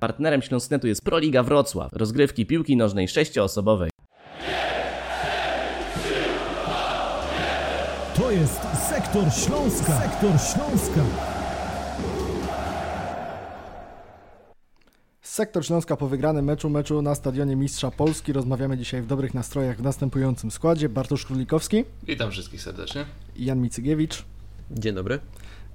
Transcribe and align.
Partnerem 0.00 0.42
Śląsknetu 0.42 0.86
jest 0.86 1.04
Proliga 1.04 1.42
Wrocław, 1.42 1.92
rozgrywki 1.92 2.46
piłki 2.46 2.76
nożnej 2.76 3.08
sześcioosobowej. 3.08 3.90
To 8.16 8.30
jest 8.30 8.60
Sektor 8.88 9.24
Śląska. 9.32 10.00
Sektor 10.00 10.30
Śląska. 10.30 11.00
Sektor 15.22 15.66
Śląska 15.66 15.96
po 15.96 16.08
wygranym 16.08 16.44
meczu, 16.44 16.70
meczu 16.70 17.02
na 17.02 17.14
Stadionie 17.14 17.56
Mistrza 17.56 17.90
Polski. 17.90 18.32
Rozmawiamy 18.32 18.78
dzisiaj 18.78 19.02
w 19.02 19.06
dobrych 19.06 19.34
nastrojach 19.34 19.76
w 19.76 19.82
następującym 19.82 20.50
składzie. 20.50 20.88
Bartosz 20.88 21.26
Królikowski, 21.26 21.84
Witam 22.02 22.30
wszystkich 22.30 22.62
serdecznie. 22.62 23.04
Jan 23.36 23.60
Micygiewicz, 23.60 24.24
Dzień 24.70 24.94
dobry. 24.94 25.20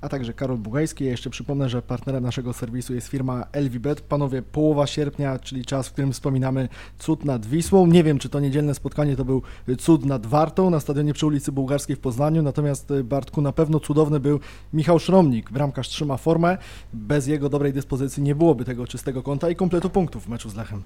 A 0.01 0.09
także 0.09 0.33
Karol 0.33 0.57
Bugajski. 0.57 1.05
Ja 1.05 1.11
jeszcze 1.11 1.29
przypomnę, 1.29 1.69
że 1.69 1.81
partnerem 1.81 2.23
naszego 2.23 2.53
serwisu 2.53 2.93
jest 2.93 3.07
firma 3.07 3.45
Elvibet. 3.51 4.01
Panowie, 4.01 4.41
połowa 4.41 4.87
sierpnia, 4.87 5.39
czyli 5.39 5.65
czas, 5.65 5.87
w 5.87 5.91
którym 5.91 6.13
wspominamy 6.13 6.69
cud 6.99 7.25
nad 7.25 7.45
Wisłą. 7.45 7.87
Nie 7.87 8.03
wiem, 8.03 8.19
czy 8.19 8.29
to 8.29 8.39
niedzielne 8.39 8.75
spotkanie 8.75 9.15
to 9.15 9.25
był 9.25 9.41
cud 9.79 10.05
nad 10.05 10.25
Wartą 10.25 10.69
na 10.69 10.79
stadionie 10.79 11.13
przy 11.13 11.25
ulicy 11.25 11.51
Bułgarskiej 11.51 11.95
w 11.95 11.99
Poznaniu, 11.99 12.41
natomiast 12.41 12.91
y, 12.91 13.03
Bartku 13.03 13.41
na 13.41 13.51
pewno 13.51 13.79
cudowny 13.79 14.19
był 14.19 14.39
Michał 14.73 14.99
Szromnik. 14.99 15.51
Bramkarz 15.51 15.89
trzyma 15.89 16.17
formę. 16.17 16.57
Bez 16.93 17.27
jego 17.27 17.49
dobrej 17.49 17.73
dyspozycji 17.73 18.23
nie 18.23 18.35
byłoby 18.35 18.65
tego 18.65 18.87
czystego 18.87 19.23
kąta 19.23 19.49
i 19.49 19.55
kompletu 19.55 19.89
punktów 19.89 20.25
w 20.25 20.29
meczu 20.29 20.49
z 20.49 20.55
Lechem. 20.55 20.83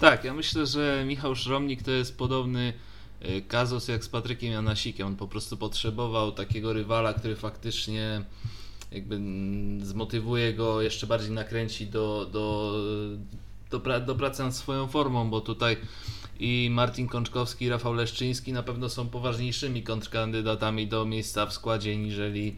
Tak, 0.00 0.24
ja 0.24 0.34
myślę, 0.34 0.66
że 0.66 1.04
Michał 1.06 1.34
Szromnik 1.34 1.82
to 1.82 1.90
jest 1.90 2.18
podobny 2.18 2.72
kazus 3.48 3.88
jak 3.88 4.04
z 4.04 4.08
Patrykiem 4.08 4.52
Janasikiem. 4.52 5.06
On 5.06 5.16
po 5.16 5.28
prostu 5.28 5.56
potrzebował 5.56 6.32
takiego 6.32 6.72
rywala, 6.72 7.14
który 7.14 7.36
faktycznie 7.36 8.24
jakby 8.92 9.20
zmotywuje 9.82 10.54
go, 10.54 10.82
jeszcze 10.82 11.06
bardziej 11.06 11.30
nakręci 11.30 11.86
do, 11.86 12.28
do, 12.32 12.74
do, 13.70 13.80
pra, 13.80 14.00
do 14.00 14.14
pracy 14.14 14.42
nad 14.42 14.56
swoją 14.56 14.86
formą, 14.86 15.30
bo 15.30 15.40
tutaj 15.40 15.76
i 16.40 16.68
Martin 16.72 17.08
Kączkowski 17.08 17.64
i 17.64 17.68
Rafał 17.68 17.94
Leszczyński 17.94 18.52
na 18.52 18.62
pewno 18.62 18.88
są 18.88 19.08
poważniejszymi 19.08 19.82
kontrkandydatami 19.82 20.86
do 20.86 21.04
miejsca 21.04 21.46
w 21.46 21.52
składzie 21.52 21.96
niżeli 21.96 22.56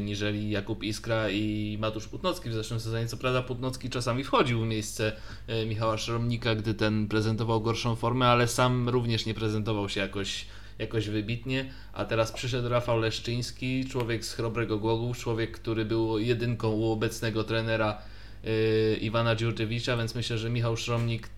niżeli 0.00 0.50
Jakub 0.50 0.82
Iskra 0.82 1.30
i 1.30 1.78
Matusz 1.80 2.08
Putnocki 2.08 2.50
w 2.50 2.54
zeszłym 2.54 2.80
sezonie. 2.80 3.06
Co 3.06 3.16
prawda 3.16 3.42
Putnocki 3.42 3.90
czasami 3.90 4.24
wchodził 4.24 4.60
w 4.60 4.66
miejsce 4.66 5.12
e, 5.46 5.66
Michała 5.66 5.98
Szromnika, 5.98 6.54
gdy 6.54 6.74
ten 6.74 7.08
prezentował 7.08 7.60
gorszą 7.60 7.96
formę, 7.96 8.26
ale 8.26 8.48
sam 8.48 8.88
również 8.88 9.26
nie 9.26 9.34
prezentował 9.34 9.88
się 9.88 10.00
jakoś, 10.00 10.46
jakoś 10.78 11.08
wybitnie. 11.08 11.70
A 11.92 12.04
teraz 12.04 12.32
przyszedł 12.32 12.68
Rafał 12.68 12.98
Leszczyński, 12.98 13.84
człowiek 13.84 14.24
z 14.24 14.32
chrobrego 14.32 14.78
Głogów, 14.78 15.18
człowiek, 15.18 15.50
który 15.50 15.84
był 15.84 16.18
jedynką 16.18 16.70
u 16.70 16.92
obecnego 16.92 17.44
trenera 17.44 17.98
e, 18.44 18.94
Iwana 18.94 19.36
Dziurczewicza, 19.36 19.96
więc 19.96 20.14
myślę, 20.14 20.38
że 20.38 20.50
Michał 20.50 20.76
Szromnik 20.76 21.28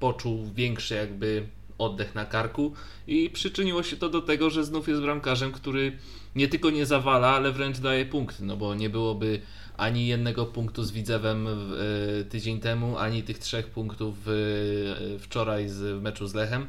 poczuł 0.00 0.50
większy 0.54 0.94
jakby 0.94 1.46
oddech 1.78 2.14
na 2.14 2.24
karku 2.24 2.72
i 3.06 3.30
przyczyniło 3.30 3.82
się 3.82 3.96
to 3.96 4.08
do 4.08 4.22
tego, 4.22 4.50
że 4.50 4.64
znów 4.64 4.88
jest 4.88 5.02
bramkarzem, 5.02 5.52
który 5.52 5.98
nie 6.34 6.48
tylko 6.48 6.70
nie 6.70 6.86
zawala, 6.86 7.28
ale 7.28 7.52
wręcz 7.52 7.78
daje 7.78 8.06
punkty, 8.06 8.44
no 8.44 8.56
bo 8.56 8.74
nie 8.74 8.90
byłoby 8.90 9.40
ani 9.76 10.06
jednego 10.06 10.46
punktu 10.46 10.84
z 10.84 10.92
Widzewem 10.92 11.46
e, 11.46 12.24
tydzień 12.24 12.60
temu, 12.60 12.98
ani 12.98 13.22
tych 13.22 13.38
trzech 13.38 13.70
punktów 13.70 14.28
e, 14.28 15.18
wczoraj 15.18 15.68
z 15.68 16.02
meczu 16.02 16.26
z 16.26 16.34
Lechem. 16.34 16.66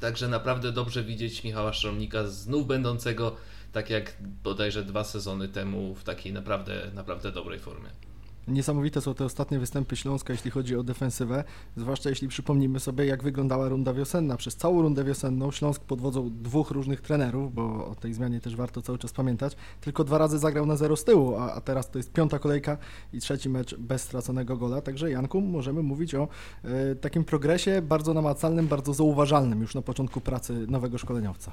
Także 0.00 0.28
naprawdę 0.28 0.72
dobrze 0.72 1.04
widzieć 1.04 1.44
Michała 1.44 1.72
Szromnika 1.72 2.26
znów 2.26 2.66
będącego 2.66 3.36
tak 3.72 3.90
jak 3.90 4.16
bodajże 4.44 4.84
dwa 4.84 5.04
sezony 5.04 5.48
temu 5.48 5.94
w 5.94 6.04
takiej 6.04 6.32
naprawdę, 6.32 6.90
naprawdę 6.94 7.32
dobrej 7.32 7.58
formie. 7.58 8.09
Niesamowite 8.50 9.00
są 9.00 9.14
te 9.14 9.24
ostatnie 9.24 9.58
występy 9.58 9.96
Śląska, 9.96 10.32
jeśli 10.32 10.50
chodzi 10.50 10.76
o 10.76 10.82
defensywę, 10.82 11.44
zwłaszcza 11.76 12.10
jeśli 12.10 12.28
przypomnimy 12.28 12.80
sobie, 12.80 13.06
jak 13.06 13.22
wyglądała 13.22 13.68
runda 13.68 13.92
wiosenna. 13.92 14.36
Przez 14.36 14.56
całą 14.56 14.82
rundę 14.82 15.04
wiosenną 15.04 15.50
Śląsk 15.50 15.82
pod 15.82 16.00
wodzą 16.00 16.30
dwóch 16.30 16.70
różnych 16.70 17.00
trenerów, 17.00 17.54
bo 17.54 17.86
o 17.86 17.94
tej 17.94 18.14
zmianie 18.14 18.40
też 18.40 18.56
warto 18.56 18.82
cały 18.82 18.98
czas 18.98 19.12
pamiętać, 19.12 19.56
tylko 19.80 20.04
dwa 20.04 20.18
razy 20.18 20.38
zagrał 20.38 20.66
na 20.66 20.76
zero 20.76 20.96
z 20.96 21.04
tyłu, 21.04 21.36
a, 21.36 21.60
teraz 21.60 21.90
to 21.90 21.98
jest 21.98 22.12
piąta 22.12 22.38
kolejka 22.38 22.78
i 23.12 23.20
trzeci 23.20 23.48
mecz 23.48 23.76
bez 23.76 24.02
straconego 24.02 24.56
gola. 24.56 24.80
Także 24.80 25.10
Janku, 25.10 25.40
możemy 25.40 25.82
mówić 25.82 26.14
o 26.14 26.28
e, 26.64 26.94
takim 26.94 27.24
progresie 27.24 27.82
bardzo 27.82 28.14
namacalnym, 28.14 28.68
bardzo 28.68 28.94
zauważalnym 28.94 29.60
już 29.60 29.74
na 29.74 29.82
początku 29.82 30.20
pracy 30.20 30.66
nowego 30.68 30.98
szkoleniowca. 30.98 31.52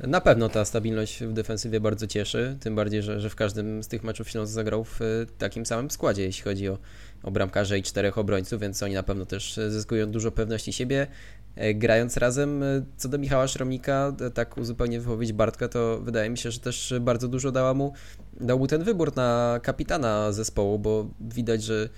Na 0.00 0.20
pewno 0.20 0.48
ta 0.48 0.64
stabilność 0.64 1.22
w 1.24 1.32
defensywie 1.32 1.80
bardzo 1.80 2.06
cieszy, 2.06 2.56
tym 2.60 2.74
bardziej, 2.74 3.02
że, 3.02 3.20
że 3.20 3.30
w 3.30 3.36
każdym 3.36 3.82
z 3.82 3.88
tych 3.88 4.04
meczów 4.04 4.30
Śląsk 4.30 4.52
zagrał 4.52 4.84
w 4.84 5.02
e, 5.02 5.04
takim 5.38 5.66
samym 5.66 5.90
składzie, 5.90 6.22
jeśli 6.22 6.42
chodzi 6.44 6.68
o, 6.68 6.78
o 7.22 7.76
i 7.76 7.82
czterech 7.82 8.18
obrońców, 8.18 8.60
więc 8.60 8.82
oni 8.82 8.94
na 8.94 9.02
pewno 9.02 9.26
też 9.26 9.60
zyskują 9.68 10.10
dużo 10.10 10.30
pewności 10.30 10.72
siebie. 10.72 11.06
E, 11.56 11.74
Grając 11.74 12.16
razem, 12.16 12.62
e, 12.62 12.66
co 12.96 13.08
do 13.08 13.18
Michała 13.18 13.48
Szromnika, 13.48 14.12
tak 14.34 14.58
uzupełnię 14.58 15.00
wypowiedź 15.00 15.32
Bartka, 15.32 15.68
to 15.68 16.00
wydaje 16.00 16.30
mi 16.30 16.38
się, 16.38 16.50
że 16.50 16.60
też 16.60 16.94
bardzo 17.00 17.28
dużo 17.28 17.52
dała 17.52 17.74
mu, 17.74 17.92
dał 18.40 18.58
mu 18.58 18.66
ten 18.66 18.84
wybór 18.84 19.16
na 19.16 19.60
kapitana 19.62 20.32
zespołu, 20.32 20.78
bo 20.78 21.10
widać, 21.20 21.62
że 21.62 21.88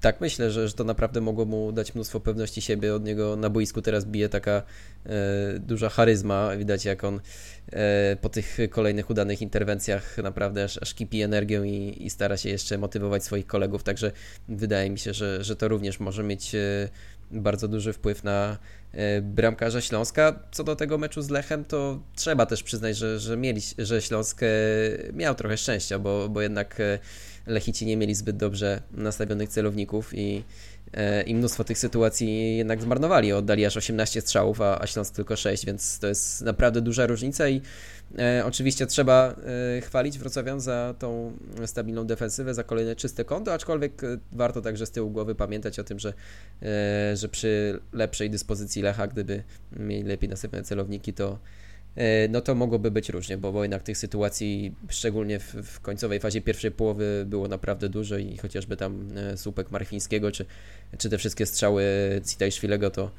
tak 0.00 0.20
myślę, 0.20 0.50
że, 0.50 0.68
że 0.68 0.74
to 0.74 0.84
naprawdę 0.84 1.20
mogło 1.20 1.44
mu 1.44 1.72
dać 1.72 1.94
mnóstwo 1.94 2.20
pewności 2.20 2.62
siebie. 2.62 2.94
Od 2.94 3.04
niego 3.04 3.36
na 3.36 3.50
boisku 3.50 3.82
teraz 3.82 4.04
bije 4.04 4.28
taka 4.28 4.62
e, 5.06 5.58
duża 5.58 5.88
charyzma. 5.88 6.56
Widać, 6.56 6.84
jak 6.84 7.04
on 7.04 7.20
e, 7.72 8.16
po 8.20 8.28
tych 8.28 8.58
kolejnych 8.70 9.10
udanych 9.10 9.42
interwencjach 9.42 10.18
naprawdę 10.18 10.64
aż, 10.64 10.78
aż 10.82 10.94
kipi 10.94 11.22
energią 11.22 11.62
i, 11.64 11.96
i 12.00 12.10
stara 12.10 12.36
się 12.36 12.48
jeszcze 12.48 12.78
motywować 12.78 13.24
swoich 13.24 13.46
kolegów. 13.46 13.82
Także 13.82 14.12
wydaje 14.48 14.90
mi 14.90 14.98
się, 14.98 15.14
że, 15.14 15.44
że 15.44 15.56
to 15.56 15.68
również 15.68 16.00
może 16.00 16.22
mieć 16.22 16.54
e, 16.54 16.88
bardzo 17.32 17.68
duży 17.68 17.92
wpływ 17.92 18.24
na 18.24 18.58
e, 18.92 19.22
bramkarza 19.22 19.80
Śląska. 19.80 20.40
Co 20.52 20.64
do 20.64 20.76
tego 20.76 20.98
meczu 20.98 21.22
z 21.22 21.30
Lechem, 21.30 21.64
to 21.64 22.02
trzeba 22.14 22.46
też 22.46 22.62
przyznać, 22.62 22.96
że, 22.96 23.18
że, 23.18 23.36
mieli, 23.36 23.60
że 23.78 24.02
Śląsk 24.02 24.42
e, 24.42 24.46
miał 25.12 25.34
trochę 25.34 25.56
szczęścia, 25.56 25.98
bo, 25.98 26.28
bo 26.28 26.42
jednak 26.42 26.80
e, 26.80 26.98
Lechici 27.46 27.86
nie 27.86 27.96
mieli 27.96 28.14
zbyt 28.14 28.36
dobrze 28.36 28.82
nastawionych 28.92 29.48
celowników 29.48 30.14
i, 30.14 30.44
e, 30.92 31.22
i 31.22 31.34
mnóstwo 31.34 31.64
tych 31.64 31.78
sytuacji 31.78 32.56
jednak 32.56 32.82
zmarnowali. 32.82 33.32
Oddali 33.32 33.66
aż 33.66 33.76
18 33.76 34.20
strzałów, 34.20 34.60
a, 34.60 34.80
a 34.80 34.86
Śląsk 34.86 35.14
tylko 35.14 35.36
6, 35.36 35.66
więc 35.66 35.98
to 35.98 36.06
jest 36.06 36.42
naprawdę 36.42 36.80
duża 36.80 37.06
różnica 37.06 37.48
i 37.48 37.60
e, 38.18 38.42
oczywiście 38.46 38.86
trzeba 38.86 39.34
e, 39.76 39.80
chwalić 39.80 40.18
Wrocławian 40.18 40.60
za 40.60 40.94
tą 40.98 41.32
stabilną 41.66 42.06
defensywę, 42.06 42.54
za 42.54 42.64
kolejne 42.64 42.96
czyste 42.96 43.24
konto, 43.24 43.52
aczkolwiek 43.52 44.04
e, 44.04 44.18
warto 44.32 44.60
także 44.60 44.86
z 44.86 44.90
tyłu 44.90 45.10
głowy 45.10 45.34
pamiętać 45.34 45.78
o 45.78 45.84
tym, 45.84 45.98
że, 45.98 46.12
e, 46.62 47.16
że 47.16 47.28
przy 47.28 47.80
lepszej 47.92 48.30
dyspozycji 48.30 48.82
Lecha, 48.82 49.06
gdyby 49.06 49.42
mieli 49.76 50.02
lepiej 50.02 50.28
nastawione 50.28 50.64
celowniki, 50.64 51.12
to 51.12 51.38
no 52.28 52.40
to 52.40 52.54
mogłoby 52.54 52.90
być 52.90 53.08
różnie, 53.08 53.38
bo, 53.38 53.52
bo 53.52 53.62
jednak 53.62 53.82
tych 53.82 53.98
sytuacji, 53.98 54.74
szczególnie 54.88 55.38
w, 55.38 55.54
w 55.54 55.80
końcowej 55.80 56.20
fazie 56.20 56.40
pierwszej 56.40 56.70
połowy 56.70 57.24
było 57.26 57.48
naprawdę 57.48 57.88
dużo 57.88 58.16
i 58.18 58.36
chociażby 58.36 58.76
tam 58.76 59.08
e, 59.16 59.36
słupek 59.36 59.70
Marfińskiego, 59.70 60.30
czy, 60.32 60.44
czy 60.98 61.10
te 61.10 61.18
wszystkie 61.18 61.46
strzały 61.46 61.84
Cita 62.26 62.46
i 62.46 62.52
Szwilego, 62.52 62.90
to, 62.90 63.10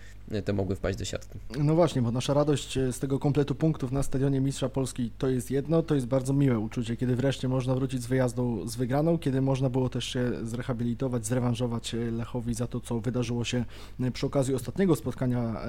to 0.46 0.54
mogły 0.54 0.76
wpaść 0.76 0.98
do 0.98 1.06
siatki. 1.06 1.40
No 1.60 1.76
właśnie, 1.76 2.02
bo 2.02 2.12
nasza 2.12 2.34
radość 2.34 2.74
z 2.92 3.00
tego 3.00 3.20
kompletu 3.20 3.56
punktów 3.56 3.92
na 3.92 4.04
Stadionie 4.04 4.42
Mistrza 4.42 4.70
Polski 4.70 5.12
to 5.18 5.30
jest 5.30 5.52
jedno, 5.52 5.84
to 5.84 5.96
jest 5.96 6.08
bardzo 6.08 6.34
miłe 6.34 6.60
uczucie, 6.60 6.98
kiedy 6.98 7.16
wreszcie 7.16 7.48
można 7.48 7.76
wrócić 7.76 8.02
z 8.02 8.06
wyjazdu 8.06 8.68
z 8.68 8.76
wygraną, 8.76 9.18
kiedy 9.18 9.42
można 9.42 9.70
było 9.70 9.90
też 9.90 10.06
się 10.06 10.32
zrehabilitować, 10.44 11.26
zrewanżować 11.26 11.96
Lechowi 12.12 12.54
za 12.54 12.68
to, 12.68 12.80
co 12.80 13.00
wydarzyło 13.00 13.44
się 13.44 13.66
przy 14.14 14.26
okazji 14.26 14.56
ostatniego 14.56 14.96
spotkania 14.96 15.62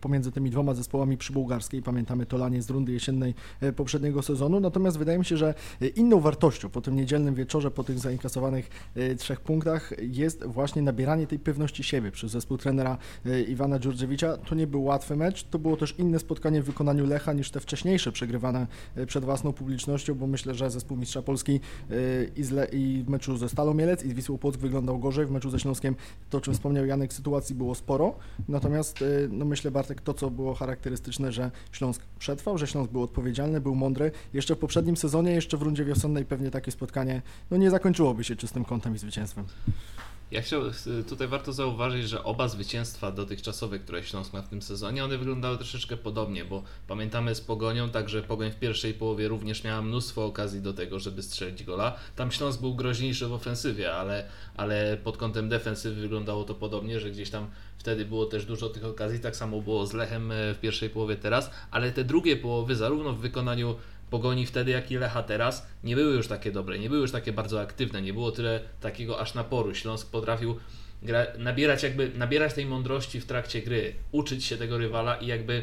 pomiędzy 0.00 0.32
tymi 0.32 0.50
dwoma 0.50 0.74
zespołami 0.74 1.16
przy 1.16 1.32
Bułgarskiej. 1.32 1.82
Pamiętamy 1.82 2.26
to 2.26 2.36
lanie 2.36 2.62
z 2.62 2.70
rundy 2.70 2.92
jesiennej 2.92 3.34
poprzedniego 3.76 4.22
sezonu, 4.22 4.60
natomiast 4.60 4.98
wydaje 4.98 5.18
mi 5.18 5.24
się, 5.24 5.36
że 5.36 5.54
inną 5.96 6.20
wartością 6.20 6.68
po 6.68 6.80
tym 6.80 6.96
niedzielnym 6.96 7.34
wieczorze, 7.34 7.70
po 7.70 7.84
tych 7.84 7.98
zainkasowanych 7.98 8.92
trzech 9.18 9.40
punktach 9.40 9.92
jest 9.98 10.44
właśnie 10.44 10.82
nabieranie 10.82 11.26
tej 11.26 11.38
pewności 11.40 11.84
siebie 11.84 12.10
przez 12.10 12.30
zespół 12.30 12.58
trenera 12.58 12.98
Iwana 13.48 13.78
Dziurdziewicza. 13.78 14.36
To 14.36 14.54
nie 14.54 14.66
był 14.66 14.84
łatwy 14.84 15.16
mecz, 15.16 15.44
to 15.44 15.58
było 15.58 15.76
też 15.76 15.94
inne 15.98 16.18
spotkanie 16.18 16.62
w 16.62 16.64
wykonaniu 16.64 17.06
Lecha 17.06 17.32
niż 17.32 17.50
te 17.50 17.60
wcześniejsze 17.60 18.12
przegrywane 18.12 18.66
przed 19.06 19.24
własną 19.24 19.52
publicznością, 19.52 20.14
bo 20.14 20.26
myślę, 20.26 20.54
że 20.54 20.70
zespół 20.70 20.96
Mistrza 20.96 21.22
Polski 21.22 21.60
i, 22.36 22.42
z 22.44 22.50
Le- 22.50 22.66
i 22.72 23.02
w 23.06 23.08
meczu 23.08 23.36
ze 23.36 23.48
Stalą 23.48 23.74
Mielec 23.74 24.04
i 24.04 24.10
z 24.10 24.12
Wisłą 24.12 24.38
Płock 24.38 24.58
wyglądał 24.58 24.98
gorzej, 24.98 25.26
w 25.26 25.30
meczu 25.30 25.50
ze 25.50 25.60
Śląskiem 25.60 25.94
to, 26.30 26.38
o 26.38 26.40
czym 26.40 26.54
wspomniał 26.54 26.86
Janek, 26.86 27.12
sytuacji 27.12 27.54
było 27.54 27.74
sporo, 27.74 28.14
natomiast 28.48 29.04
no 29.30 29.44
myślę 29.44 29.70
Bartek, 29.70 30.00
to 30.00 30.14
co 30.14 30.30
było 30.30 30.54
charakterystyczne, 30.54 31.32
że 31.32 31.50
Śląsk 31.72 32.02
przetrwał, 32.18 32.58
że 32.58 32.66
Śląsk 32.66 32.92
był 32.92 33.02
odpowiedzialny, 33.02 33.60
był 33.60 33.74
mądry. 33.74 34.10
Jeszcze 34.34 34.54
w 34.54 34.58
poprzednim 34.58 34.96
sezonie, 34.96 35.32
jeszcze 35.32 35.56
w 35.56 35.62
rundzie 35.62 35.84
wiosennej 35.84 36.24
pewnie 36.24 36.50
takie 36.50 36.70
spotkanie 36.70 37.22
no 37.50 37.56
nie 37.56 37.70
zakończyłoby 37.70 38.24
się 38.24 38.36
czystym 38.36 38.64
kątem 38.64 38.94
i 38.94 38.98
zwycięstwem. 38.98 39.44
Ja 40.30 40.42
chciał, 40.42 40.62
tutaj 41.08 41.28
warto 41.28 41.52
zauważyć, 41.52 42.08
że 42.08 42.24
oba 42.24 42.48
zwycięstwa 42.48 43.12
dotychczasowe, 43.12 43.78
które 43.78 44.04
Śląsk 44.04 44.32
ma 44.32 44.42
w 44.42 44.48
tym 44.48 44.62
sezonie, 44.62 45.04
one 45.04 45.18
wyglądały 45.18 45.56
troszeczkę 45.56 45.96
podobnie, 45.96 46.44
bo 46.44 46.62
pamiętamy 46.88 47.34
z 47.34 47.40
Pogonią, 47.40 47.90
także 47.90 48.22
Pogoń 48.22 48.50
w 48.50 48.56
pierwszej 48.56 48.94
połowie 48.94 49.28
również 49.28 49.64
miała 49.64 49.82
mnóstwo 49.82 50.24
okazji 50.24 50.60
do 50.60 50.72
tego, 50.72 50.98
żeby 50.98 51.22
strzelić 51.22 51.64
gola. 51.64 51.96
Tam 52.16 52.32
Śląsk 52.32 52.60
był 52.60 52.74
groźniejszy 52.74 53.26
w 53.26 53.32
ofensywie, 53.32 53.92
ale, 53.92 54.24
ale 54.56 54.96
pod 55.04 55.16
kątem 55.16 55.48
defensywy 55.48 56.00
wyglądało 56.00 56.44
to 56.44 56.54
podobnie, 56.54 57.00
że 57.00 57.10
gdzieś 57.10 57.30
tam 57.30 57.46
wtedy 57.78 58.04
było 58.04 58.26
też 58.26 58.46
dużo 58.46 58.68
tych 58.68 58.84
okazji, 58.84 59.20
tak 59.20 59.36
samo 59.36 59.60
było 59.60 59.86
z 59.86 59.92
Lechem 59.92 60.32
e, 60.32 60.54
w 60.54 60.60
pierwszej 60.60 60.90
połowie 60.90 61.16
teraz, 61.16 61.50
ale 61.70 61.92
te 61.92 62.04
drugie 62.04 62.36
połowy, 62.36 62.76
zarówno 62.76 63.12
w 63.12 63.20
wykonaniu 63.20 63.76
Pogoni 64.10 64.46
wtedy, 64.46 64.70
jak 64.70 64.90
i 64.90 64.96
Lecha 64.96 65.22
teraz, 65.22 65.66
nie 65.84 65.96
były 65.96 66.14
już 66.14 66.28
takie 66.28 66.52
dobre, 66.52 66.78
nie 66.78 66.88
były 66.88 67.00
już 67.00 67.12
takie 67.12 67.32
bardzo 67.32 67.60
aktywne, 67.60 68.02
nie 68.02 68.12
było 68.12 68.32
tyle 68.32 68.60
takiego 68.80 69.20
aż 69.20 69.34
naporu. 69.34 69.74
Śląsk 69.74 70.10
potrafił 70.10 70.56
gra, 71.02 71.26
nabierać 71.38 71.82
jakby, 71.82 72.10
nabierać 72.14 72.54
tej 72.54 72.66
mądrości 72.66 73.20
w 73.20 73.26
trakcie 73.26 73.62
gry, 73.62 73.94
uczyć 74.12 74.44
się 74.44 74.56
tego 74.56 74.78
rywala 74.78 75.16
i 75.16 75.26
jakby 75.26 75.62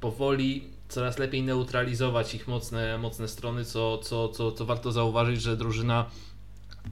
powoli 0.00 0.64
coraz 0.88 1.18
lepiej 1.18 1.42
neutralizować 1.42 2.34
ich 2.34 2.48
mocne, 2.48 2.98
mocne 2.98 3.28
strony, 3.28 3.64
co, 3.64 3.98
co, 3.98 4.28
co, 4.28 4.52
co 4.52 4.66
warto 4.66 4.92
zauważyć, 4.92 5.42
że 5.42 5.56
drużyna 5.56 6.10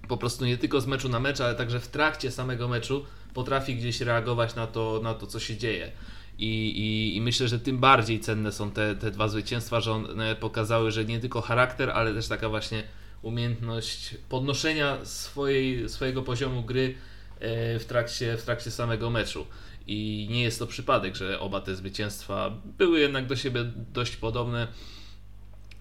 po 0.09 0.17
prostu 0.17 0.45
nie 0.45 0.59
tylko 0.59 0.81
z 0.81 0.87
meczu 0.87 1.09
na 1.09 1.21
mecz, 1.21 1.41
ale 1.41 1.55
także 1.55 1.81
w 1.81 1.89
trakcie 1.89 2.31
samego 2.31 2.69
meczu 2.69 3.05
potrafi 3.35 3.77
gdzieś 3.77 4.01
reagować 4.01 4.55
na 4.55 4.67
to, 4.67 5.01
na 5.03 5.15
to 5.15 5.27
co 5.27 5.41
się 5.41 5.57
dzieje. 5.57 5.93
I, 6.39 6.47
i, 6.47 7.17
I, 7.17 7.21
myślę, 7.21 7.49
że 7.49 7.59
tym 7.59 7.79
bardziej 7.79 8.21
cenne 8.21 8.53
są 8.53 8.71
te, 8.71 8.97
te 8.97 9.11
dwa 9.11 9.29
zwycięstwa, 9.29 9.81
że 9.81 9.93
one 9.93 10.37
pokazały, 10.37 10.91
że 10.91 11.05
nie 11.05 11.21
tylko 11.21 11.41
charakter, 11.41 11.91
ale 11.91 12.15
też 12.15 12.29
taka 12.29 12.49
właśnie 12.49 12.83
umiejętność 13.23 14.15
podnoszenia 14.29 15.05
swojej, 15.05 15.89
swojego 15.89 16.23
poziomu 16.23 16.63
gry 16.63 16.95
e, 17.41 17.79
w 17.79 17.85
trakcie, 17.85 18.37
w 18.37 18.43
trakcie 18.43 18.71
samego 18.71 19.11
meczu. 19.11 19.47
I 19.87 20.29
nie 20.31 20.43
jest 20.43 20.59
to 20.59 20.67
przypadek, 20.67 21.17
że 21.17 21.41
oba 21.41 21.61
te 21.61 21.77
zwycięstwa 21.77 22.51
były 22.79 23.01
jednak 23.01 23.27
do 23.27 23.37
siebie 23.37 23.65
dość 23.93 24.17
podobne. 24.17 24.69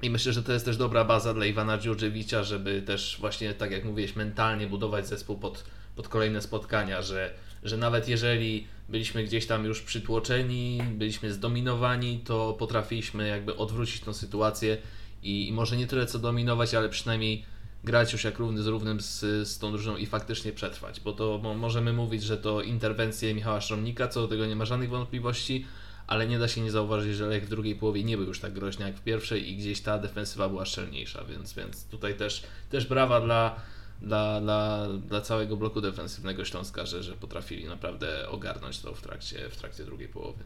I 0.01 0.09
myślę, 0.09 0.33
że 0.33 0.44
to 0.44 0.53
jest 0.53 0.65
też 0.65 0.77
dobra 0.77 1.06
baza 1.06 1.33
dla 1.33 1.45
Iwana 1.45 1.77
Dziurdziewicza, 1.77 2.44
żeby 2.44 2.81
też 2.81 3.18
właśnie, 3.19 3.53
tak 3.53 3.71
jak 3.71 3.86
mówiłeś, 3.86 4.15
mentalnie 4.15 4.68
budować 4.68 5.07
zespół 5.07 5.38
pod, 5.38 5.63
pod 5.95 6.07
kolejne 6.07 6.42
spotkania, 6.42 7.01
że, 7.01 7.33
że 7.63 7.78
nawet 7.78 8.08
jeżeli 8.08 8.68
byliśmy 8.90 9.24
gdzieś 9.24 9.46
tam 9.48 9.66
już 9.66 9.81
przytłoczeni, 9.81 10.81
byliśmy 10.92 11.34
zdominowani, 11.34 12.19
to 12.19 12.54
potrafiliśmy 12.54 13.28
jakby 13.28 13.58
odwrócić 13.58 14.02
tą 14.02 14.13
sytuację 14.13 14.78
i, 15.24 15.48
i 15.48 15.54
może 15.54 15.78
nie 15.78 15.88
tyle 15.88 16.06
co 16.06 16.19
dominować, 16.19 16.74
ale 16.74 16.90
przynajmniej 16.90 17.46
grać 17.84 18.13
już 18.13 18.24
jak 18.24 18.40
równy 18.40 18.63
z 18.63 18.68
równym 18.68 19.02
z, 19.02 19.19
z 19.48 19.60
tą 19.60 19.72
drużyną 19.72 19.98
i 19.98 20.06
faktycznie 20.06 20.52
przetrwać, 20.52 21.00
bo 21.00 21.13
to 21.13 21.40
mo, 21.44 21.54
możemy 21.54 21.94
mówić, 21.94 22.24
że 22.24 22.38
to 22.38 22.62
interwencje 22.62 23.34
Michała 23.34 23.62
Szromnika, 23.62 24.08
co 24.08 24.22
do 24.22 24.28
tego 24.28 24.46
nie 24.46 24.56
ma 24.56 24.66
żadnych 24.66 24.90
wątpliwości, 24.90 25.66
ale 26.08 26.28
nie 26.28 26.40
da 26.40 26.48
się 26.48 26.62
nie 26.62 26.72
zauważyć, 26.72 27.16
że 27.16 27.28
Lech 27.28 27.46
w 27.46 27.50
drugiej 27.50 27.75
połowie 27.75 28.04
nie 28.04 28.18
był 28.18 28.25
już 28.25 28.40
tak 28.40 28.54
groźny 28.54 28.86
jak 28.86 28.96
w 28.96 29.02
pierwszej 29.02 29.50
i 29.50 29.58
gdzieś 29.58 29.81
ta 29.81 29.98
defensywa 29.98 30.50
była 30.50 30.66
szczelniejsza, 30.66 31.24
więc, 31.24 31.54
więc 31.54 31.86
tutaj 31.86 32.16
też, 32.16 32.44
też 32.69 32.86
brawa 32.86 33.22
dla, 33.22 33.56
dla, 34.01 34.42
dla, 34.42 34.88
dla 35.07 35.21
całego 35.21 35.57
bloku 35.57 35.81
defensywnego 35.81 36.45
Śląska, 36.45 36.86
że, 36.86 37.03
że 37.03 37.13
potrafili 37.13 37.65
naprawdę 37.65 38.30
ogarnąć 38.30 38.80
to 38.80 38.95
w 38.95 39.01
trakcie, 39.01 39.50
w 39.50 39.57
trakcie 39.57 39.86
drugiej 39.86 40.07
połowy 40.07 40.44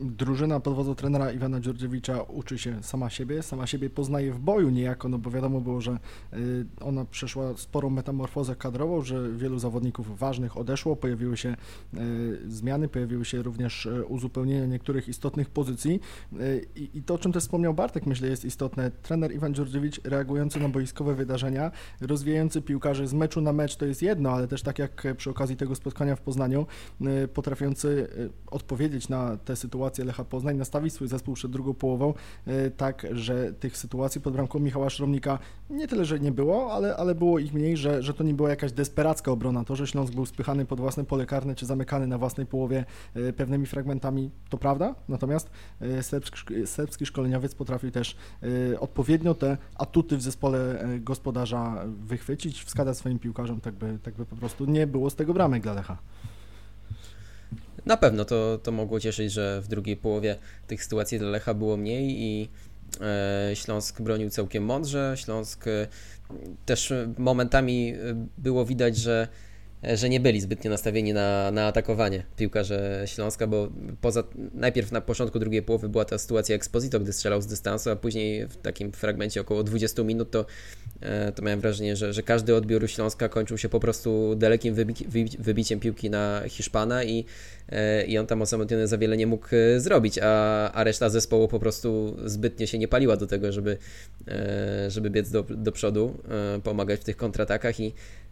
drużyna 0.00 0.60
pod 0.60 0.74
wodzą 0.74 0.94
trenera 0.94 1.32
Iwana 1.32 1.60
Dziordziewicza 1.60 2.22
uczy 2.22 2.58
się 2.58 2.82
sama 2.82 3.10
siebie, 3.10 3.42
sama 3.42 3.66
siebie 3.66 3.90
poznaje 3.90 4.32
w 4.32 4.38
boju 4.38 4.70
niejako, 4.70 5.08
no 5.08 5.18
bo 5.18 5.30
wiadomo 5.30 5.60
było, 5.60 5.80
że 5.80 5.98
y, 6.32 6.66
ona 6.80 7.04
przeszła 7.04 7.56
sporą 7.56 7.90
metamorfozę 7.90 8.56
kadrową, 8.56 9.02
że 9.02 9.32
wielu 9.32 9.58
zawodników 9.58 10.18
ważnych 10.18 10.56
odeszło, 10.56 10.96
pojawiły 10.96 11.36
się 11.36 11.56
y, 11.94 12.40
zmiany, 12.48 12.88
pojawiły 12.88 13.24
się 13.24 13.42
również 13.42 13.86
y, 13.86 14.04
uzupełnienia 14.04 14.66
niektórych 14.66 15.08
istotnych 15.08 15.50
pozycji 15.50 16.00
i 16.94 17.02
to, 17.02 17.14
o 17.14 17.18
czym 17.18 17.32
też 17.32 17.42
wspomniał 17.42 17.74
Bartek, 17.74 18.06
myślę 18.06 18.28
jest 18.28 18.44
istotne. 18.44 18.90
Trener 18.90 19.34
Iwan 19.34 19.54
Dziordziewicz 19.54 20.00
reagujący 20.04 20.60
na 20.60 20.68
boiskowe 20.68 21.14
wydarzenia, 21.14 21.70
rozwijający 22.00 22.62
piłkarzy 22.62 23.06
z 23.06 23.14
meczu 23.14 23.40
na 23.40 23.52
mecz 23.52 23.76
to 23.76 23.86
jest 23.86 24.02
jedno, 24.02 24.30
ale 24.30 24.48
też 24.48 24.62
tak 24.62 24.78
jak 24.78 25.06
przy 25.16 25.30
okazji 25.30 25.56
tego 25.56 25.74
spotkania 25.74 26.16
w 26.16 26.20
Poznaniu, 26.20 26.66
potrafiący 27.34 28.08
odpowiedzieć 28.46 29.08
na 29.08 29.36
te 29.36 29.56
sytuacje 29.56 29.81
sytuację 29.82 30.04
Lecha 30.04 30.24
Poznań, 30.24 30.56
nastawić 30.56 30.94
swój 30.94 31.08
zespół 31.08 31.34
przed 31.34 31.50
drugą 31.50 31.74
połową 31.74 32.14
e, 32.46 32.70
tak, 32.70 33.06
że 33.10 33.52
tych 33.52 33.76
sytuacji 33.76 34.20
pod 34.20 34.32
bramką 34.32 34.58
Michała 34.58 34.90
Szromnika 34.90 35.38
nie 35.70 35.88
tyle, 35.88 36.04
że 36.04 36.20
nie 36.20 36.32
było, 36.32 36.72
ale, 36.72 36.96
ale 36.96 37.14
było 37.14 37.38
ich 37.38 37.54
mniej, 37.54 37.76
że, 37.76 38.02
że 38.02 38.14
to 38.14 38.24
nie 38.24 38.34
była 38.34 38.50
jakaś 38.50 38.72
desperacka 38.72 39.30
obrona. 39.30 39.64
To, 39.64 39.76
że 39.76 39.86
Śląsk 39.86 40.14
był 40.14 40.26
spychany 40.26 40.64
pod 40.64 40.80
własne 40.80 41.04
pole 41.04 41.26
karne, 41.26 41.54
czy 41.54 41.66
zamykany 41.66 42.06
na 42.06 42.18
własnej 42.18 42.46
połowie 42.46 42.84
e, 43.14 43.32
pewnymi 43.32 43.66
fragmentami, 43.66 44.30
to 44.48 44.58
prawda, 44.58 44.94
natomiast 45.08 45.50
e, 45.80 46.02
serbski, 46.66 47.06
szkoleniowiec 47.06 47.54
potrafił 47.54 47.90
też 47.90 48.16
odpowiednio 48.80 49.34
te 49.34 49.56
atuty 49.74 50.16
w 50.16 50.22
zespole 50.22 50.84
gospodarza 51.00 51.84
wychwycić, 51.86 52.64
wskazać 52.64 52.96
swoim 52.96 53.18
piłkarzom, 53.18 53.60
tak 53.60 53.74
by, 53.74 53.98
tak 54.02 54.14
by 54.14 54.26
po 54.26 54.36
prostu 54.36 54.64
nie 54.64 54.86
było 54.86 55.10
z 55.10 55.16
tego 55.16 55.34
bramek 55.34 55.62
dla 55.62 55.72
Lecha. 55.72 55.98
Na 57.86 57.96
pewno 57.96 58.24
to, 58.24 58.58
to 58.62 58.72
mogło 58.72 59.00
cieszyć, 59.00 59.32
że 59.32 59.60
w 59.60 59.68
drugiej 59.68 59.96
połowie 59.96 60.36
tych 60.66 60.84
sytuacji 60.84 61.18
dla 61.18 61.28
Lecha 61.28 61.54
było 61.54 61.76
mniej 61.76 62.22
i 62.22 62.48
e, 63.00 63.56
Śląsk 63.56 64.00
bronił 64.00 64.30
całkiem 64.30 64.64
mądrze. 64.64 65.14
Śląsk 65.16 65.66
e, 65.66 65.86
też 66.66 66.92
momentami 67.18 67.94
e, 67.94 67.96
było 68.38 68.64
widać, 68.64 68.96
że 68.96 69.28
że 69.82 70.08
nie 70.08 70.20
byli 70.20 70.40
zbytnio 70.40 70.70
nastawieni 70.70 71.12
na, 71.12 71.50
na 71.50 71.66
atakowanie 71.66 72.22
piłkarze 72.36 73.02
Śląska, 73.06 73.46
bo 73.46 73.68
poza 74.00 74.24
najpierw 74.54 74.92
na 74.92 75.00
początku 75.00 75.38
drugiej 75.38 75.62
połowy 75.62 75.88
była 75.88 76.04
ta 76.04 76.18
sytuacja 76.18 76.56
Exposito, 76.56 77.00
gdy 77.00 77.12
strzelał 77.12 77.42
z 77.42 77.46
dystansu, 77.46 77.90
a 77.90 77.96
później 77.96 78.46
w 78.46 78.56
takim 78.56 78.92
fragmencie 78.92 79.40
około 79.40 79.62
20 79.62 80.02
minut 80.02 80.30
to, 80.30 80.46
e, 81.00 81.32
to 81.32 81.42
miałem 81.42 81.60
wrażenie, 81.60 81.96
że, 81.96 82.12
że 82.12 82.22
każdy 82.22 82.54
odbiór 82.54 82.90
Śląska 82.90 83.28
kończył 83.28 83.58
się 83.58 83.68
po 83.68 83.80
prostu 83.80 84.34
dalekim 84.34 84.74
wybi 84.74 84.94
wybiciem 85.38 85.80
piłki 85.80 86.10
na 86.10 86.42
Hiszpana 86.48 87.04
i, 87.04 87.24
e, 87.68 88.04
i 88.04 88.18
on 88.18 88.26
tam 88.26 88.42
osamotniony 88.42 88.88
za 88.88 88.98
wiele 88.98 89.16
nie 89.16 89.26
mógł 89.26 89.46
e, 89.52 89.80
zrobić, 89.80 90.18
a, 90.22 90.72
a 90.72 90.84
reszta 90.84 91.08
zespołu 91.08 91.48
po 91.48 91.58
prostu 91.58 92.16
zbytnio 92.24 92.66
się 92.66 92.78
nie 92.78 92.88
paliła 92.88 93.16
do 93.16 93.26
tego, 93.26 93.52
żeby, 93.52 93.78
żeby 94.88 95.10
biec 95.10 95.30
do, 95.30 95.42
do 95.42 95.72
przodu, 95.72 96.18
pomagać 96.62 97.00
w 97.00 97.04
tych 97.04 97.16
kontratakach 97.16 97.80
i 97.80 97.92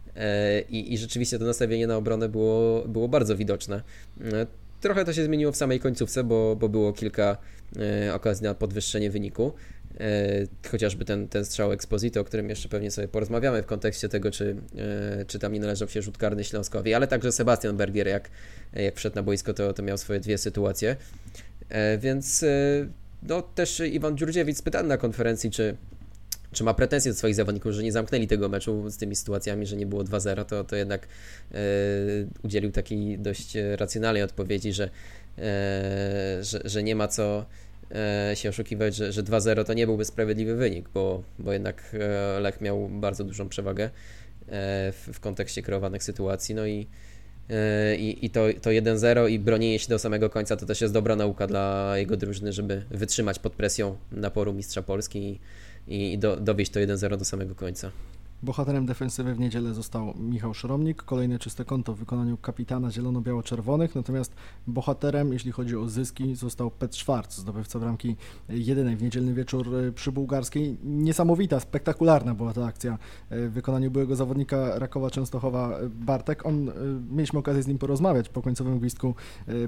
I, 0.69 0.93
I, 0.93 0.97
rzeczywiście 0.97 1.39
to 1.39 1.45
nastawienie 1.45 1.87
na 1.87 1.97
obronę 1.97 2.29
było, 2.29 2.87
było 2.87 3.07
bardzo 3.07 3.37
widoczne. 3.37 3.81
E, 4.33 4.47
trochę 4.81 5.05
to 5.05 5.13
się 5.13 5.23
zmieniło 5.23 5.51
w 5.51 5.55
samej 5.55 5.79
końcówce, 5.79 6.23
bo, 6.23 6.55
bo 6.55 6.69
było 6.69 6.93
kilka 6.93 7.37
e, 8.07 8.13
okazji 8.13 8.43
na 8.43 8.53
podwyższenie 8.53 9.11
wyniku. 9.11 9.53
Chociażby 10.71 11.05
ten, 11.05 11.27
ten 11.27 11.45
strzał 11.45 11.71
Exposito, 11.71 12.21
o 12.21 12.23
którym 12.23 12.49
jeszcze 12.49 12.69
pewnie 12.69 12.91
sobie 12.91 13.07
porozmawiamy 13.07 13.63
w 13.63 13.65
kontekście 13.65 14.09
tego, 14.09 14.31
czy, 14.31 14.55
czy 15.27 15.39
tam 15.39 15.53
nie 15.53 15.59
należał 15.59 15.87
się 15.87 16.01
rzut 16.01 16.17
karny 16.17 16.43
Śląskowi, 16.43 16.93
ale 16.93 17.07
także 17.07 17.31
Sebastian 17.31 17.77
Bergier, 17.77 18.07
jak, 18.07 18.29
jak 18.73 18.95
wszedł 18.95 19.15
na 19.15 19.23
boisko, 19.23 19.53
to, 19.53 19.73
to 19.73 19.83
miał 19.83 19.97
swoje 19.97 20.19
dwie 20.19 20.37
sytuacje. 20.37 20.95
Więc 21.99 22.45
no, 23.23 23.41
też 23.41 23.79
Iwan 23.79 24.17
Dziurdziewicz 24.17 24.57
spytany 24.57 24.89
na 24.89 24.97
konferencji, 24.97 25.51
czy, 25.51 25.77
czy 26.51 26.63
ma 26.63 26.73
pretensje 26.73 27.11
do 27.11 27.17
swoich 27.17 27.35
zawodników, 27.35 27.71
że 27.71 27.83
nie 27.83 27.91
zamknęli 27.91 28.27
tego 28.27 28.49
meczu 28.49 28.89
z 28.89 28.97
tymi 28.97 29.15
sytuacjami, 29.15 29.65
że 29.65 29.77
nie 29.77 29.85
było 29.85 30.03
2-0, 30.03 30.45
to, 30.45 30.63
to 30.63 30.75
jednak 30.75 31.07
e, 31.51 31.57
udzielił 32.43 32.71
takiej 32.71 33.19
dość 33.19 33.57
racjonalnej 33.75 34.23
odpowiedzi, 34.23 34.73
że, 34.73 34.83
e, 34.83 34.89
że, 36.41 36.61
że 36.65 36.83
nie 36.83 36.95
ma 36.95 37.07
co 37.07 37.45
e, 37.91 38.35
się 38.35 38.49
oszukiwać, 38.49 38.95
że, 38.95 39.11
że 39.11 39.23
2-0 39.23 39.65
to 39.65 39.73
nie 39.73 39.85
byłby 39.85 40.05
sprawiedliwy 40.05 40.55
wynik, 40.55 40.89
bo, 40.89 41.23
bo 41.39 41.53
jednak 41.53 41.95
Lech 42.41 42.61
miał 42.61 42.89
bardzo 42.89 43.23
dużą 43.23 43.49
przewagę 43.49 43.89
w, 44.47 45.09
w 45.13 45.19
kontekście 45.19 45.61
kreowanych 45.61 46.03
sytuacji, 46.03 46.55
no 46.55 46.67
i 46.67 46.87
i, 47.97 48.25
i 48.25 48.29
to, 48.29 48.41
to 48.61 48.69
1-0 48.69 49.29
i 49.29 49.39
bronienie 49.39 49.79
się 49.79 49.87
do 49.87 49.99
samego 49.99 50.29
końca 50.29 50.57
to 50.57 50.65
też 50.65 50.81
jest 50.81 50.93
dobra 50.93 51.15
nauka 51.15 51.47
dla 51.47 51.93
jego 51.97 52.17
drużyny, 52.17 52.53
żeby 52.53 52.83
wytrzymać 52.91 53.39
pod 53.39 53.53
presją 53.53 53.97
naporu 54.11 54.53
mistrza 54.53 54.81
Polski 54.81 55.19
i, 55.19 55.39
i 55.91 56.17
do, 56.17 56.35
dowieść 56.35 56.71
to 56.71 56.79
1-0 56.79 57.17
do 57.17 57.25
samego 57.25 57.55
końca. 57.55 57.91
Bohaterem 58.43 58.85
defensywy 58.85 59.33
w 59.35 59.39
niedzielę 59.39 59.73
został 59.73 60.13
Michał 60.17 60.53
Szromnik, 60.53 61.03
kolejne 61.03 61.39
czyste 61.39 61.65
konto 61.65 61.93
w 61.93 61.97
wykonaniu 61.97 62.37
kapitana 62.37 62.91
zielono-biało-czerwonych, 62.91 63.95
natomiast 63.95 64.33
bohaterem, 64.67 65.33
jeśli 65.33 65.51
chodzi 65.51 65.77
o 65.77 65.89
zyski, 65.89 66.35
został 66.35 66.71
Pet 66.71 66.95
Schwarz, 66.95 67.31
zdobywca 67.31 67.79
bramki 67.79 68.15
jedynej 68.49 68.95
w 68.95 69.03
niedzielny 69.03 69.33
wieczór 69.33 69.75
e, 69.75 69.91
przy 69.91 70.11
Bułgarskiej. 70.11 70.77
Niesamowita, 70.83 71.59
spektakularna 71.59 72.35
była 72.35 72.53
ta 72.53 72.65
akcja 72.65 72.97
e, 73.29 73.47
w 73.47 73.51
wykonaniu 73.51 73.91
byłego 73.91 74.15
zawodnika 74.15 74.79
Rakowa 74.79 75.09
Częstochowa 75.09 75.79
e, 75.79 75.89
Bartek. 75.89 76.45
On, 76.45 76.71
mieliśmy 77.11 77.39
okazję 77.39 77.63
z 77.63 77.67
nim 77.67 77.77
porozmawiać 77.77 78.29
po 78.29 78.41
końcowym 78.41 78.79
gwizdku 78.79 79.15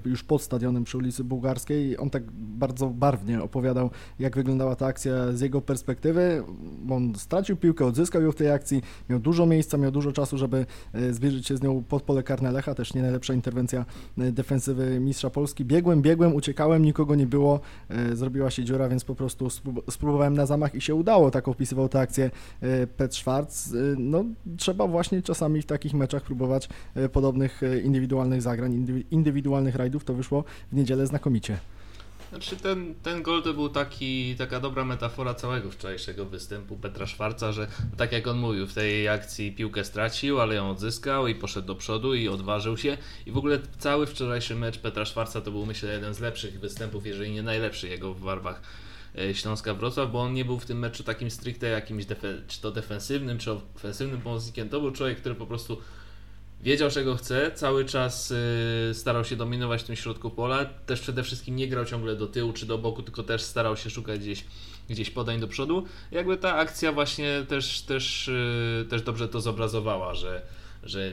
już 0.06 0.24
pod 0.24 0.42
stadionem 0.42 0.84
przy 0.84 0.98
ulicy 0.98 1.24
Bułgarskiej. 1.24 1.98
On 1.98 2.10
tak 2.10 2.24
bardzo 2.32 2.88
barwnie 2.88 3.44
opowiadał, 3.44 3.89
jak 4.20 4.36
wyglądała 4.36 4.75
ta 4.75 4.86
akcja 4.86 5.32
z 5.32 5.42
jego 5.42 5.62
perspektywy. 5.62 6.44
On 6.89 7.15
stracił 7.15 7.58
piłkę, 7.58 7.86
odzyskał 7.86 8.22
ją 8.22 8.32
w 8.32 8.36
tej 8.36 8.51
akcji, 8.51 8.62
akcji, 8.63 8.82
miał 9.10 9.20
dużo 9.20 9.46
miejsca, 9.46 9.77
miał 9.77 9.91
dużo 9.91 10.12
czasu, 10.12 10.38
żeby 10.38 10.65
e, 10.93 11.13
zbliżyć 11.13 11.48
się 11.48 11.58
z 11.58 11.62
nią 11.62 11.84
pod 11.84 12.03
pole 12.03 12.24
karne 12.24 12.51
Lecha, 12.51 12.75
też 12.75 12.93
nie 12.93 13.01
najlepsza 13.01 13.34
interwencja 13.34 13.86
e, 14.17 14.32
defensywy 14.32 15.00
mistrza 15.00 15.29
Polski. 15.29 15.65
Biegłem, 15.65 16.01
biegłem, 16.01 16.36
uciekałem, 16.36 16.86
nikogo 16.86 17.15
nie 17.15 17.27
było, 17.27 17.60
e, 17.89 18.15
zrobiła 18.15 18.51
się 18.51 18.63
dziura, 18.63 18.89
więc 18.89 19.03
po 19.03 19.15
prostu 19.15 19.50
spróbowałem 19.89 20.34
na 20.34 20.46
zamach 20.46 20.75
i 20.75 20.82
się 20.82 20.96
udało, 20.96 21.32
tak 21.32 21.48
opisywał 21.48 21.89
tę 21.89 22.00
akcję 22.00 22.32
Pet 22.98 23.15
Schwarz. 23.15 23.48
No, 23.98 24.25
trzeba 24.58 24.88
właśnie 24.88 25.22
czasami 25.22 25.62
w 25.62 25.65
takich 25.65 25.93
meczach 25.93 26.24
próbować 26.24 26.70
podobnych 27.12 27.62
indywidualnych 27.84 28.41
zagrań, 28.41 29.03
indywidualnych 29.12 29.75
rajdów, 29.75 30.03
to 30.03 30.13
wyszło 30.13 30.43
w 30.72 30.75
niedzielę 30.75 31.08
znakomicie. 31.08 31.58
Znaczy 32.33 32.55
ten, 32.55 32.95
ten 32.95 33.23
gol 33.23 33.43
to 33.43 33.53
był 33.53 33.69
taki, 33.69 34.35
taka 34.35 34.59
dobra 34.59 34.85
metafora 34.85 35.33
całego 35.33 35.71
wczorajszego 35.71 36.25
występu 36.25 36.77
Petra 36.77 37.07
Szwarca, 37.07 37.51
że 37.51 37.67
tak 37.97 38.11
jak 38.11 38.27
on 38.27 38.37
mówił, 38.37 38.67
w 38.67 38.73
tej 38.73 39.09
akcji 39.09 39.51
piłkę 39.51 39.83
stracił, 39.83 40.41
ale 40.41 40.55
ją 40.55 40.69
odzyskał 40.69 41.27
i 41.27 41.35
poszedł 41.35 41.67
do 41.67 41.75
przodu 41.75 42.13
i 42.13 42.27
odważył 42.27 42.77
się. 42.77 42.97
I 43.25 43.31
w 43.31 43.37
ogóle 43.37 43.59
cały 43.79 44.07
wczorajszy 44.07 44.55
mecz 44.55 44.77
Petra 44.77 45.05
Szwarca 45.05 45.41
to 45.41 45.51
był 45.51 45.65
myślę 45.65 45.93
jeden 45.93 46.13
z 46.13 46.19
lepszych 46.19 46.59
występów, 46.59 47.05
jeżeli 47.05 47.31
nie 47.31 47.43
najlepszy 47.43 47.87
jego 47.87 48.13
w 48.13 48.21
barwach 48.25 48.61
e, 49.17 49.35
Śląska 49.35 49.73
Wrocław, 49.73 50.11
bo 50.11 50.21
on 50.21 50.33
nie 50.33 50.45
był 50.45 50.59
w 50.59 50.65
tym 50.65 50.79
meczu 50.79 51.03
takim 51.03 51.31
stricte 51.31 51.67
jakimś 51.67 52.05
czy 52.47 52.61
to 52.61 52.71
defensywnym, 52.71 53.37
czy 53.37 53.51
ofensywnym 53.51 54.21
pomocnikiem. 54.21 54.69
To 54.69 54.81
był 54.81 54.91
człowiek, 54.91 55.19
który 55.19 55.35
po 55.35 55.45
prostu 55.45 55.77
wiedział 56.63 56.89
czego 56.89 57.15
chce, 57.15 57.51
cały 57.51 57.86
czas 57.86 58.32
y, 58.32 58.93
starał 58.93 59.25
się 59.25 59.36
dominować 59.36 59.82
w 59.82 59.86
tym 59.86 59.96
środku 59.96 60.29
pola, 60.29 60.65
też 60.65 61.01
przede 61.01 61.24
wszystkim 61.24 61.55
nie 61.55 61.67
grał 61.67 61.86
ciągle 61.86 62.15
do 62.15 62.27
tyłu 62.27 62.53
czy 62.53 62.65
do 62.65 62.77
boku, 62.77 63.03
tylko 63.03 63.24
też 63.24 63.41
starał 63.41 63.77
się 63.77 63.89
szukać 63.89 64.20
gdzieś, 64.20 64.46
gdzieś 64.89 65.10
podań 65.10 65.39
do 65.39 65.48
przodu. 65.48 65.86
Jakby 66.12 66.38
ta 66.38 66.55
akcja 66.55 66.91
właśnie 66.91 67.46
też, 67.48 67.82
też, 67.82 68.27
y, 68.27 68.86
też 68.89 69.01
dobrze 69.01 69.27
to 69.27 69.41
zobrazowała, 69.41 70.15
że, 70.15 70.41
że 70.84 71.12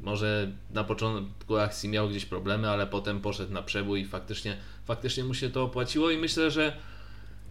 może 0.00 0.52
na 0.70 0.84
początku 0.84 1.56
akcji 1.56 1.88
miał 1.88 2.08
gdzieś 2.08 2.26
problemy, 2.26 2.70
ale 2.70 2.86
potem 2.86 3.20
poszedł 3.20 3.52
na 3.52 3.62
przebój 3.62 4.00
i 4.00 4.04
faktycznie, 4.04 4.56
faktycznie 4.84 5.24
mu 5.24 5.34
się 5.34 5.50
to 5.50 5.62
opłaciło 5.62 6.10
i 6.10 6.18
myślę, 6.18 6.50
że 6.50 6.76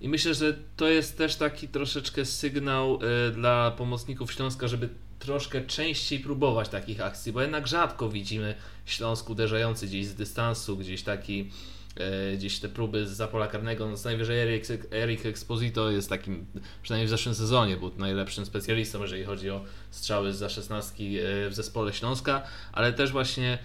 i 0.01 0.10
myślę, 0.10 0.34
że 0.34 0.58
to 0.77 0.88
jest 0.88 1.18
też 1.18 1.36
taki 1.36 1.68
troszeczkę 1.68 2.25
sygnał 2.25 3.00
y, 3.27 3.32
dla 3.32 3.72
pomocników 3.72 4.32
Śląska, 4.32 4.68
żeby 4.68 4.89
troszkę 5.24 5.62
częściej 5.62 6.20
próbować 6.20 6.70
takich 6.70 7.01
akcji, 7.01 7.34
bo 7.34 7.42
jednak 7.42 7.68
rzadko 7.68 8.10
widzimy 8.10 8.56
Śląsk 8.86 9.30
uderzający 9.30 9.88
gdzieś 9.88 10.06
z 10.06 10.15
dystansu, 10.15 10.77
gdzieś 10.77 11.03
taki 11.03 11.50
e, 11.96 12.38
gdzieś 12.38 12.60
te 12.60 12.70
próby 12.70 13.08
z 13.08 13.12
zapola 13.12 13.48
karnego, 13.48 13.88
no 13.88 13.98
najwyżej 14.06 14.39
Eric, 14.39 14.68
Eric 14.92 15.25
Exposito 15.25 15.92
jest 15.92 16.10
takim, 16.10 16.46
przynajmniej 16.82 17.08
w 17.08 17.10
zeszłym 17.10 17.36
sezonie 17.36 17.77
był 17.77 17.92
najlepszym 17.98 18.46
specjalistą, 18.46 19.01
jeżeli 19.01 19.24
chodzi 19.24 19.50
o 19.50 19.63
strzały 19.92 20.34
za 20.34 20.50
szesnastki 20.50 21.20
e, 21.20 21.50
w 21.50 21.53
zespole 21.53 21.94
Śląska, 21.94 22.44
ale 22.72 22.94
też 22.94 23.12
właśnie 23.12 23.60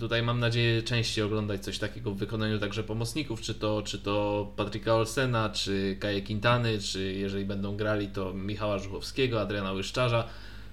Tutaj 0.00 0.22
mam 0.22 0.40
nadzieję 0.40 0.82
częściej 0.82 1.24
oglądać 1.24 1.64
coś 1.64 1.78
takiego 1.78 2.10
w 2.10 2.16
wykonaniu 2.16 2.58
także 2.58 2.84
pomocników, 2.84 3.40
czy 3.40 3.54
to, 3.54 3.82
czy 3.82 3.98
to 3.98 4.46
Patryka 4.56 4.94
Olsena, 4.94 5.50
czy 5.50 5.96
Kaje 6.00 6.22
Quintany, 6.22 6.78
czy 6.78 7.12
jeżeli 7.12 7.44
będą 7.44 7.76
grali 7.76 8.08
to 8.08 8.32
Michała 8.34 8.78
Żuchowskiego, 8.78 9.40
Adriana 9.40 9.72
Łyszczarza. 9.72 10.28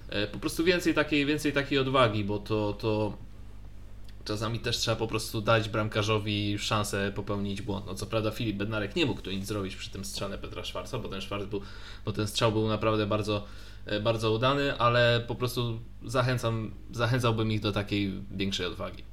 E, 0.10 0.28
po 0.28 0.40
prostu 0.40 0.64
więcej 0.64 0.94
takiej, 0.94 1.26
więcej 1.26 1.54
takiej 1.54 1.80
odwagi, 1.80 2.24
bo 2.24 2.40
to, 2.40 2.74
to 2.74 3.18
czasami 4.30 4.60
też 4.60 4.78
trzeba 4.78 4.98
po 4.98 5.08
prostu 5.08 5.42
dać 5.42 5.70
bramkarzowi 5.70 6.60
szansę 6.60 7.12
popełnić 7.16 7.62
błąd. 7.62 7.86
No 7.86 7.96
co 7.96 8.06
prawda 8.06 8.32
Filip 8.32 8.58
Bednarek 8.58 8.96
nie 8.96 9.06
mógł 9.06 9.22
tu 9.22 9.32
nic 9.32 9.46
zrobić 9.46 9.76
przy 9.76 9.90
tym 9.90 10.06
strzale 10.06 10.38
Petra 10.38 10.64
Szwarca, 10.64 11.00
bo 11.00 11.10
ten, 11.10 11.22
Szwarc 11.22 11.46
był, 11.46 11.62
bo 12.06 12.12
ten 12.12 12.28
strzał 12.28 12.52
był 12.52 12.68
naprawdę 12.68 13.06
bardzo, 13.06 13.46
e, 13.86 14.00
bardzo 14.00 14.32
udany, 14.32 14.78
ale 14.78 15.24
po 15.28 15.36
prostu 15.36 15.80
zachęcam, 16.06 16.72
zachęcałbym 16.92 17.52
ich 17.52 17.60
do 17.60 17.72
takiej 17.72 18.14
większej 18.32 18.66
odwagi. 18.66 19.09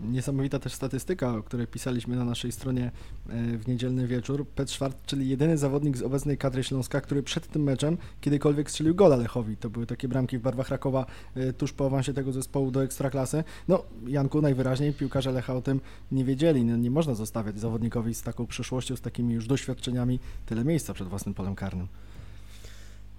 Niesamowita 0.00 0.58
też 0.58 0.72
statystyka, 0.72 1.34
o 1.34 1.42
której 1.42 1.66
pisaliśmy 1.66 2.16
na 2.16 2.24
naszej 2.24 2.52
stronie 2.52 2.90
e, 3.28 3.58
w 3.58 3.68
niedzielny 3.68 4.06
wieczór. 4.06 4.46
Pet 4.46 4.70
Schwartz, 4.70 4.96
czyli 5.06 5.28
jedyny 5.28 5.58
zawodnik 5.58 5.96
z 5.96 6.02
obecnej 6.02 6.38
kadry 6.38 6.64
Śląska, 6.64 7.00
który 7.00 7.22
przed 7.22 7.48
tym 7.48 7.62
meczem 7.62 7.98
kiedykolwiek 8.20 8.70
strzelił 8.70 8.94
gola 8.94 9.16
Lechowi. 9.16 9.56
To 9.56 9.70
były 9.70 9.86
takie 9.86 10.08
bramki 10.08 10.38
w 10.38 10.40
barwach 10.40 10.68
Rakowa 10.68 11.06
e, 11.34 11.52
tuż 11.52 11.72
po 11.72 11.86
awansie 11.86 12.12
tego 12.12 12.32
zespołu 12.32 12.70
do 12.70 12.84
Ekstraklasy. 12.84 13.44
No, 13.68 13.82
Janku, 14.06 14.42
najwyraźniej 14.42 14.92
piłkarze 14.92 15.32
Lecha 15.32 15.54
o 15.54 15.62
tym 15.62 15.80
nie 16.12 16.24
wiedzieli. 16.24 16.64
No, 16.64 16.76
nie 16.76 16.90
można 16.90 17.14
zostawiać 17.14 17.60
zawodnikowi 17.60 18.14
z 18.14 18.22
taką 18.22 18.46
przyszłością, 18.46 18.96
z 18.96 19.00
takimi 19.00 19.34
już 19.34 19.46
doświadczeniami 19.46 20.20
tyle 20.46 20.64
miejsca 20.64 20.94
przed 20.94 21.08
własnym 21.08 21.34
polem 21.34 21.54
karnym 21.54 21.88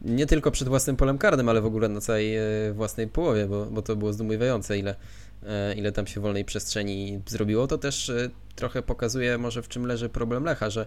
nie 0.05 0.25
tylko 0.25 0.51
przed 0.51 0.67
własnym 0.67 0.95
polem 0.95 1.17
karnym, 1.17 1.49
ale 1.49 1.61
w 1.61 1.65
ogóle 1.65 1.89
na 1.89 2.01
całej 2.01 2.35
e, 2.35 2.43
własnej 2.73 3.07
połowie, 3.07 3.47
bo, 3.47 3.65
bo 3.65 3.81
to 3.81 3.95
było 3.95 4.13
zdumiewające, 4.13 4.77
ile, 4.77 4.95
e, 5.43 5.73
ile 5.75 5.91
tam 5.91 6.07
się 6.07 6.21
wolnej 6.21 6.45
przestrzeni 6.45 7.21
zrobiło. 7.27 7.67
To 7.67 7.77
też 7.77 8.09
e, 8.09 8.29
trochę 8.55 8.81
pokazuje 8.81 9.37
może 9.37 9.61
w 9.61 9.67
czym 9.67 9.85
leży 9.85 10.09
problem 10.09 10.43
Lecha, 10.43 10.69
że, 10.69 10.85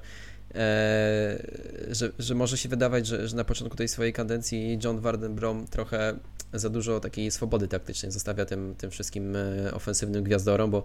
że, 1.90 2.12
że 2.18 2.34
może 2.34 2.58
się 2.58 2.68
wydawać, 2.68 3.06
że, 3.06 3.28
że 3.28 3.37
na 3.37 3.44
początku 3.44 3.76
tej 3.76 3.88
swojej 3.88 4.12
kadencji 4.12 4.78
John 4.84 5.00
Wardenbrom 5.00 5.66
trochę 5.66 6.14
za 6.52 6.68
dużo 6.68 7.00
takiej 7.00 7.30
swobody 7.30 7.68
taktycznej 7.68 8.12
zostawia 8.12 8.44
tym, 8.44 8.75
tym 8.78 8.90
wszystkim 8.90 9.37
ofensywnym 9.72 10.25
gwiazdorom, 10.25 10.70
bo, 10.70 10.82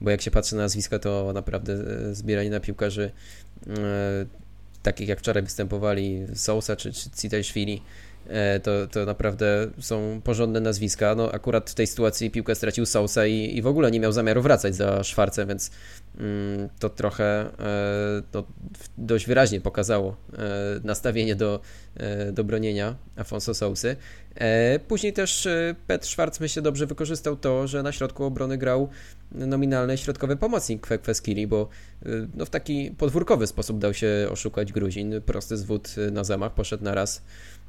bo 0.00 0.10
jak 0.10 0.22
się 0.22 0.30
patrzy 0.30 0.56
na 0.56 0.62
nazwiska, 0.62 0.98
to 0.98 1.32
naprawdę 1.34 1.76
zbieranie 2.14 2.50
na 2.50 2.60
piłkarzy 2.60 3.10
takich 4.82 5.08
jak 5.08 5.18
wczoraj 5.18 5.42
występowali 5.42 6.26
Sousa 6.34 6.76
czy, 6.76 6.92
czy 6.92 7.10
Citashvili, 7.10 7.82
e, 8.28 8.60
to, 8.60 8.86
to 8.86 9.04
naprawdę 9.04 9.70
są 9.80 10.20
porządne 10.24 10.60
nazwiska. 10.60 11.14
No 11.14 11.32
akurat 11.32 11.70
w 11.70 11.74
tej 11.74 11.86
sytuacji 11.86 12.30
piłkę 12.30 12.54
stracił 12.54 12.86
Sousa 12.86 13.26
i, 13.26 13.56
i 13.56 13.62
w 13.62 13.66
ogóle 13.66 13.90
nie 13.90 14.00
miał 14.00 14.12
zamiaru 14.12 14.42
wracać 14.42 14.74
za 14.74 15.04
Szwarcem, 15.04 15.48
więc 15.48 15.70
to 16.78 16.88
trochę 16.88 17.24
e, 17.24 18.22
no, 18.34 18.44
dość 18.98 19.26
wyraźnie 19.26 19.60
pokazało 19.60 20.16
e, 20.32 20.36
nastawienie 20.84 21.36
do, 21.36 21.60
do 22.32 22.44
bronienia 22.44 22.94
Afonso 23.16 23.54
Sousy. 23.54 23.96
Później 24.88 25.12
też 25.12 25.48
Petr 25.86 26.06
Schwarz 26.06 26.40
myślę 26.40 26.62
dobrze 26.62 26.86
wykorzystał 26.86 27.36
to, 27.36 27.66
że 27.66 27.82
na 27.82 27.92
środku 27.92 28.24
obrony 28.24 28.58
grał 28.58 28.88
nominalny 29.32 29.98
środkowy 29.98 30.36
pomocnik 30.36 30.86
Kweskili, 31.02 31.46
bo 31.46 31.68
no, 32.34 32.46
w 32.46 32.50
taki 32.50 32.90
podwórkowy 32.90 33.46
sposób 33.46 33.78
dał 33.78 33.94
się 33.94 34.28
oszukać 34.30 34.72
Gruzin. 34.72 35.20
Prosty 35.26 35.56
zwód 35.56 35.94
na 36.12 36.24
zamach, 36.24 36.54
poszedł 36.54 36.84
na 36.84 36.94
raz. 36.94 37.22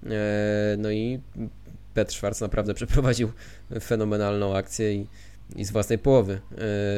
E, 0.06 0.76
no 0.78 0.92
i 0.92 1.20
Petr 1.94 2.14
Schwarz 2.14 2.42
naprawdę 2.42 2.74
przeprowadził 2.80 3.32
fenomenalną 3.82 4.58
akcję 4.58 4.94
i, 4.94 5.08
i 5.56 5.66
z 5.66 5.72
własnej 5.72 6.00
połowy 6.00 6.42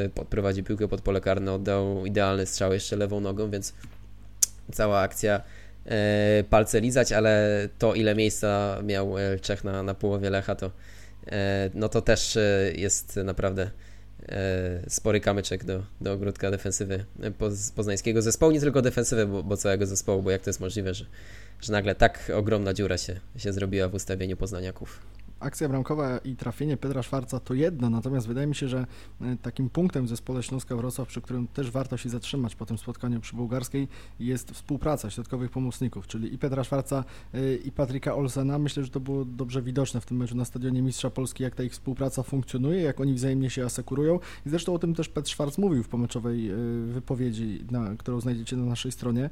e, 0.05 0.09
podprowadził 0.09 0.63
piłkę 0.63 0.87
pod 0.87 1.01
pole 1.01 1.21
karne, 1.21 1.53
oddał 1.53 2.05
idealny 2.05 2.45
strzał 2.45 2.73
jeszcze 2.73 2.95
lewą 2.95 3.19
nogą, 3.19 3.49
więc 3.49 3.73
cała 4.71 4.99
akcja 4.99 5.41
e, 5.85 6.43
palce 6.49 6.81
lizać, 6.81 7.11
ale 7.11 7.49
to 7.79 7.93
ile 7.93 8.15
miejsca 8.15 8.79
miał 8.83 9.15
Czech 9.41 9.63
na, 9.63 9.83
na 9.83 9.93
połowie 9.93 10.29
Lecha, 10.29 10.55
to 10.55 10.71
no 11.73 11.89
to 11.89 12.01
też 12.01 12.37
jest 12.75 13.17
naprawdę 13.17 13.71
spory 14.87 15.19
kamyczek 15.19 15.63
do, 15.63 15.83
do 16.01 16.13
ogródka 16.13 16.51
defensywy 16.51 17.05
poznańskiego 17.75 18.21
zespołu, 18.21 18.51
nie 18.51 18.59
tylko 18.59 18.81
defensywy, 18.81 19.25
bo, 19.25 19.43
bo 19.43 19.57
całego 19.57 19.85
zespołu, 19.85 20.21
bo 20.21 20.31
jak 20.31 20.41
to 20.41 20.49
jest 20.49 20.59
możliwe, 20.59 20.93
że, 20.93 21.05
że 21.61 21.73
nagle 21.73 21.95
tak 21.95 22.31
ogromna 22.35 22.73
dziura 22.73 22.97
się, 22.97 23.19
się 23.37 23.53
zrobiła 23.53 23.89
w 23.89 23.93
ustawieniu 23.93 24.37
poznaniaków 24.37 24.99
akcja 25.39 25.69
bramkowa 25.69 26.17
i 26.17 26.35
trafienie 26.35 26.77
Pedra 26.77 27.03
Szwarca 27.03 27.39
to 27.39 27.53
jedno, 27.53 27.89
natomiast 27.89 28.27
wydaje 28.27 28.47
mi 28.47 28.55
się, 28.55 28.67
że 28.67 28.85
e, 29.21 29.37
takim 29.41 29.69
punktem 29.69 30.05
w 30.05 30.09
zespole 30.09 30.43
Śląska 30.43 30.75
Wrocław, 30.75 31.07
przy 31.07 31.21
którym 31.21 31.47
też 31.47 31.71
warto 31.71 31.97
się 31.97 32.09
zatrzymać 32.09 32.55
po 32.55 32.65
tym 32.65 32.77
spotkaniu 32.77 33.19
przy 33.19 33.35
Bułgarskiej, 33.35 33.87
jest 34.19 34.51
współpraca 34.51 35.09
środkowych 35.09 35.51
pomocników, 35.51 36.07
czyli 36.07 36.33
i 36.33 36.37
Pedra 36.37 36.63
Szwarca 36.63 37.03
e, 37.33 37.55
i 37.55 37.71
Patryka 37.71 38.15
Olsena. 38.15 38.59
Myślę, 38.59 38.83
że 38.83 38.89
to 38.89 38.99
było 38.99 39.25
dobrze 39.25 39.61
widoczne 39.61 40.01
w 40.01 40.05
tym 40.05 40.17
meczu 40.17 40.35
na 40.35 40.45
stadionie 40.45 40.81
Mistrza 40.81 41.09
Polski, 41.09 41.43
jak 41.43 41.55
ta 41.55 41.63
ich 41.63 41.71
współpraca 41.71 42.23
funkcjonuje, 42.23 42.81
jak 42.81 43.01
oni 43.01 43.13
wzajemnie 43.13 43.49
się 43.49 43.65
asekurują 43.65 44.19
i 44.45 44.49
zresztą 44.49 44.73
o 44.73 44.79
tym 44.79 44.93
też 44.93 45.09
Petr 45.09 45.29
Szwarc 45.29 45.57
mówił 45.57 45.83
w 45.83 45.87
pomeczowej 45.87 46.49
e, 46.49 46.55
wypowiedzi, 46.85 47.65
na, 47.71 47.95
którą 47.95 48.19
znajdziecie 48.19 48.57
na 48.57 48.65
naszej 48.65 48.91
stronie. 48.91 49.29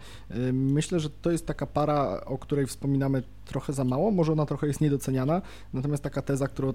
Myślę, 0.53 1.00
że 1.00 1.10
to 1.10 1.31
jest 1.31 1.45
taka 1.45 1.65
para, 1.65 2.25
o 2.25 2.38
której 2.38 2.67
wspominamy 2.67 3.24
trochę 3.45 3.74
za 3.74 3.83
mało, 3.83 4.12
może 4.12 4.31
ona 4.31 4.45
trochę 4.45 4.67
jest 4.67 4.81
niedoceniana, 4.81 5.41
natomiast 5.74 5.92
taka 6.01 6.21
teza, 6.21 6.47
która, 6.47 6.73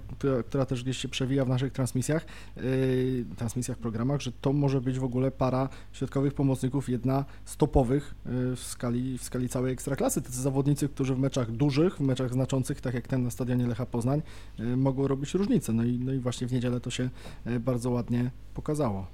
która 0.48 0.66
też 0.66 0.82
gdzieś 0.82 0.98
się 0.98 1.08
przewija 1.08 1.44
w 1.44 1.48
naszych 1.48 1.72
transmisjach, 1.72 2.26
yy, 2.56 3.24
transmisjach, 3.36 3.78
programach, 3.78 4.20
że 4.20 4.32
to 4.32 4.52
może 4.52 4.80
być 4.80 4.98
w 4.98 5.04
ogóle 5.04 5.30
para 5.30 5.68
środkowych 5.92 6.34
pomocników, 6.34 6.88
jedna 6.88 7.24
z 7.44 7.56
topowych 7.56 8.14
yy, 8.26 8.56
w, 8.56 8.60
skali, 8.60 9.18
w 9.18 9.22
skali 9.22 9.48
całej 9.48 9.72
ekstraklasy. 9.72 10.22
Tacy 10.22 10.42
zawodnicy, 10.42 10.88
którzy 10.88 11.14
w 11.14 11.18
meczach 11.18 11.50
dużych, 11.50 11.96
w 11.96 12.00
meczach 12.00 12.32
znaczących, 12.32 12.80
tak 12.80 12.94
jak 12.94 13.08
ten 13.08 13.22
na 13.22 13.30
stadionie 13.30 13.66
Lecha 13.66 13.86
Poznań, 13.86 14.22
yy, 14.58 14.76
mogą 14.76 15.08
robić 15.08 15.34
różnicę. 15.34 15.72
No 15.72 15.84
i, 15.84 15.98
no 15.98 16.12
i 16.12 16.18
właśnie 16.18 16.46
w 16.46 16.52
niedzielę 16.52 16.80
to 16.80 16.90
się 16.90 17.10
yy, 17.46 17.60
bardzo 17.60 17.90
ładnie 17.90 18.30
pokazało. 18.54 19.06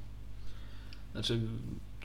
Znaczy, 1.12 1.40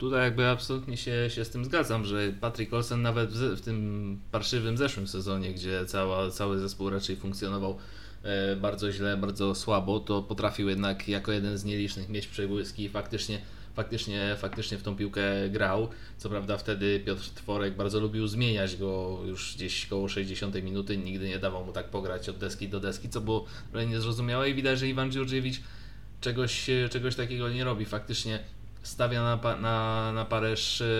Tutaj 0.00 0.20
jakby 0.20 0.46
absolutnie 0.46 0.96
się, 0.96 1.30
się 1.30 1.44
z 1.44 1.50
tym 1.50 1.64
zgadzam, 1.64 2.04
że 2.04 2.32
Patrick 2.40 2.72
Olsen 2.72 3.02
nawet 3.02 3.30
w, 3.30 3.56
w 3.56 3.60
tym 3.60 4.20
parszywym 4.30 4.76
zeszłym 4.76 5.08
sezonie, 5.08 5.54
gdzie 5.54 5.86
cała, 5.86 6.30
cały 6.30 6.58
zespół 6.58 6.90
raczej 6.90 7.16
funkcjonował 7.16 7.78
e, 8.22 8.56
bardzo 8.56 8.92
źle, 8.92 9.16
bardzo 9.16 9.54
słabo, 9.54 10.00
to 10.00 10.22
potrafił 10.22 10.68
jednak 10.68 11.08
jako 11.08 11.32
jeden 11.32 11.58
z 11.58 11.64
nielicznych 11.64 12.08
mieć 12.08 12.26
przebłyski 12.26 12.84
i 12.84 12.88
faktycznie 12.88 13.40
faktycznie, 13.74 14.36
faktycznie 14.38 14.78
w 14.78 14.82
tą 14.82 14.96
piłkę 14.96 15.22
grał. 15.50 15.88
Co 16.18 16.28
prawda 16.28 16.58
wtedy 16.58 17.00
Piotr 17.00 17.30
Tworek 17.30 17.76
bardzo 17.76 18.00
lubił 18.00 18.26
zmieniać 18.26 18.76
go 18.76 19.20
już 19.26 19.54
gdzieś 19.56 19.86
koło 19.86 20.08
60 20.08 20.62
minuty, 20.62 20.96
nigdy 20.96 21.28
nie 21.28 21.38
dawał 21.38 21.64
mu 21.64 21.72
tak 21.72 21.88
pograć 21.88 22.28
od 22.28 22.38
deski 22.38 22.68
do 22.68 22.80
deski, 22.80 23.08
co 23.08 23.20
było 23.20 23.46
niezrozumiałe 23.88 24.50
i 24.50 24.54
widać, 24.54 24.78
że 24.78 24.88
Iwan 24.88 25.12
Dziurdziewicz 25.12 25.60
czegoś, 26.20 26.70
czegoś 26.90 27.14
takiego 27.14 27.48
nie 27.48 27.64
robi. 27.64 27.84
Faktycznie 27.84 28.40
stawia 28.82 29.22
na, 29.22 29.56
na, 29.56 30.12
na 30.12 30.24
parę 30.24 30.54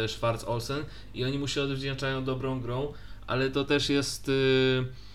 Schwarz-Olsen 0.06 0.84
i 1.14 1.24
oni 1.24 1.38
mu 1.38 1.48
się 1.48 1.62
odwdzięczają 1.62 2.24
dobrą 2.24 2.60
grą, 2.60 2.92
ale 3.26 3.50
to 3.50 3.64
też 3.64 3.88
jest... 3.88 4.28
Yy 4.28 5.10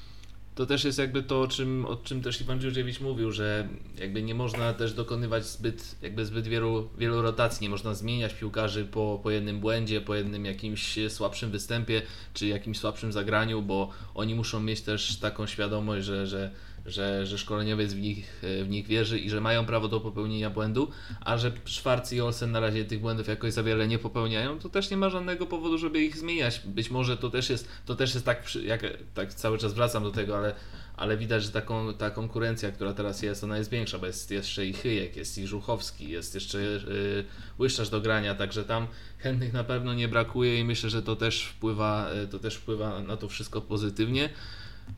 to 0.56 0.66
też 0.66 0.84
jest 0.84 0.98
jakby 0.98 1.24
to, 1.24 1.42
o 1.42 1.48
czym, 1.48 1.86
o 1.86 1.96
czym 1.96 2.22
też 2.22 2.42
Iwan 2.42 2.60
Dziurdziewicz 2.60 3.00
mówił, 3.00 3.32
że 3.32 3.68
jakby 4.00 4.24
nie 4.24 4.36
można 4.36 4.74
też 4.74 4.94
dokonywać 4.94 5.46
zbyt, 5.46 5.96
jakby 6.02 6.26
zbyt 6.26 6.48
wielu, 6.48 6.90
wielu 6.98 7.22
rotacji, 7.22 7.64
nie 7.64 7.70
można 7.70 7.94
zmieniać 7.94 8.34
piłkarzy 8.34 8.86
po, 8.86 9.20
po 9.24 9.32
jednym 9.32 9.60
błędzie, 9.60 10.02
po 10.02 10.16
jednym 10.16 10.46
jakimś 10.46 11.00
słabszym 11.10 11.52
występie, 11.52 12.02
czy 12.34 12.48
jakimś 12.48 12.80
słabszym 12.80 13.12
zagraniu, 13.12 13.62
bo 13.62 13.90
oni 14.14 14.36
muszą 14.36 14.60
mieć 14.60 14.82
też 14.82 15.18
taką 15.18 15.48
świadomość, 15.48 16.06
że, 16.06 16.28
że 16.28 16.52
że, 16.86 17.26
że 17.26 17.38
szkoleniowiec 17.38 17.94
w 17.94 18.02
nich, 18.02 18.42
w 18.64 18.70
nich 18.70 18.88
wierzy 18.88 19.20
i 19.20 19.30
że 19.30 19.42
mają 19.42 19.66
prawo 19.66 19.88
do 19.88 20.00
popełnienia 20.00 20.50
błędu, 20.50 20.92
a 21.22 21.38
że 21.38 21.52
Schwarz 21.66 22.12
i 22.12 22.22
Olsen 22.22 22.52
na 22.52 22.60
razie 22.60 22.86
tych 22.86 23.00
błędów 23.00 23.28
jakoś 23.28 23.54
za 23.54 23.64
wiele 23.64 23.88
nie 23.88 24.00
popełniają, 24.00 24.60
to 24.60 24.70
też 24.70 24.90
nie 24.90 24.98
ma 24.98 25.10
żadnego 25.10 25.46
powodu, 25.46 25.78
żeby 25.78 26.04
ich 26.04 26.18
zmieniać. 26.18 26.62
Być 26.66 26.92
może 26.92 27.18
to 27.18 27.30
też 27.30 27.50
jest, 27.50 27.68
to 27.86 27.96
też 27.96 28.14
jest 28.14 28.26
tak, 28.26 28.56
jak 28.56 28.82
tak 29.14 29.34
cały 29.34 29.58
czas 29.58 29.74
wracam 29.74 30.04
do 30.04 30.12
tego, 30.12 30.38
ale, 30.38 30.56
ale 30.98 31.18
widać, 31.18 31.44
że 31.44 31.52
taką, 31.52 31.94
ta 31.94 32.10
konkurencja, 32.10 32.72
która 32.72 32.94
teraz 32.94 33.22
jest, 33.22 33.44
ona 33.44 33.58
jest 33.58 33.70
większa, 33.70 34.00
bo 34.00 34.06
jest 34.06 34.32
jeszcze 34.32 34.66
i 34.66 34.74
Chyjek, 34.74 35.16
jest 35.16 35.38
i 35.38 35.48
Żuchowski, 35.48 36.10
jest 36.10 36.36
jeszcze 36.36 36.62
yy, 36.62 37.26
Łyszczarz 37.60 37.90
do 37.90 38.02
grania, 38.02 38.36
także 38.36 38.64
tam 38.64 38.88
chętnych 39.18 39.54
na 39.54 39.64
pewno 39.64 39.94
nie 39.94 40.08
brakuje 40.08 40.60
i 40.60 40.64
myślę, 40.64 40.90
że 40.90 41.04
to 41.04 41.16
też 41.16 41.46
wpływa, 41.46 42.10
y, 42.24 42.28
to 42.28 42.40
też 42.40 42.56
wpływa 42.56 43.00
na 43.00 43.18
to 43.18 43.30
wszystko 43.30 43.62
pozytywnie. 43.62 44.30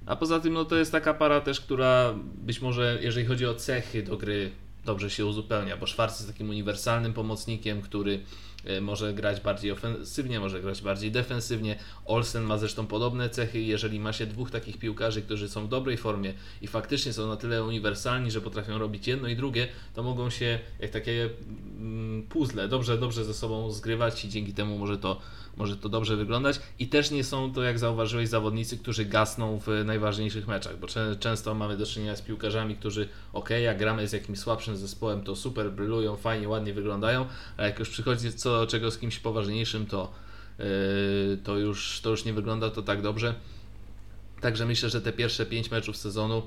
A 0.06 0.16
poza 0.16 0.40
tym, 0.40 0.54
no 0.54 0.66
to 0.66 0.76
jest 0.76 0.92
taka 0.92 1.14
para 1.14 1.42
też, 1.42 1.62
która 1.62 2.14
być 2.36 2.62
może, 2.62 3.00
jeżeli 3.02 3.26
chodzi 3.26 3.46
o 3.46 3.56
cechy 3.56 4.04
do 4.04 4.18
gry, 4.18 4.52
dobrze 4.88 5.10
się 5.10 5.26
uzupełnia, 5.26 5.78
bo 5.78 5.88
Schwarz 5.88 6.12
jest 6.12 6.28
takim 6.28 6.50
uniwersalnym 6.50 7.14
pomocnikiem, 7.14 7.82
który 7.82 8.20
e, 8.66 8.82
może 8.82 9.14
grać 9.14 9.42
bardziej 9.42 9.72
ofensywnie, 9.72 10.40
może 10.40 10.62
grać 10.62 10.82
bardziej 10.82 11.12
defensywnie. 11.12 11.76
Olsen 12.06 12.44
ma 12.44 12.58
zresztą 12.58 12.88
podobne 12.88 13.30
cechy. 13.30 13.62
Jeżeli 13.62 14.00
ma 14.00 14.14
się 14.14 14.26
dwóch 14.26 14.52
takich 14.52 14.78
piłkarzy, 14.78 15.22
którzy 15.22 15.50
są 15.50 15.66
w 15.66 15.70
dobrej 15.70 15.98
formie 15.98 16.34
i 16.62 16.68
faktycznie 16.68 17.14
są 17.14 17.28
na 17.28 17.36
tyle 17.36 17.64
uniwersalni, 17.64 18.32
że 18.32 18.42
potrafią 18.42 18.78
robić 18.78 19.08
jedno 19.08 19.28
i 19.28 19.36
drugie, 19.36 19.68
to 19.94 20.04
mogą 20.04 20.30
się 20.30 20.60
jak 20.80 20.92
takie 20.92 21.30
puzzle 22.30 22.68
dobrze, 22.68 22.98
dobrze 22.98 23.26
ze 23.26 23.34
sobą 23.34 23.72
zgrywać 23.72 24.26
i 24.26 24.30
dzięki 24.30 24.54
temu 24.54 24.78
może 24.78 24.98
to 24.98 25.22
może 25.58 25.78
to 25.78 25.90
dobrze 25.90 26.16
wyglądać 26.16 26.60
i 26.80 26.88
też 26.88 27.12
nie 27.12 27.24
są 27.24 27.54
to, 27.54 27.64
jak 27.64 27.80
zauważyłeś, 27.80 28.30
zawodnicy, 28.30 28.78
którzy 28.78 29.06
gasną 29.06 29.60
w 29.60 29.68
najważniejszych 29.86 30.48
meczach, 30.48 30.80
bo 30.80 30.88
często 31.20 31.56
mamy 31.56 31.78
do 31.78 31.86
czynienia 31.86 32.16
z 32.16 32.22
piłkarzami, 32.22 32.76
którzy 32.76 33.10
ok, 33.34 33.50
jak 33.50 33.78
gramy 33.78 34.08
z 34.08 34.14
jakimś 34.14 34.40
słabszym 34.40 34.78
zespołem, 34.78 35.24
to 35.24 35.36
super 35.36 35.72
brylują, 35.72 36.16
fajnie, 36.16 36.50
ładnie 36.50 36.74
wyglądają, 36.74 37.26
a 37.58 37.64
jak 37.64 37.80
już 37.80 37.90
przychodzi 37.90 38.34
co 38.34 38.60
do 38.60 38.68
czego 38.68 38.92
z 38.92 38.98
kimś 38.98 39.20
poważniejszym, 39.20 39.86
to, 39.86 40.12
yy, 40.60 40.66
to, 41.44 41.58
już, 41.58 42.02
to 42.02 42.10
już 42.10 42.26
nie 42.26 42.34
wygląda 42.34 42.70
to 42.70 42.82
tak 42.82 43.02
dobrze. 43.02 43.36
Także 44.42 44.66
myślę, 44.66 44.90
że 44.90 45.02
te 45.02 45.14
pierwsze 45.14 45.46
pięć 45.46 45.72
meczów 45.72 45.98
sezonu 45.98 46.44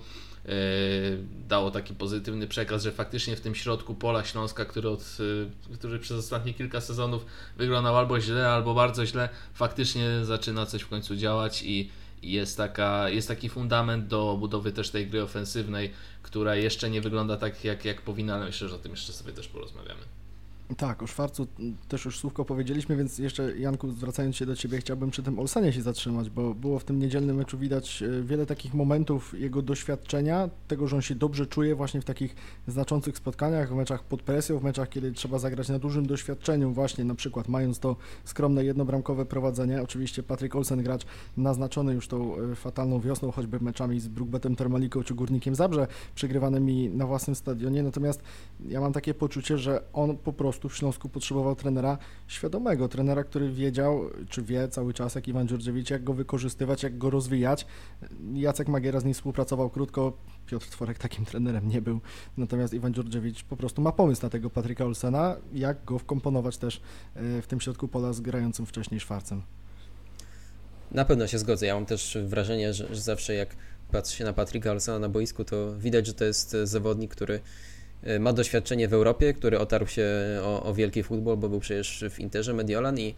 dało 1.49 1.71
taki 1.71 1.95
pozytywny 1.95 2.47
przekaz, 2.49 2.83
że 2.83 2.93
faktycznie 2.93 3.37
w 3.37 3.41
tym 3.41 3.55
środku 3.55 3.95
pola 3.95 4.25
Śląska, 4.25 4.65
który, 4.65 4.89
od, 4.89 5.19
e, 5.71 5.75
który 5.75 5.99
przez 5.99 6.19
ostatnie 6.19 6.55
kilka 6.55 6.81
sezonów 6.81 7.27
wyglądał 7.57 7.97
albo 7.97 8.21
źle, 8.21 8.49
albo 8.49 8.75
bardzo 8.75 9.07
źle, 9.07 9.29
faktycznie 9.55 10.25
zaczyna 10.25 10.67
coś 10.67 10.83
w 10.83 10.89
końcu 10.89 11.17
działać 11.17 11.63
i 11.63 11.91
jest, 12.23 12.57
taka, 12.57 13.09
jest 13.09 13.29
taki 13.29 13.49
fundament 13.49 14.07
do 14.07 14.37
budowy 14.41 14.73
też 14.73 14.91
tej 14.91 15.07
gry 15.07 15.23
ofensywnej, 15.23 15.93
która 16.23 16.57
jeszcze 16.57 16.91
nie 16.91 17.01
wygląda 17.01 17.37
tak, 17.37 17.65
jak, 17.65 17.85
jak 17.85 18.03
powinna, 18.03 18.35
ale 18.35 18.47
myślę, 18.47 18.69
że 18.69 18.75
o 18.75 18.79
tym 18.79 18.91
jeszcze 18.91 19.13
sobie 19.13 19.33
też 19.33 19.49
porozmawiamy. 19.49 20.20
Tak, 20.77 21.03
o 21.03 21.07
Szwarcu 21.07 21.47
też 21.89 22.05
już 22.05 22.19
słówko 22.19 22.45
powiedzieliśmy, 22.45 22.97
więc 22.97 23.19
jeszcze 23.19 23.59
Janku, 23.59 23.91
zwracając 23.91 24.37
się 24.37 24.47
do 24.47 24.57
Ciebie, 24.57 24.79
chciałbym 24.79 25.11
przy 25.11 25.23
tym 25.23 25.39
Olsanie 25.39 25.73
się 25.73 25.83
zatrzymać, 25.83 26.31
bo 26.31 26.55
było 26.55 26.79
w 26.79 26.85
tym 26.85 26.99
niedzielnym 26.99 27.37
meczu 27.37 27.59
widać 27.59 28.03
e, 28.03 28.23
wiele 28.23 28.47
takich 28.47 28.75
momentów 28.75 29.41
jego 29.41 29.63
doświadczenia, 29.63 30.49
tego, 30.69 30.89
że 30.89 30.97
on 30.97 31.03
się 31.03 31.15
dobrze 31.15 31.47
czuje 31.47 31.75
właśnie 31.75 32.01
w 32.01 32.05
takich 32.05 32.35
znaczących 32.69 33.17
spotkaniach, 33.17 33.73
w 33.73 33.75
meczach 33.75 34.05
pod 34.05 34.23
presją, 34.23 34.59
w 34.59 34.63
meczach, 34.63 34.89
kiedy 34.89 35.13
trzeba 35.13 35.39
zagrać 35.39 35.69
na 35.69 35.79
dużym 35.79 36.07
doświadczeniu, 36.07 36.73
właśnie 36.73 37.05
na 37.05 37.15
przykład 37.15 37.49
mając 37.49 37.79
to 37.79 37.97
skromne 38.25 38.65
jednobramkowe 38.65 39.27
prowadzenie. 39.27 39.83
Oczywiście 39.83 40.23
Patryk 40.23 40.57
Olsen, 40.57 40.83
gracz 40.83 41.03
naznaczony 41.37 41.95
już 41.95 42.09
tą 42.09 42.37
e, 42.37 42.55
fatalną 42.55 43.01
wiosną, 43.01 43.31
choćby 43.31 43.61
meczami 43.61 44.01
z 44.01 44.09
Brukbetem 44.09 44.57
Termaliką 44.57 45.03
czy 45.03 45.15
Górnikiem 45.15 45.55
Zabrze, 45.55 45.87
przegrywanymi 46.15 46.89
na 46.89 47.07
własnym 47.07 47.37
stadionie, 47.37 47.83
natomiast 47.83 48.23
ja 48.69 48.81
mam 48.81 48.93
takie 48.93 49.15
poczucie, 49.15 49.59
że 49.59 49.83
on 49.93 50.17
po 50.17 50.33
prostu 50.33 50.60
prostu 50.61 50.69
w 50.69 50.79
Śląsku 50.79 51.09
potrzebował 51.09 51.57
trenera 51.57 51.99
świadomego, 52.29 52.89
trenera, 52.89 53.25
który 53.25 53.53
wiedział, 53.53 54.11
czy 54.29 54.43
wie 54.43 54.69
cały 54.69 54.95
czas, 54.95 55.15
jak 55.15 55.29
Iwan 55.29 55.49
Dziurdziewicz, 55.49 55.91
jak 55.91 56.05
go 56.05 56.15
wykorzystywać, 56.15 56.83
jak 56.83 56.99
go 56.99 57.11
rozwijać. 57.11 57.67
Jacek 58.35 58.69
Magiera 58.69 59.01
z 59.01 59.05
nim 59.05 59.15
współpracował 59.15 59.71
krótko, 59.71 60.13
Piotr 60.47 60.67
Tworek 60.67 60.99
takim 60.99 61.25
trenerem 61.31 61.69
nie 61.69 61.83
był, 61.83 62.01
natomiast 62.37 62.75
Iwan 62.75 62.95
Dziurdziewicz 62.95 63.45
po 63.45 63.57
prostu 63.57 63.83
ma 63.83 63.93
pomysł 63.93 64.23
na 64.23 64.29
tego 64.29 64.51
Patryka 64.51 64.85
Olsena, 64.85 65.37
jak 65.53 65.85
go 65.85 65.99
wkomponować 65.99 66.59
też 66.59 66.81
e, 67.15 67.43
w 67.43 67.47
tym 67.47 67.61
środku 67.61 67.89
pola 67.89 68.13
z 68.13 68.21
grającym 68.21 68.67
wcześniej 68.67 69.01
Szwarcem. 69.01 69.43
Na 70.91 71.05
pewno 71.05 71.27
się 71.27 71.39
zgodzę. 71.39 71.67
Ja 71.67 71.75
mam 71.75 71.87
też 71.87 72.19
wrażenie, 72.25 72.75
że, 72.75 72.95
że 72.95 73.01
zawsze 73.01 73.35
jak 73.35 73.57
patrzy 73.93 74.17
się 74.17 74.25
na 74.25 74.33
Patryka 74.33 74.71
Olsena 74.71 74.99
na 74.99 75.09
boisku, 75.09 75.45
to 75.45 75.77
widać, 75.79 76.07
że 76.07 76.15
to 76.15 76.25
jest 76.25 76.57
zawodnik, 76.65 77.11
który 77.11 77.35
E, 77.35 77.43
ma 78.21 78.33
doświadczenie 78.33 78.89
w 78.89 78.93
Europie, 78.93 79.35
który 79.35 79.59
otarł 79.59 79.87
się 79.87 80.07
o, 80.43 80.63
o 80.63 80.75
wielki 80.75 81.03
futbol, 81.03 81.37
bo 81.37 81.49
był 81.49 81.61
przecież 81.61 82.05
w 82.11 82.21
Interze 82.21 82.55
Mediolan 82.55 82.99
i, 82.99 83.15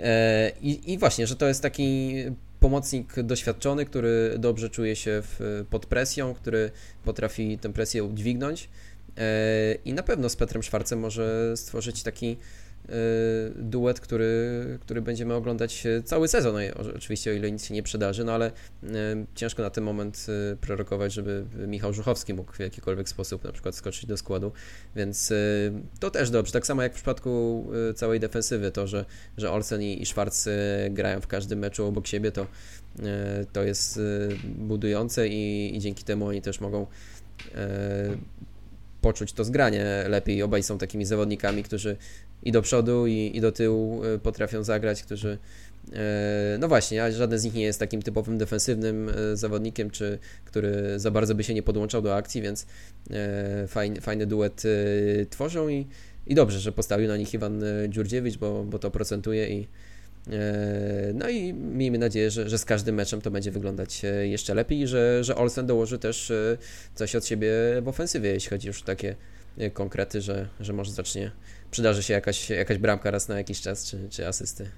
e, 0.00 0.52
i, 0.62 0.92
i 0.92 0.98
właśnie, 0.98 1.26
że 1.26 1.36
to 1.36 1.48
jest 1.48 1.62
taki 1.62 2.14
pomocnik 2.60 3.22
doświadczony, 3.22 3.86
który 3.86 4.34
dobrze 4.38 4.70
czuje 4.70 4.96
się 4.96 5.22
w, 5.22 5.64
pod 5.70 5.86
presją, 5.86 6.34
który 6.34 6.70
potrafi 7.04 7.58
tę 7.58 7.72
presję 7.72 8.04
udźwignąć 8.04 8.68
e, 9.18 9.74
i 9.84 9.92
na 9.92 10.02
pewno 10.02 10.28
z 10.28 10.36
Petrem 10.36 10.62
Szwarcem 10.62 10.98
może 10.98 11.56
stworzyć 11.56 12.02
taki 12.02 12.36
Y, 12.36 12.63
duet, 13.56 14.00
który, 14.00 14.78
który 14.80 15.02
będziemy 15.02 15.34
oglądać 15.34 15.84
cały 16.04 16.28
sezon. 16.28 16.54
No 16.54 16.94
oczywiście, 16.96 17.30
o 17.30 17.34
ile 17.34 17.52
nic 17.52 17.64
się 17.64 17.74
nie 17.74 17.82
przydarzy, 17.82 18.24
no 18.24 18.32
ale 18.32 18.50
y, 18.50 18.86
ciężko 19.34 19.62
na 19.62 19.70
ten 19.70 19.84
moment 19.84 20.26
y, 20.52 20.56
prorokować, 20.56 21.12
żeby 21.12 21.44
Michał 21.66 21.92
Żuchowski 21.92 22.34
mógł 22.34 22.52
w 22.52 22.58
jakikolwiek 22.58 23.08
sposób 23.08 23.44
na 23.44 23.52
przykład 23.52 23.74
skoczyć 23.74 24.06
do 24.06 24.16
składu, 24.16 24.52
więc 24.96 25.32
to 26.00 26.10
też 26.10 26.30
dobrze. 26.30 26.52
Tak 26.52 26.66
samo 26.66 26.82
jak 26.82 26.92
w 26.92 26.94
przypadku 26.94 27.64
całej 27.96 28.20
defensywy, 28.20 28.70
to, 28.70 28.86
że, 28.86 29.04
że 29.36 29.50
Olsen 29.50 29.82
i, 29.82 30.02
i 30.02 30.06
Schwarz 30.06 30.34
grają 30.90 31.20
w 31.20 31.26
każdym 31.26 31.58
meczu 31.58 31.86
obok 31.86 32.06
siebie, 32.06 32.32
to, 32.32 32.46
to 33.52 33.62
jest 33.62 34.00
budujące 34.44 35.28
i, 35.28 35.76
i 35.76 35.80
dzięki 35.80 36.04
temu 36.04 36.26
oni 36.26 36.42
też 36.42 36.60
mogą 36.60 36.86
poczuć 39.04 39.32
to 39.32 39.44
zgranie 39.44 39.84
lepiej. 40.08 40.42
Obaj 40.42 40.62
są 40.62 40.78
takimi 40.78 41.04
zawodnikami, 41.04 41.62
którzy 41.62 41.96
i 42.44 42.52
do 42.52 42.62
przodu, 42.62 43.06
i, 43.06 43.30
i 43.34 43.40
do 43.40 43.52
tyłu 43.52 44.04
e, 44.04 44.18
potrafią 44.18 44.64
zagrać, 44.64 45.02
którzy 45.02 45.38
e, 45.92 46.56
no 46.58 46.68
właśnie, 46.68 47.12
żaden 47.12 47.38
z 47.38 47.44
nich 47.44 47.54
nie 47.54 47.62
jest 47.62 47.78
takim 47.78 48.02
typowym 48.02 48.38
defensywnym 48.38 49.08
e, 49.08 49.36
zawodnikiem, 49.36 49.90
czy 49.90 50.18
który 50.44 50.98
za 50.98 51.10
bardzo 51.10 51.34
by 51.34 51.44
się 51.44 51.54
nie 51.54 51.62
podłączał 51.62 52.02
do 52.02 52.16
akcji, 52.16 52.42
więc 52.42 52.66
fajny, 53.68 54.00
fajny 54.00 54.26
duet 54.26 54.62
tworzą 55.30 55.68
i, 55.68 55.86
i 56.26 56.34
dobrze, 56.34 56.60
że 56.60 56.72
postawił 56.72 57.08
na 57.08 57.16
nich 57.16 57.34
Iwan 57.34 57.62
Dziurdziewicz, 57.88 58.38
bo, 58.38 58.64
bo 58.64 58.78
to 58.78 58.90
procentuje 58.90 59.48
i 59.48 59.68
no 61.14 61.28
i 61.28 61.54
miejmy 61.54 61.98
nadzieję, 61.98 62.30
że, 62.30 62.48
że 62.48 62.58
z 62.58 62.64
każdym 62.64 62.94
meczem 62.94 63.20
to 63.20 63.30
będzie 63.30 63.50
wyglądać 63.50 64.02
jeszcze 64.22 64.54
lepiej 64.54 64.80
i 64.80 64.86
że, 64.86 65.24
że 65.24 65.36
Olsen 65.36 65.66
dołoży 65.66 65.98
też 65.98 66.32
coś 66.94 67.16
od 67.16 67.26
siebie 67.26 67.50
w 67.82 67.88
ofensywie, 67.88 68.30
jeśli 68.30 68.50
chodzi 68.50 68.68
już 68.68 68.82
o 68.82 68.84
takie 68.84 69.16
konkrety, 69.72 70.20
że, 70.20 70.48
że 70.60 70.72
może 70.72 70.92
zacznie 70.92 71.30
przydarzy 71.74 72.02
się 72.02 72.14
jakaś, 72.14 72.50
jakaś 72.50 72.78
bramka 72.78 73.10
raz 73.10 73.28
na 73.28 73.38
jakiś 73.38 73.60
czas, 73.60 73.86
czy, 73.86 74.08
czy 74.10 74.28
asysty. 74.28 74.68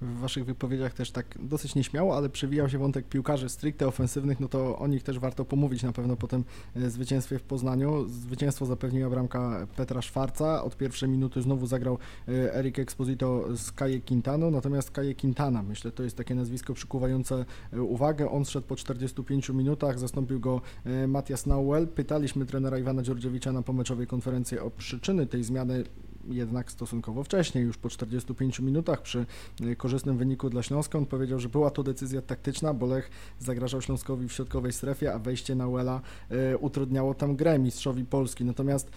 w 0.00 0.18
waszych 0.18 0.44
wypowiedziach 0.44 0.94
też 0.94 1.10
tak 1.10 1.26
dosyć 1.40 1.74
nieśmiało, 1.74 2.16
ale 2.16 2.28
przewijał 2.28 2.68
się 2.68 2.78
wątek 2.78 3.08
piłkarzy 3.08 3.48
stricte 3.48 3.86
ofensywnych, 3.86 4.40
no 4.40 4.48
to 4.48 4.78
o 4.78 4.86
nich 4.86 5.02
też 5.02 5.18
warto 5.18 5.44
pomówić 5.44 5.82
na 5.82 5.92
pewno 5.92 6.16
po 6.16 6.28
tym 6.28 6.44
e, 6.76 6.90
zwycięstwie 6.90 7.38
w 7.38 7.42
Poznaniu. 7.42 8.08
Zwycięstwo 8.08 8.66
zapewniła 8.66 9.10
bramka 9.10 9.66
Petra 9.76 10.02
Szwarca, 10.02 10.64
od 10.64 10.76
pierwszej 10.76 11.08
minuty 11.08 11.42
znowu 11.42 11.66
zagrał 11.66 11.98
e, 12.28 12.54
Eric 12.54 12.78
Exposito 12.78 13.56
z 13.56 13.72
Kaje 13.72 14.00
Quintano, 14.00 14.50
natomiast 14.50 14.90
Kaje 14.90 15.14
Quintana, 15.14 15.62
myślę, 15.62 15.90
to 15.90 16.02
jest 16.02 16.16
takie 16.16 16.34
nazwisko 16.34 16.74
przykuwające 16.74 17.44
e, 17.72 17.82
uwagę. 17.82 18.30
On 18.30 18.44
szedł 18.44 18.66
po 18.66 18.76
45 18.76 19.48
minutach, 19.48 19.98
zastąpił 19.98 20.40
go 20.40 20.60
Matias 21.08 21.46
Nauel. 21.46 21.88
Pytaliśmy 21.88 22.46
trenera 22.46 22.78
Iwana 22.78 23.02
Dziordziewicza 23.02 23.52
na 23.52 23.62
pomeczowej 23.62 24.06
konferencji 24.06 24.58
o 24.58 24.70
przyczyny 24.70 25.26
tej 25.26 25.44
zmiany 25.44 25.84
jednak 26.30 26.72
stosunkowo 26.72 27.24
wcześnie, 27.24 27.60
już 27.60 27.78
po 27.78 27.88
45 27.88 28.60
minutach 28.60 29.02
przy 29.02 29.26
e, 29.60 29.76
korzystnym 29.76 30.18
wyniku 30.18 30.50
dla 30.50 30.62
Śląska. 30.62 30.98
On 30.98 31.06
powiedział, 31.06 31.38
że 31.38 31.48
była 31.48 31.70
to 31.70 31.82
decyzja 31.82 32.22
taktyczna, 32.22 32.74
bo 32.74 32.86
Lech 32.86 33.10
zagrażał 33.38 33.82
Śląskowi 33.82 34.28
w 34.28 34.32
środkowej 34.32 34.72
strefie, 34.72 35.14
a 35.14 35.18
wejście 35.18 35.54
na 35.54 35.68
Uela 35.68 36.00
e, 36.30 36.58
utrudniało 36.58 37.14
tam 37.14 37.36
grę 37.36 37.58
mistrzowi 37.58 38.04
Polski. 38.04 38.44
Natomiast 38.44 38.90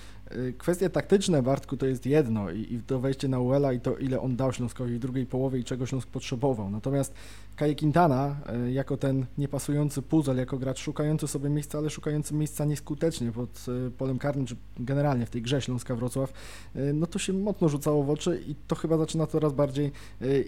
kwestie 0.57 0.89
taktyczne, 0.89 1.43
Bartku, 1.43 1.77
to 1.77 1.85
jest 1.85 2.05
jedno 2.05 2.51
i, 2.51 2.73
i 2.73 2.79
to 2.79 2.99
wejście 2.99 3.27
na 3.27 3.39
Uela 3.39 3.73
i 3.73 3.79
to 3.79 3.97
ile 3.97 4.21
on 4.21 4.35
dał 4.35 4.53
Śląskowi 4.53 4.95
w 4.95 4.99
drugiej 4.99 5.25
połowie 5.25 5.59
i 5.59 5.63
czego 5.63 5.85
Śląsk 5.85 6.07
potrzebował. 6.07 6.69
Natomiast 6.69 7.13
Kaje 7.55 7.75
Quintana 7.75 8.35
jako 8.71 8.97
ten 8.97 9.25
niepasujący 9.37 10.01
puzzle, 10.01 10.35
jako 10.35 10.57
gracz 10.57 10.79
szukający 10.79 11.27
sobie 11.27 11.49
miejsca, 11.49 11.77
ale 11.77 11.89
szukający 11.89 12.33
miejsca 12.33 12.65
nieskutecznie 12.65 13.31
pod 13.31 13.65
polem 13.97 14.19
karnym, 14.19 14.45
czy 14.45 14.55
generalnie 14.79 15.25
w 15.25 15.29
tej 15.29 15.41
grze 15.41 15.61
Śląska 15.61 15.95
Wrocław, 15.95 16.33
no 16.93 17.07
to 17.07 17.19
się 17.19 17.33
mocno 17.33 17.69
rzucało 17.69 18.03
w 18.03 18.09
oczy 18.09 18.41
i 18.47 18.55
to 18.67 18.75
chyba 18.75 18.97
zaczyna 18.97 19.27
coraz 19.27 19.53
bardziej 19.53 19.91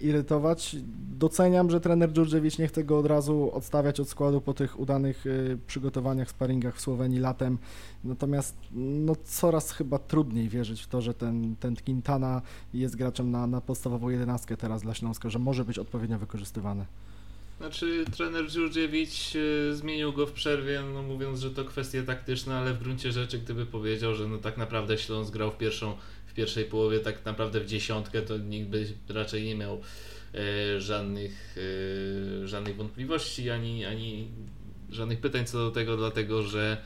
irytować. 0.02 0.76
Doceniam, 1.18 1.70
że 1.70 1.80
trener 1.80 2.12
Dżurdżewicz 2.12 2.58
nie 2.58 2.68
chce 2.68 2.84
go 2.84 2.98
od 2.98 3.06
razu 3.06 3.50
odstawiać 3.52 4.00
od 4.00 4.08
składu 4.08 4.40
po 4.40 4.54
tych 4.54 4.80
udanych 4.80 5.24
przygotowaniach, 5.66 6.30
sparingach 6.30 6.76
w 6.76 6.80
Słowenii 6.80 7.18
latem. 7.18 7.58
Natomiast 8.04 8.56
no, 8.72 9.16
coraz 9.24 9.73
chyba 9.76 9.98
trudniej 9.98 10.48
wierzyć 10.48 10.82
w 10.82 10.86
to, 10.86 11.00
że 11.00 11.14
ten, 11.14 11.56
ten 11.56 11.76
Quintana 11.76 12.42
jest 12.74 12.96
graczem 12.96 13.30
na, 13.30 13.46
na 13.46 13.60
podstawową 13.60 14.08
jedenastkę 14.08 14.56
teraz 14.56 14.82
dla 14.82 14.94
Śląska, 14.94 15.30
że 15.30 15.38
może 15.38 15.64
być 15.64 15.78
odpowiednio 15.78 16.18
wykorzystywany. 16.18 16.86
Znaczy 17.58 18.04
trener 18.16 18.50
Dżurdziewicz 18.50 19.36
e, 19.36 19.74
zmienił 19.74 20.12
go 20.12 20.26
w 20.26 20.32
przerwie, 20.32 20.82
no 20.94 21.02
mówiąc, 21.02 21.40
że 21.40 21.50
to 21.50 21.64
kwestie 21.64 22.02
taktyczne, 22.02 22.54
ale 22.54 22.74
w 22.74 22.78
gruncie 22.78 23.12
rzeczy 23.12 23.38
gdyby 23.38 23.66
powiedział, 23.66 24.14
że 24.14 24.28
no 24.28 24.38
tak 24.38 24.56
naprawdę 24.56 24.98
Śląsk 24.98 25.32
grał 25.32 25.50
w 25.50 25.58
pierwszą 25.58 25.96
w 26.26 26.34
pierwszej 26.34 26.64
połowie 26.64 27.00
tak 27.00 27.24
naprawdę 27.24 27.60
w 27.60 27.66
dziesiątkę, 27.66 28.22
to 28.22 28.38
nikt 28.38 28.68
by 28.68 28.86
raczej 29.08 29.44
nie 29.44 29.54
miał 29.54 29.80
e, 30.34 30.80
żadnych, 30.80 31.56
e, 32.42 32.48
żadnych 32.48 32.76
wątpliwości 32.76 33.50
ani, 33.50 33.84
ani 33.84 34.28
żadnych 34.90 35.20
pytań 35.20 35.46
co 35.46 35.58
do 35.58 35.70
tego, 35.70 35.96
dlatego 35.96 36.42
że 36.42 36.76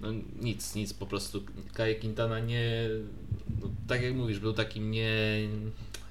no 0.00 0.08
nic, 0.40 0.74
nic, 0.74 0.94
po 0.94 1.06
prostu 1.06 1.42
Kaje 1.74 1.94
Quintana 1.94 2.40
nie, 2.40 2.88
no, 3.62 3.70
tak 3.88 4.02
jak 4.02 4.14
mówisz, 4.14 4.38
był 4.38 4.52
takim 4.52 4.90
nie 4.90 5.38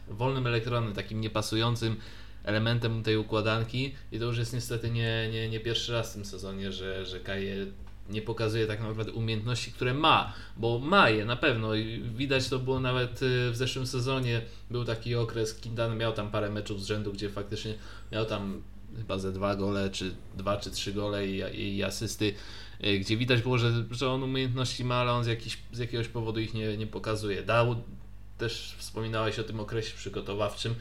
wolnym 0.08 0.48
elektronem, 0.48 0.94
takim 0.94 1.22
niepasującym 1.22 1.96
elementem 2.44 3.04
tej 3.04 3.18
układanki 3.18 3.94
i 4.12 4.20
to 4.20 4.26
już 4.26 4.38
jest 4.38 4.54
niestety 4.54 4.90
nie, 4.90 5.30
nie, 5.32 5.50
nie 5.50 5.60
pierwszy 5.60 5.92
raz 5.92 6.12
w 6.12 6.14
tym 6.14 6.26
sezonie, 6.26 6.72
że, 6.72 7.06
że 7.06 7.20
Kaje 7.20 7.66
nie 8.10 8.22
pokazuje 8.22 8.68
tak 8.68 8.80
naprawdę 8.82 9.12
umiejętności, 9.12 9.72
które 9.72 9.94
ma, 9.94 10.34
bo 10.58 10.80
ma 10.80 11.10
je 11.10 11.26
na 11.26 11.36
pewno 11.36 11.76
i 11.76 12.04
widać 12.16 12.50
to 12.50 12.60
było 12.60 12.80
nawet 12.80 13.22
y, 13.22 13.52
w 13.52 13.56
zeszłym 13.56 13.88
sezonie, 13.88 14.42
był 14.72 14.86
taki 14.86 15.16
okres, 15.16 15.60
Kindan 15.60 15.98
miał 15.98 16.14
tam 16.14 16.32
parę 16.32 16.50
meczów 16.50 16.82
z 16.82 16.86
rzędu, 16.86 17.14
gdzie 17.14 17.30
faktycznie 17.30 17.74
miał 18.12 18.26
tam 18.26 18.62
chyba 18.98 19.18
ze 19.18 19.32
dwa 19.32 19.56
gole, 19.56 19.90
czy 19.90 20.16
dwa, 20.38 20.58
czy 20.58 20.72
trzy 20.72 20.94
gole 20.94 21.28
i, 21.28 21.76
i 21.78 21.84
asysty, 21.84 22.34
gdzie 23.00 23.18
widać 23.18 23.42
było, 23.42 23.58
że, 23.58 23.72
że 23.92 24.10
on 24.10 24.24
umiejętności 24.24 24.86
ma, 24.86 24.96
ale 24.96 25.12
on 25.12 25.24
z, 25.24 25.28
jakiś, 25.28 25.58
z 25.72 25.80
jakiegoś 25.80 26.08
powodu 26.08 26.40
ich 26.40 26.54
nie, 26.54 26.78
nie 26.78 26.88
pokazuje. 26.88 27.44
Dał, 27.44 27.76
też 28.38 28.76
wspominałeś 28.78 29.40
o 29.40 29.44
tym 29.44 29.60
okresie 29.60 29.98
przygotowawczym, 29.98 30.76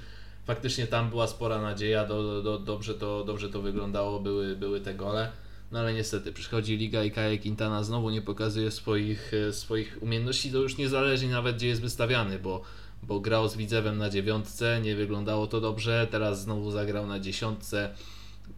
faktycznie 0.45 0.87
tam 0.87 1.11
była 1.11 1.27
spora 1.27 1.62
nadzieja, 1.62 2.07
do, 2.07 2.43
do, 2.43 2.59
dobrze, 2.59 2.95
to, 2.95 3.25
dobrze 3.25 3.49
to 3.49 3.62
wyglądało, 3.62 4.21
były, 4.21 4.57
były 4.57 4.81
te 4.81 4.95
gole. 4.95 5.33
No 5.73 5.79
ale 5.79 5.95
niestety, 5.95 6.33
przychodzi 6.33 6.77
Liga 6.77 7.05
i 7.05 7.11
Kaje 7.11 7.38
Quintana 7.38 7.83
znowu 7.83 8.11
nie 8.11 8.23
pokazuje 8.23 8.71
swoich, 8.71 9.33
e, 9.35 9.53
swoich 9.53 9.99
umiejętności, 10.01 10.53
to 10.53 10.59
już 10.59 10.77
nie 10.77 10.88
zależy 10.88 11.29
nawet 11.29 11.57
gdzie 11.57 11.67
jest 11.67 11.81
wystawiany, 11.81 12.38
bo, 12.38 12.62
bo 13.03 13.21
grał 13.21 13.49
z 13.49 13.57
Widzewem 13.57 13.99
na 13.99 14.11
dziewiątce, 14.11 14.81
nie 14.81 14.97
wyglądało 14.97 15.47
to 15.47 15.61
dobrze, 15.61 16.09
teraz 16.11 16.43
znowu 16.43 16.71
zagrał 16.71 17.07
na 17.07 17.21
dziesiątce 17.21 17.95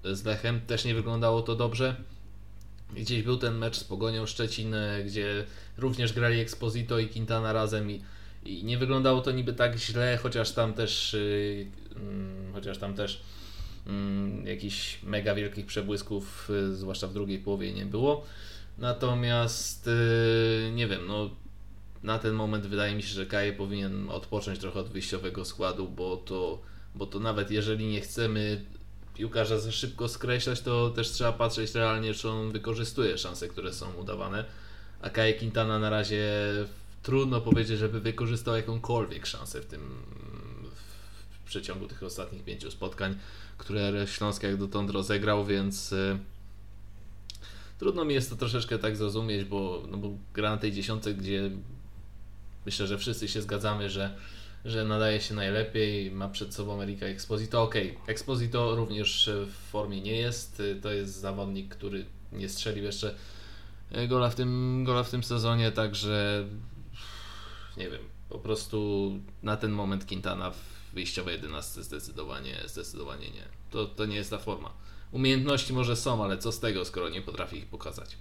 z 0.04 0.24
Lechem, 0.24 0.60
też 0.60 0.84
nie 0.84 0.94
wyglądało 0.94 1.42
to 1.42 1.56
dobrze. 1.56 1.96
Gdzieś 2.94 3.22
był 3.22 3.36
ten 3.36 3.58
mecz 3.58 3.76
z 3.76 3.84
Pogonią 3.84 4.26
Szczecin, 4.26 4.74
e, 4.74 5.04
gdzie 5.04 5.44
również 5.78 6.12
grali 6.12 6.40
Exposito 6.40 6.98
i 6.98 7.08
Quintana 7.08 7.52
razem 7.52 7.90
i, 7.90 8.02
i 8.44 8.64
nie 8.64 8.78
wyglądało 8.78 9.20
to 9.20 9.30
niby 9.30 9.52
tak 9.52 9.76
źle, 9.76 10.18
chociaż 10.22 10.52
tam 10.52 10.74
też, 10.74 11.12
yy, 11.12 11.66
yy, 11.90 12.52
chociaż 12.52 12.78
tam 12.78 12.94
też 12.94 13.22
mm, 13.86 14.46
jakichś 14.46 15.02
mega 15.02 15.34
wielkich 15.34 15.66
przebłysków, 15.66 16.50
y, 16.50 16.74
zwłaszcza 16.76 17.08
w 17.08 17.12
drugiej 17.12 17.38
połowie 17.38 17.72
nie 17.72 17.86
było. 17.86 18.24
Natomiast 18.78 19.90
nie 20.72 20.88
wiem, 20.88 21.06
no 21.06 21.30
na 22.02 22.18
ten 22.18 22.34
moment 22.34 22.66
wydaje 22.66 22.94
mi 22.94 23.02
się, 23.02 23.08
że 23.08 23.26
Kaje 23.26 23.52
powinien 23.52 24.10
odpocząć 24.10 24.58
trochę 24.58 24.80
od 24.80 24.88
wyjściowego 24.88 25.44
składu, 25.44 25.88
bo 25.88 26.16
to, 26.16 26.62
bo 26.94 27.06
to 27.06 27.20
nawet 27.20 27.50
jeżeli 27.50 27.86
nie 27.86 28.00
chcemy 28.00 28.64
piłkarza 29.14 29.58
za 29.58 29.72
szybko 29.72 30.08
skreślać, 30.08 30.60
to 30.60 30.90
też 30.90 31.10
trzeba 31.10 31.32
patrzeć 31.32 31.74
realnie, 31.74 32.14
czy 32.14 32.28
on 32.28 32.52
wykorzystuje 32.52 33.18
szanse, 33.18 33.48
które 33.48 33.72
są 33.72 33.92
udawane. 33.92 34.44
A 35.02 35.10
Kaje 35.10 35.34
Quintana 35.34 35.78
na 35.78 35.90
razie 35.90 36.32
trudno 37.02 37.40
powiedzieć, 37.40 37.78
żeby 37.78 38.00
wykorzystał 38.00 38.56
jakąkolwiek 38.56 39.26
szansę 39.26 39.60
w 39.60 39.66
tym 39.66 39.80
w 41.30 41.46
przeciągu 41.46 41.88
tych 41.88 42.02
ostatnich 42.02 42.44
pięciu 42.44 42.70
spotkań 42.70 43.16
które 43.58 44.06
Śląsk 44.06 44.42
jak 44.42 44.56
dotąd 44.56 44.90
rozegrał, 44.90 45.44
więc 45.44 45.92
y, 45.92 46.18
trudno 47.78 48.04
mi 48.04 48.14
jest 48.14 48.30
to 48.30 48.36
troszeczkę 48.36 48.78
tak 48.78 48.96
zrozumieć, 48.96 49.44
bo, 49.44 49.82
no 49.90 49.96
bo 49.96 50.10
gra 50.34 50.50
na 50.50 50.56
tej 50.56 50.72
dziesiątce, 50.72 51.14
gdzie 51.14 51.50
myślę, 52.66 52.86
że 52.86 52.98
wszyscy 52.98 53.28
się 53.28 53.42
zgadzamy, 53.42 53.90
że, 53.90 54.16
że 54.64 54.84
nadaje 54.84 55.20
się 55.20 55.34
najlepiej, 55.34 56.10
ma 56.10 56.28
przed 56.28 56.54
sobą 56.54 56.82
Erika 56.82 57.06
Exposito. 57.06 57.62
Ok, 57.62 57.74
Exposito 58.06 58.76
również 58.76 59.30
w 59.46 59.70
formie 59.70 60.00
nie 60.00 60.16
jest, 60.16 60.62
to 60.82 60.92
jest 60.92 61.14
zawodnik, 61.14 61.74
który 61.74 62.04
nie 62.32 62.48
strzelił 62.48 62.84
jeszcze 62.84 63.14
gola 64.08 64.30
w 64.30 64.34
tym, 64.34 64.82
gola 64.84 65.02
w 65.02 65.10
tym 65.10 65.24
sezonie, 65.24 65.72
także 65.72 66.44
nie 67.76 67.90
wiem, 67.90 68.02
po 68.28 68.38
prostu 68.38 69.10
na 69.42 69.56
ten 69.56 69.72
moment 69.72 70.04
Quintana 70.04 70.50
w 70.50 70.58
wyjściowej 70.94 71.34
11 71.34 71.82
zdecydowanie, 71.82 72.56
zdecydowanie 72.66 73.30
nie. 73.30 73.42
To, 73.70 73.86
to 73.86 74.06
nie 74.06 74.16
jest 74.16 74.30
ta 74.30 74.38
forma. 74.38 74.72
Umiejętności 75.12 75.72
może 75.72 75.96
są, 75.96 76.24
ale 76.24 76.38
co 76.38 76.52
z 76.52 76.60
tego, 76.60 76.84
skoro 76.84 77.08
nie 77.08 77.22
potrafi 77.22 77.58
ich 77.58 77.66
pokazać. 77.66 78.16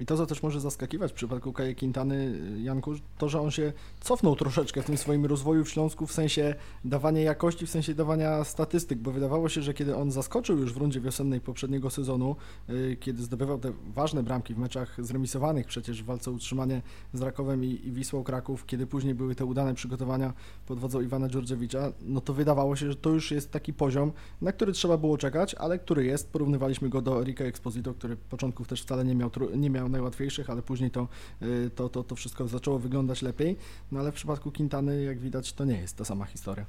I 0.00 0.06
to, 0.06 0.16
co 0.16 0.26
też 0.26 0.42
może 0.42 0.60
zaskakiwać 0.60 1.10
w 1.12 1.14
przypadku 1.14 1.52
Kaje 1.52 1.74
Quintany, 1.74 2.40
Janku, 2.62 2.94
to, 3.18 3.28
że 3.28 3.40
on 3.40 3.50
się 3.50 3.72
cofnął 4.00 4.36
troszeczkę 4.36 4.82
w 4.82 4.84
tym 4.84 4.96
swoim 4.96 5.26
rozwoju 5.26 5.64
w 5.64 5.70
Śląsku 5.70 6.06
w 6.06 6.12
sensie 6.12 6.54
dawania 6.84 7.20
jakości, 7.20 7.66
w 7.66 7.70
sensie 7.70 7.94
dawania 7.94 8.44
statystyk, 8.44 8.98
bo 8.98 9.12
wydawało 9.12 9.48
się, 9.48 9.62
że 9.62 9.74
kiedy 9.74 9.96
on 9.96 10.10
zaskoczył 10.10 10.58
już 10.58 10.72
w 10.72 10.76
rundzie 10.76 11.00
wiosennej 11.00 11.40
poprzedniego 11.40 11.90
sezonu, 11.90 12.36
y, 12.70 12.96
kiedy 13.00 13.22
zdobywał 13.22 13.58
te 13.58 13.72
ważne 13.94 14.22
bramki 14.22 14.54
w 14.54 14.58
meczach 14.58 15.04
zremisowanych 15.04 15.66
przecież 15.66 16.02
w 16.02 16.06
walce 16.06 16.30
o 16.30 16.34
utrzymanie 16.34 16.82
z 17.14 17.22
Rakowem 17.22 17.64
i, 17.64 17.80
i 17.84 17.92
Wisłą 17.92 18.24
Kraków, 18.24 18.66
kiedy 18.66 18.86
później 18.86 19.14
były 19.14 19.34
te 19.34 19.44
udane 19.44 19.74
przygotowania 19.74 20.32
pod 20.66 20.78
wodzą 20.78 21.00
Iwana 21.00 21.28
Dżurdziewicza, 21.28 21.92
no 22.02 22.20
to 22.20 22.32
wydawało 22.34 22.76
się, 22.76 22.90
że 22.90 22.96
to 22.96 23.10
już 23.10 23.30
jest 23.30 23.50
taki 23.50 23.72
poziom, 23.72 24.12
na 24.42 24.52
który 24.52 24.72
trzeba 24.72 24.96
było 24.96 25.18
czekać, 25.18 25.54
ale 25.54 25.78
który 25.78 26.04
jest. 26.04 26.30
Porównywaliśmy 26.30 26.88
go 26.88 27.02
do 27.02 27.22
Erika 27.22 27.44
Exposito, 27.44 27.94
który 27.94 28.16
początków 28.16 28.68
też 28.68 28.82
wcale 28.82 29.04
nie 29.04 29.14
miał, 29.14 29.30
nie 29.56 29.70
miał 29.70 29.87
najłatwiejszych, 29.88 30.50
ale 30.50 30.62
później 30.62 30.90
to, 30.90 31.08
y, 31.42 31.70
to, 31.74 31.88
to, 31.88 32.04
to 32.04 32.14
wszystko 32.14 32.48
zaczęło 32.48 32.78
wyglądać 32.78 33.22
lepiej. 33.22 33.56
No 33.92 34.00
ale 34.00 34.12
w 34.12 34.14
przypadku 34.14 34.52
Quintany, 34.52 35.02
jak 35.02 35.18
widać, 35.18 35.52
to 35.52 35.64
nie 35.64 35.78
jest 35.78 35.96
ta 35.96 36.04
sama 36.04 36.24
historia. 36.24 36.66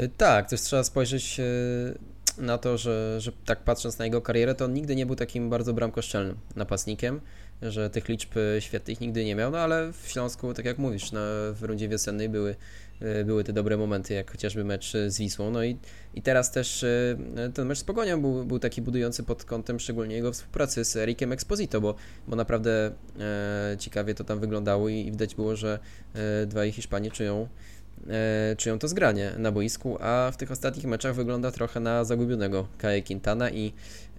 Y, 0.00 0.08
tak, 0.16 0.48
też 0.48 0.60
trzeba 0.60 0.84
spojrzeć 0.84 1.40
y, 1.40 2.42
na 2.42 2.58
to, 2.58 2.78
że, 2.78 3.20
że 3.20 3.32
tak 3.44 3.64
patrząc 3.64 3.98
na 3.98 4.04
jego 4.04 4.20
karierę, 4.22 4.54
to 4.54 4.64
on 4.64 4.74
nigdy 4.74 4.96
nie 4.96 5.06
był 5.06 5.16
takim 5.16 5.50
bardzo 5.50 5.74
bramkoszczelnym 5.74 6.36
napastnikiem, 6.56 7.20
że 7.62 7.90
tych 7.90 8.08
liczb 8.08 8.34
świetnych 8.60 9.00
nigdy 9.00 9.24
nie 9.24 9.34
miał, 9.34 9.50
no 9.50 9.58
ale 9.58 9.92
w 9.92 10.08
Śląsku, 10.08 10.54
tak 10.54 10.64
jak 10.64 10.78
mówisz, 10.78 11.12
no, 11.12 11.20
w 11.52 11.62
rundzie 11.62 11.88
wiosennej 11.88 12.28
były 12.28 12.56
były 13.24 13.44
te 13.44 13.52
dobre 13.52 13.76
momenty, 13.76 14.14
jak 14.14 14.30
chociażby 14.30 14.64
mecz 14.64 14.92
z 15.06 15.18
Wisłą. 15.18 15.50
No 15.50 15.64
i, 15.64 15.78
i 16.14 16.22
teraz 16.22 16.52
też 16.52 16.82
e, 16.82 17.16
ten 17.54 17.66
mecz 17.66 17.78
z 17.78 17.84
Pogonią 17.84 18.20
był, 18.20 18.44
był 18.44 18.58
taki 18.58 18.82
budujący 18.82 19.22
pod 19.22 19.44
kątem 19.44 19.80
szczególnie 19.80 20.14
jego 20.14 20.32
współpracy 20.32 20.84
z 20.84 20.96
Erikiem 20.96 21.32
Exposito, 21.32 21.80
bo, 21.80 21.94
bo 22.28 22.36
naprawdę 22.36 22.90
e, 23.20 23.76
ciekawie 23.78 24.14
to 24.14 24.24
tam 24.24 24.40
wyglądało 24.40 24.88
i, 24.88 25.06
i 25.06 25.10
widać 25.10 25.34
było, 25.34 25.56
że 25.56 25.78
e, 26.14 26.46
dwaj 26.46 26.72
Hiszpanie 26.72 27.10
czują 27.10 27.48
e, 28.08 28.56
czują 28.56 28.78
to 28.78 28.88
zgranie 28.88 29.32
na 29.38 29.52
boisku, 29.52 29.96
a 30.00 30.30
w 30.32 30.36
tych 30.36 30.50
ostatnich 30.50 30.86
meczach 30.86 31.14
wygląda 31.14 31.50
trochę 31.50 31.80
na 31.80 32.04
zagubionego 32.04 32.66
Kaje 32.78 33.02
Quintana 33.02 33.50
i, 33.50 33.72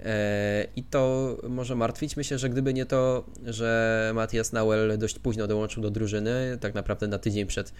e, 0.06 0.66
i 0.76 0.84
to 0.84 1.38
może 1.50 1.76
martwić. 1.76 2.18
Myślę, 2.18 2.38
że 2.38 2.50
gdyby 2.50 2.74
nie 2.74 2.86
to, 2.86 3.26
że 3.46 4.12
Matias 4.16 4.54
Nauel 4.54 4.98
dość 4.98 5.20
późno 5.20 5.48
dołączył 5.48 5.84
do 5.84 5.92
drużyny, 5.92 6.58
tak 6.62 6.74
naprawdę 6.74 7.08
na 7.08 7.18
tydzień 7.18 7.46
przed 7.46 7.74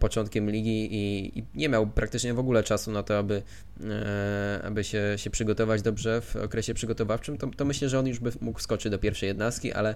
początkiem 0.00 0.50
ligi 0.50 0.94
i, 0.94 1.38
i, 1.38 1.44
nie 1.54 1.68
miał 1.68 1.86
praktycznie 1.86 2.34
w 2.34 2.38
ogóle 2.38 2.62
czasu 2.62 2.90
na 2.92 3.02
to, 3.02 3.18
aby, 3.18 3.42
e, 3.84 4.60
aby 4.64 4.84
się, 4.84 5.02
się 5.16 5.30
przygotować 5.30 5.82
dobrze 5.82 6.20
w 6.20 6.36
okresie 6.36 6.74
przygotowawczym, 6.74 7.38
to, 7.38 7.50
to 7.56 7.64
myślę, 7.64 7.88
że 7.88 7.98
on 7.98 8.06
już 8.06 8.18
by 8.18 8.32
mógł 8.40 8.60
skoczyć 8.60 8.90
do 8.90 8.98
pierwszej 8.98 9.26
jednostki, 9.26 9.72
ale, 9.72 9.94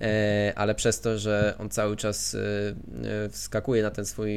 e, 0.00 0.52
ale 0.56 0.74
przez 0.74 1.00
to, 1.00 1.18
że 1.18 1.54
on 1.58 1.70
cały 1.70 1.96
czas 1.96 2.36
wskakuje 3.30 3.82
na 3.82 3.90
ten 3.90 4.06
swój 4.06 4.32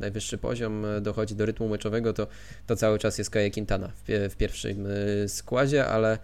najwyższy 0.00 0.38
poziom, 0.38 0.86
dochodzi 1.00 1.34
do 1.34 1.46
rytmu 1.46 1.68
meczowego, 1.68 2.12
to, 2.12 2.26
to 2.66 2.76
cały 2.76 2.98
czas 2.98 3.18
jest 3.18 3.30
Kaje 3.30 3.50
Quintana 3.50 3.92
w, 4.08 4.28
w 4.32 4.36
pierwszym 4.36 4.88
składzie, 5.26 5.86
ale 5.86 6.18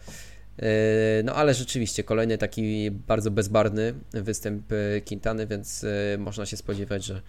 no 1.25 1.35
ale 1.35 1.55
rzeczywiście 1.55 2.05
kolejny 2.05 2.38
taki 2.38 2.90
bardzo 2.90 3.31
bezbarny 3.31 3.94
występ 4.12 4.66
Quintany, 5.09 5.46
więc 5.46 5.87
można 6.18 6.46
się 6.46 6.57
spodziewać, 6.57 7.05
że, 7.05 7.23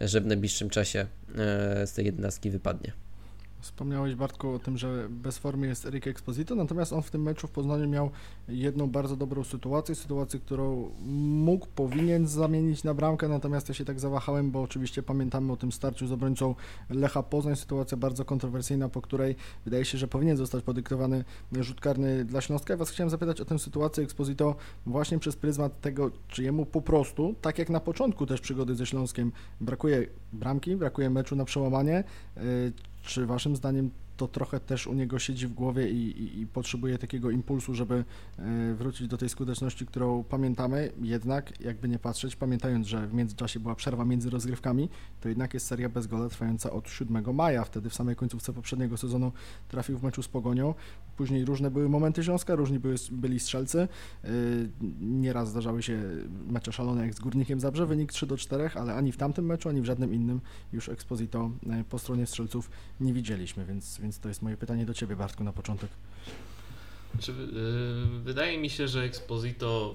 że 0.00 0.20
w 0.20 0.26
najbliższym 0.26 0.70
czasie 0.70 0.98
e, 0.98 1.86
z 1.86 1.92
tej 1.92 2.04
jedenastki 2.06 2.50
wypadnie. 2.50 2.92
Wspomniałeś 3.62 4.14
Bartku 4.14 4.50
o 4.50 4.58
tym, 4.58 4.78
że 4.78 5.08
bez 5.10 5.38
formy 5.38 5.66
jest 5.66 5.86
Erik 5.86 6.06
Exposito, 6.06 6.54
natomiast 6.54 6.92
on 6.92 7.02
w 7.02 7.10
tym 7.10 7.22
meczu 7.22 7.46
w 7.46 7.50
Poznaniu 7.50 7.88
miał 7.88 8.10
jedną 8.48 8.90
bardzo 8.90 9.16
dobrą 9.16 9.44
sytuację, 9.44 9.94
sytuację, 9.94 10.40
którą 10.40 10.90
mógł, 11.44 11.66
powinien 11.74 12.26
zamienić 12.26 12.84
na 12.84 12.94
bramkę, 12.94 13.28
natomiast 13.28 13.68
ja 13.68 13.74
się 13.74 13.84
tak 13.84 14.00
zawahałem, 14.00 14.50
bo 14.50 14.62
oczywiście 14.62 15.02
pamiętamy 15.02 15.52
o 15.52 15.56
tym 15.56 15.72
starciu 15.72 16.06
z 16.06 16.12
obrońcą 16.12 16.54
Lecha 16.90 17.22
Poznań, 17.22 17.56
sytuacja 17.56 17.96
bardzo 17.96 18.24
kontrowersyjna, 18.24 18.88
po 18.88 19.02
której 19.02 19.36
wydaje 19.64 19.84
się, 19.84 19.98
że 19.98 20.08
powinien 20.08 20.36
zostać 20.36 20.64
podyktowany 20.64 21.24
rzut 21.52 21.80
karny 21.80 22.24
dla 22.24 22.40
Śląska. 22.40 22.72
Ja 22.72 22.78
Was 22.78 22.90
chciałem 22.90 23.10
zapytać 23.10 23.40
o 23.40 23.44
tę 23.44 23.58
sytuację 23.58 24.04
Exposito 24.04 24.56
właśnie 24.86 25.18
przez 25.18 25.36
pryzmat 25.36 25.80
tego, 25.80 26.10
czy 26.28 26.42
jemu 26.42 26.66
po 26.66 26.82
prostu, 26.82 27.34
tak 27.40 27.58
jak 27.58 27.70
na 27.70 27.80
początku 27.80 28.26
też 28.26 28.40
przygody 28.40 28.74
ze 28.74 28.86
Śląskiem, 28.86 29.32
brakuje 29.60 30.06
bramki, 30.32 30.76
brakuje 30.76 31.10
meczu 31.10 31.36
na 31.36 31.44
przełamanie, 31.44 32.04
czy 33.02 33.26
waszym 33.26 33.56
zdaniem 33.56 33.90
to 34.16 34.28
trochę 34.28 34.60
też 34.60 34.86
u 34.86 34.94
niego 34.94 35.18
siedzi 35.18 35.46
w 35.46 35.52
głowie 35.52 35.90
i, 35.90 36.22
i, 36.22 36.40
i, 36.40 36.46
potrzebuje 36.46 36.98
takiego 36.98 37.30
impulsu, 37.30 37.74
żeby 37.74 38.04
e, 38.38 38.74
wrócić 38.74 39.08
do 39.08 39.16
tej 39.16 39.28
skuteczności, 39.28 39.86
którą 39.86 40.24
pamiętamy. 40.24 40.92
Jednak, 41.02 41.60
jakby 41.60 41.88
nie 41.88 41.98
patrzeć, 41.98 42.36
pamiętając, 42.36 42.86
że 42.86 43.06
w 43.06 43.14
międzyczasie 43.14 43.60
była 43.60 43.74
przerwa 43.74 44.04
między 44.04 44.30
rozgrywkami, 44.30 44.88
to 45.20 45.28
jednak 45.28 45.54
jest 45.54 45.66
seria 45.66 45.88
bez 45.88 46.06
gola 46.06 46.28
trwająca 46.28 46.70
od 46.70 46.88
7 46.88 47.34
maja. 47.34 47.64
Wtedy 47.64 47.90
w 47.90 47.94
samej 47.94 48.16
końcówce 48.16 48.52
poprzedniego 48.52 48.96
sezonu 48.96 49.32
trafił 49.68 49.98
w 49.98 50.02
meczu 50.02 50.22
z 50.22 50.28
Pogonią. 50.28 50.74
Później 51.16 51.44
różne 51.44 51.70
były 51.70 51.88
momenty 51.88 52.24
Śląska, 52.24 52.54
różni 52.54 52.78
były, 52.78 52.94
byli 53.12 53.40
strzelcy. 53.40 53.88
E, 54.24 54.28
nieraz 55.00 55.48
zdarzały 55.48 55.82
się 55.82 56.02
mecze 56.48 56.72
szalone 56.72 57.02
jak 57.02 57.14
z 57.14 57.20
Górnikiem 57.20 57.60
Zabrze, 57.60 57.86
wynik 57.86 58.12
3 58.12 58.26
do 58.26 58.36
4, 58.36 58.70
ale 58.74 58.94
ani 58.94 59.12
w 59.12 59.16
tamtym 59.16 59.46
meczu, 59.46 59.68
ani 59.68 59.80
w 59.80 59.84
żadnym 59.84 60.14
innym 60.14 60.40
już 60.72 60.88
Exposito 60.88 61.50
e, 61.70 61.84
po 61.84 61.98
stronie 61.98 62.26
strzelców 62.26 62.70
nie 63.00 63.12
widzieliśmy, 63.12 63.64
więc, 63.64 63.98
więc 64.00 64.11
więc 64.12 64.20
to 64.20 64.28
jest 64.28 64.42
moje 64.42 64.56
pytanie 64.56 64.86
do 64.86 64.94
Ciebie, 64.94 65.16
Bartku, 65.16 65.44
na 65.44 65.52
początek. 65.52 65.90
Znaczy, 67.14 67.32
yy, 67.32 68.20
wydaje 68.24 68.58
mi 68.58 68.70
się, 68.70 68.88
że 68.88 69.02
Exposito 69.02 69.94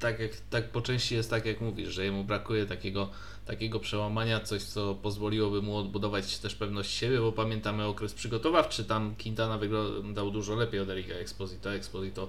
tak, 0.00 0.20
jak, 0.20 0.32
tak 0.50 0.68
po 0.68 0.80
części 0.80 1.14
jest 1.14 1.30
tak, 1.30 1.46
jak 1.46 1.60
mówisz, 1.60 1.88
że 1.88 2.04
jemu 2.04 2.24
brakuje 2.24 2.66
takiego, 2.66 3.10
takiego 3.46 3.80
przełamania, 3.80 4.40
coś, 4.40 4.62
co 4.62 4.94
pozwoliłoby 4.94 5.62
mu 5.62 5.76
odbudować 5.76 6.38
też 6.38 6.54
pewność 6.54 6.90
siebie, 6.90 7.18
bo 7.20 7.32
pamiętamy 7.32 7.84
okres 7.84 8.14
przygotowawczy, 8.14 8.84
tam 8.84 9.14
Quintana 9.22 9.58
wyglądał 9.58 10.30
dużo 10.30 10.54
lepiej 10.54 10.80
od 10.80 10.88
Erika 10.88 11.14
Exposito. 11.14 11.74
Exposito 11.74 12.28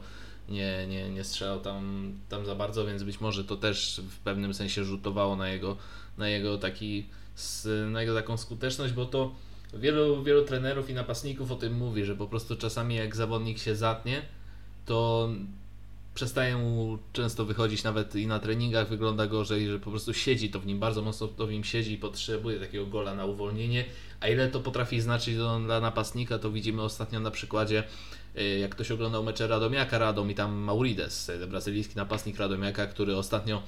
nie, 0.49 0.87
nie, 0.87 1.09
nie 1.09 1.23
strzelał 1.23 1.59
tam, 1.59 2.13
tam 2.29 2.45
za 2.45 2.55
bardzo, 2.55 2.85
więc 2.85 3.03
być 3.03 3.21
może 3.21 3.43
to 3.43 3.57
też 3.57 4.01
w 4.09 4.19
pewnym 4.19 4.53
sensie 4.53 4.83
rzutowało 4.83 5.35
na 5.35 5.49
jego, 5.49 5.77
na 6.17 6.29
jego 6.29 6.57
taki 6.57 7.05
na 7.91 8.01
jego 8.01 8.15
taką 8.15 8.37
skuteczność, 8.37 8.93
bo 8.93 9.05
to 9.05 9.31
Wielu, 9.73 10.23
wielu 10.23 10.45
trenerów 10.45 10.89
i 10.89 10.93
napastników 10.93 11.51
o 11.51 11.55
tym 11.55 11.73
mówi, 11.73 12.05
że 12.05 12.15
po 12.15 12.27
prostu 12.27 12.55
czasami 12.55 12.95
jak 12.95 13.15
zawodnik 13.15 13.59
się 13.59 13.75
zatnie, 13.75 14.21
to 14.85 15.29
przestaje 16.15 16.57
mu 16.57 16.97
często 17.13 17.45
wychodzić 17.45 17.83
nawet 17.83 18.15
i 18.15 18.27
na 18.27 18.39
treningach 18.39 18.89
wygląda 18.89 19.27
gorzej, 19.27 19.67
że 19.67 19.79
po 19.79 19.89
prostu 19.89 20.13
siedzi 20.13 20.49
to 20.49 20.59
w 20.59 20.65
nim, 20.65 20.79
bardzo 20.79 21.01
mocno 21.01 21.27
to 21.27 21.47
w 21.47 21.51
nim 21.51 21.63
siedzi 21.63 21.93
i 21.93 21.97
potrzebuje 21.97 22.59
takiego 22.59 22.85
gola 22.85 23.15
na 23.15 23.25
uwolnienie. 23.25 23.85
A 24.19 24.27
ile 24.27 24.49
to 24.49 24.59
potrafi 24.59 25.01
znaczyć 25.01 25.35
dla 25.65 25.79
napastnika, 25.79 26.39
to 26.39 26.51
widzimy 26.51 26.81
ostatnio 26.81 27.19
na 27.19 27.31
przykładzie, 27.31 27.83
y, 28.37 28.59
jak 28.59 28.71
ktoś 28.71 28.91
oglądał 28.91 29.23
mecze 29.23 29.47
Radomiaka 29.47 29.97
Radom 29.97 30.31
i 30.31 30.35
tam 30.35 30.53
Maurides, 30.53 31.31
brazylijski 31.47 31.95
napastnik 31.95 32.37
Radomiaka, 32.37 32.87
który 32.87 33.17
ostatnio 33.17 33.63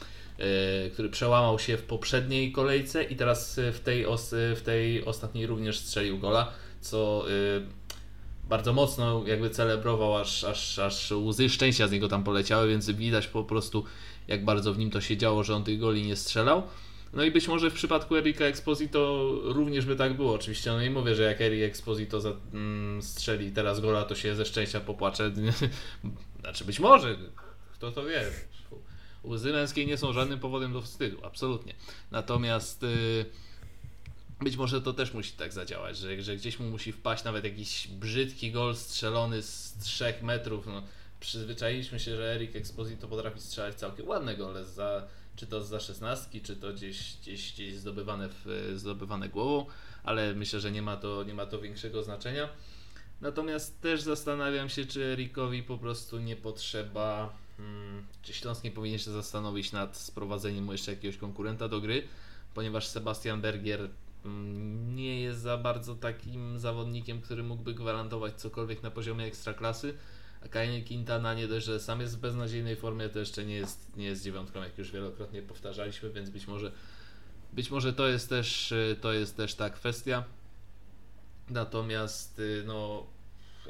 który 0.93 1.09
przełamał 1.09 1.59
się 1.59 1.77
w 1.77 1.83
poprzedniej 1.83 2.51
kolejce 2.51 3.03
i 3.03 3.15
teraz 3.15 3.59
w 3.73 3.79
tej, 3.79 4.05
os, 4.05 4.35
w 4.55 4.61
tej 4.61 5.05
ostatniej 5.05 5.47
również 5.47 5.79
strzelił 5.79 6.19
gola, 6.19 6.51
co 6.81 7.25
e, 7.29 7.31
bardzo 8.49 8.73
mocno 8.73 9.23
jakby 9.27 9.49
celebrował, 9.49 10.17
aż, 10.17 10.43
aż, 10.43 10.79
aż 10.79 11.11
łzy 11.11 11.49
szczęścia 11.49 11.87
z 11.87 11.91
niego 11.91 12.07
tam 12.07 12.23
poleciały, 12.23 12.67
więc 12.67 12.89
widać 12.89 13.27
po 13.27 13.43
prostu 13.43 13.85
jak 14.27 14.45
bardzo 14.45 14.73
w 14.73 14.77
nim 14.77 14.91
to 14.91 15.01
się 15.01 15.17
działo, 15.17 15.43
że 15.43 15.55
on 15.55 15.63
tych 15.63 15.79
goli 15.79 16.07
nie 16.07 16.15
strzelał. 16.15 16.63
No 17.13 17.23
i 17.23 17.31
być 17.31 17.47
może 17.47 17.71
w 17.71 17.73
przypadku 17.73 18.15
Erika 18.15 18.45
Exposito 18.45 19.31
również 19.43 19.85
by 19.85 19.95
tak 19.95 20.13
było. 20.13 20.33
Oczywiście 20.33 20.71
no 20.71 20.81
nie 20.81 20.89
mówię, 20.89 21.15
że 21.15 21.23
jak 21.23 21.41
Erik 21.41 21.63
Exposito 21.63 22.21
za, 22.21 22.31
mm, 22.53 23.01
strzeli 23.01 23.51
teraz 23.51 23.79
gola, 23.79 24.03
to 24.03 24.15
się 24.15 24.35
ze 24.35 24.45
szczęścia 24.45 24.79
popłacze. 24.79 25.31
znaczy 26.41 26.65
być 26.65 26.79
może, 26.79 27.17
kto 27.73 27.91
to 27.91 28.05
wie 28.05 28.23
łzy 29.27 29.53
męskie 29.53 29.85
nie 29.85 29.97
są 29.97 30.13
żadnym 30.13 30.39
powodem 30.39 30.73
do 30.73 30.81
wstydu, 30.81 31.25
absolutnie. 31.25 31.73
Natomiast 32.11 32.83
y, 32.83 33.25
być 34.41 34.57
może 34.57 34.81
to 34.81 34.93
też 34.93 35.13
musi 35.13 35.31
tak 35.31 35.53
zadziałać, 35.53 35.97
że, 35.97 36.21
że 36.21 36.35
gdzieś 36.35 36.59
mu 36.59 36.69
musi 36.69 36.91
wpaść 36.91 37.23
nawet 37.23 37.43
jakiś 37.43 37.87
brzydki 37.87 38.51
gol 38.51 38.75
strzelony 38.75 39.41
z 39.41 39.77
3 39.77 40.13
metrów. 40.21 40.67
No, 40.67 40.83
przyzwyczailiśmy 41.19 41.99
się, 41.99 42.15
że 42.15 42.35
Erik 42.35 42.55
Exposito 42.55 43.07
potrafi 43.07 43.41
strzelać 43.41 43.75
całkiem 43.75 44.07
ładne 44.07 44.35
gole 44.35 44.65
za, 44.65 45.07
czy 45.35 45.47
to 45.47 45.63
za 45.63 45.79
szesnastki, 45.79 46.41
czy 46.41 46.55
to 46.55 46.73
gdzieś, 46.73 47.17
gdzieś, 47.21 47.53
gdzieś 47.53 47.75
zdobywane, 47.75 48.29
w, 48.29 48.73
zdobywane 48.75 49.29
głową, 49.29 49.65
ale 50.03 50.33
myślę, 50.33 50.59
że 50.59 50.71
nie 50.71 50.81
ma 50.81 50.97
to, 50.97 51.23
nie 51.23 51.33
ma 51.33 51.45
to 51.45 51.61
większego 51.61 52.03
znaczenia. 52.03 52.49
Natomiast 53.21 53.81
też 53.81 54.01
zastanawiam 54.01 54.69
się, 54.69 54.85
czy 54.85 55.03
Erikowi 55.03 55.63
po 55.63 55.77
prostu 55.77 56.19
nie 56.19 56.35
potrzeba 56.35 57.37
Hmm, 57.57 58.05
czy 58.21 58.33
Śląsk 58.33 58.63
nie 58.63 58.71
powinien 58.71 58.99
się 58.99 59.11
zastanowić 59.11 59.71
nad 59.71 59.97
sprowadzeniem 59.97 60.63
mu 60.63 60.71
jeszcze 60.71 60.91
jakiegoś 60.91 61.17
konkurenta 61.17 61.67
do 61.67 61.81
gry, 61.81 62.07
ponieważ 62.53 62.87
Sebastian 62.87 63.41
Bergier 63.41 63.89
hmm, 64.23 64.95
nie 64.95 65.21
jest 65.21 65.41
za 65.41 65.57
bardzo 65.57 65.95
takim 65.95 66.59
zawodnikiem, 66.59 67.21
który 67.21 67.43
mógłby 67.43 67.73
gwarantować 67.73 68.33
cokolwiek 68.33 68.83
na 68.83 68.91
poziomie 68.91 69.25
ekstraklasy, 69.25 69.93
a 70.45 70.47
Kajnie 70.47 70.83
Quintana 70.83 71.33
nie 71.33 71.47
dość, 71.47 71.65
że 71.65 71.79
sam 71.79 72.01
jest 72.01 72.17
w 72.17 72.19
beznadziejnej 72.19 72.75
formie, 72.75 73.09
to 73.09 73.19
jeszcze 73.19 73.45
nie 73.45 73.55
jest, 73.55 73.97
nie 73.97 74.05
jest 74.05 74.23
dziewiątką, 74.23 74.63
jak 74.63 74.77
już 74.77 74.91
wielokrotnie 74.91 75.41
powtarzaliśmy, 75.41 76.09
więc 76.09 76.29
być 76.29 76.47
może 76.47 76.71
być 77.53 77.71
może 77.71 77.93
to 77.93 78.07
jest 78.07 78.29
też, 78.29 78.73
to 79.01 79.13
jest 79.13 79.37
też 79.37 79.55
ta 79.55 79.69
kwestia. 79.69 80.23
Natomiast 81.49 82.41
no, 82.65 83.07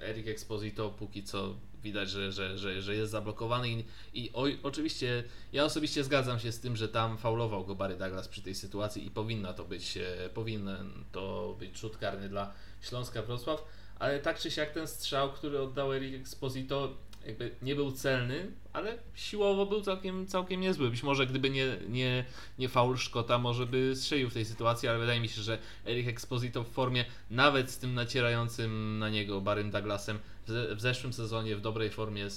Eric 0.02 0.28
Exposito 0.28 0.90
póki 0.90 1.24
co 1.24 1.56
widać, 1.86 2.10
że, 2.10 2.32
że, 2.32 2.58
że, 2.58 2.82
że 2.82 2.96
jest 2.96 3.12
zablokowany 3.12 3.70
i, 3.70 3.86
i 4.14 4.32
oczywiście 4.64 5.24
ja 5.54 5.64
osobiście 5.64 6.04
zgadzam 6.04 6.40
się 6.40 6.52
z 6.52 6.60
tym, 6.60 6.76
że 6.76 6.90
tam 6.90 7.18
faulował 7.18 7.66
go 7.66 7.76
Barry 7.76 7.98
Douglas 7.98 8.28
przy 8.28 8.42
tej 8.42 8.56
sytuacji 8.56 9.06
i 9.06 9.12
powinna 9.12 9.54
to 9.54 9.66
być, 9.66 9.98
e, 9.98 10.30
powinien 10.34 11.04
to 11.12 11.56
być 11.60 11.78
rzut 11.78 11.98
karny 11.98 12.30
dla 12.30 12.54
Śląska 12.82 13.22
Wrocław, 13.22 13.66
ale 14.00 14.20
tak 14.20 14.40
czy 14.40 14.52
siak 14.52 14.72
ten 14.72 14.88
strzał, 14.88 15.32
który 15.32 15.62
oddał 15.62 15.94
Eric 15.94 16.22
Exposito 16.22 16.98
jakby 17.26 17.56
nie 17.62 17.76
był 17.76 17.92
celny, 17.92 18.52
ale 18.74 18.98
siłowo 19.16 19.66
był 19.66 19.82
całkiem, 19.82 20.28
całkiem 20.28 20.62
niezły. 20.62 20.90
Być 20.90 21.04
może 21.04 21.28
gdyby 21.28 21.50
nie, 21.50 21.78
nie, 21.90 22.26
nie 22.60 22.70
faul 22.70 22.98
Szkota, 22.98 23.38
może 23.38 23.66
by 23.66 23.96
strzelił 23.96 24.30
w 24.30 24.34
tej 24.34 24.46
sytuacji, 24.46 24.90
ale 24.90 25.00
wydaje 25.00 25.20
mi 25.20 25.30
się, 25.30 25.42
że 25.42 25.58
Eric 25.86 26.08
Exposito 26.08 26.64
w 26.64 26.70
formie 26.70 27.06
nawet 27.32 27.72
z 27.72 27.78
tym 27.78 27.94
nacierającym 27.94 29.00
na 29.00 29.10
niego 29.10 29.42
Barym 29.42 29.72
Douglasem 29.72 30.20
w 30.48 30.82
zeszłym 30.82 31.14
sezonie 31.14 31.56
w 31.56 31.62
dobrej 31.62 31.90
formie 31.90 32.28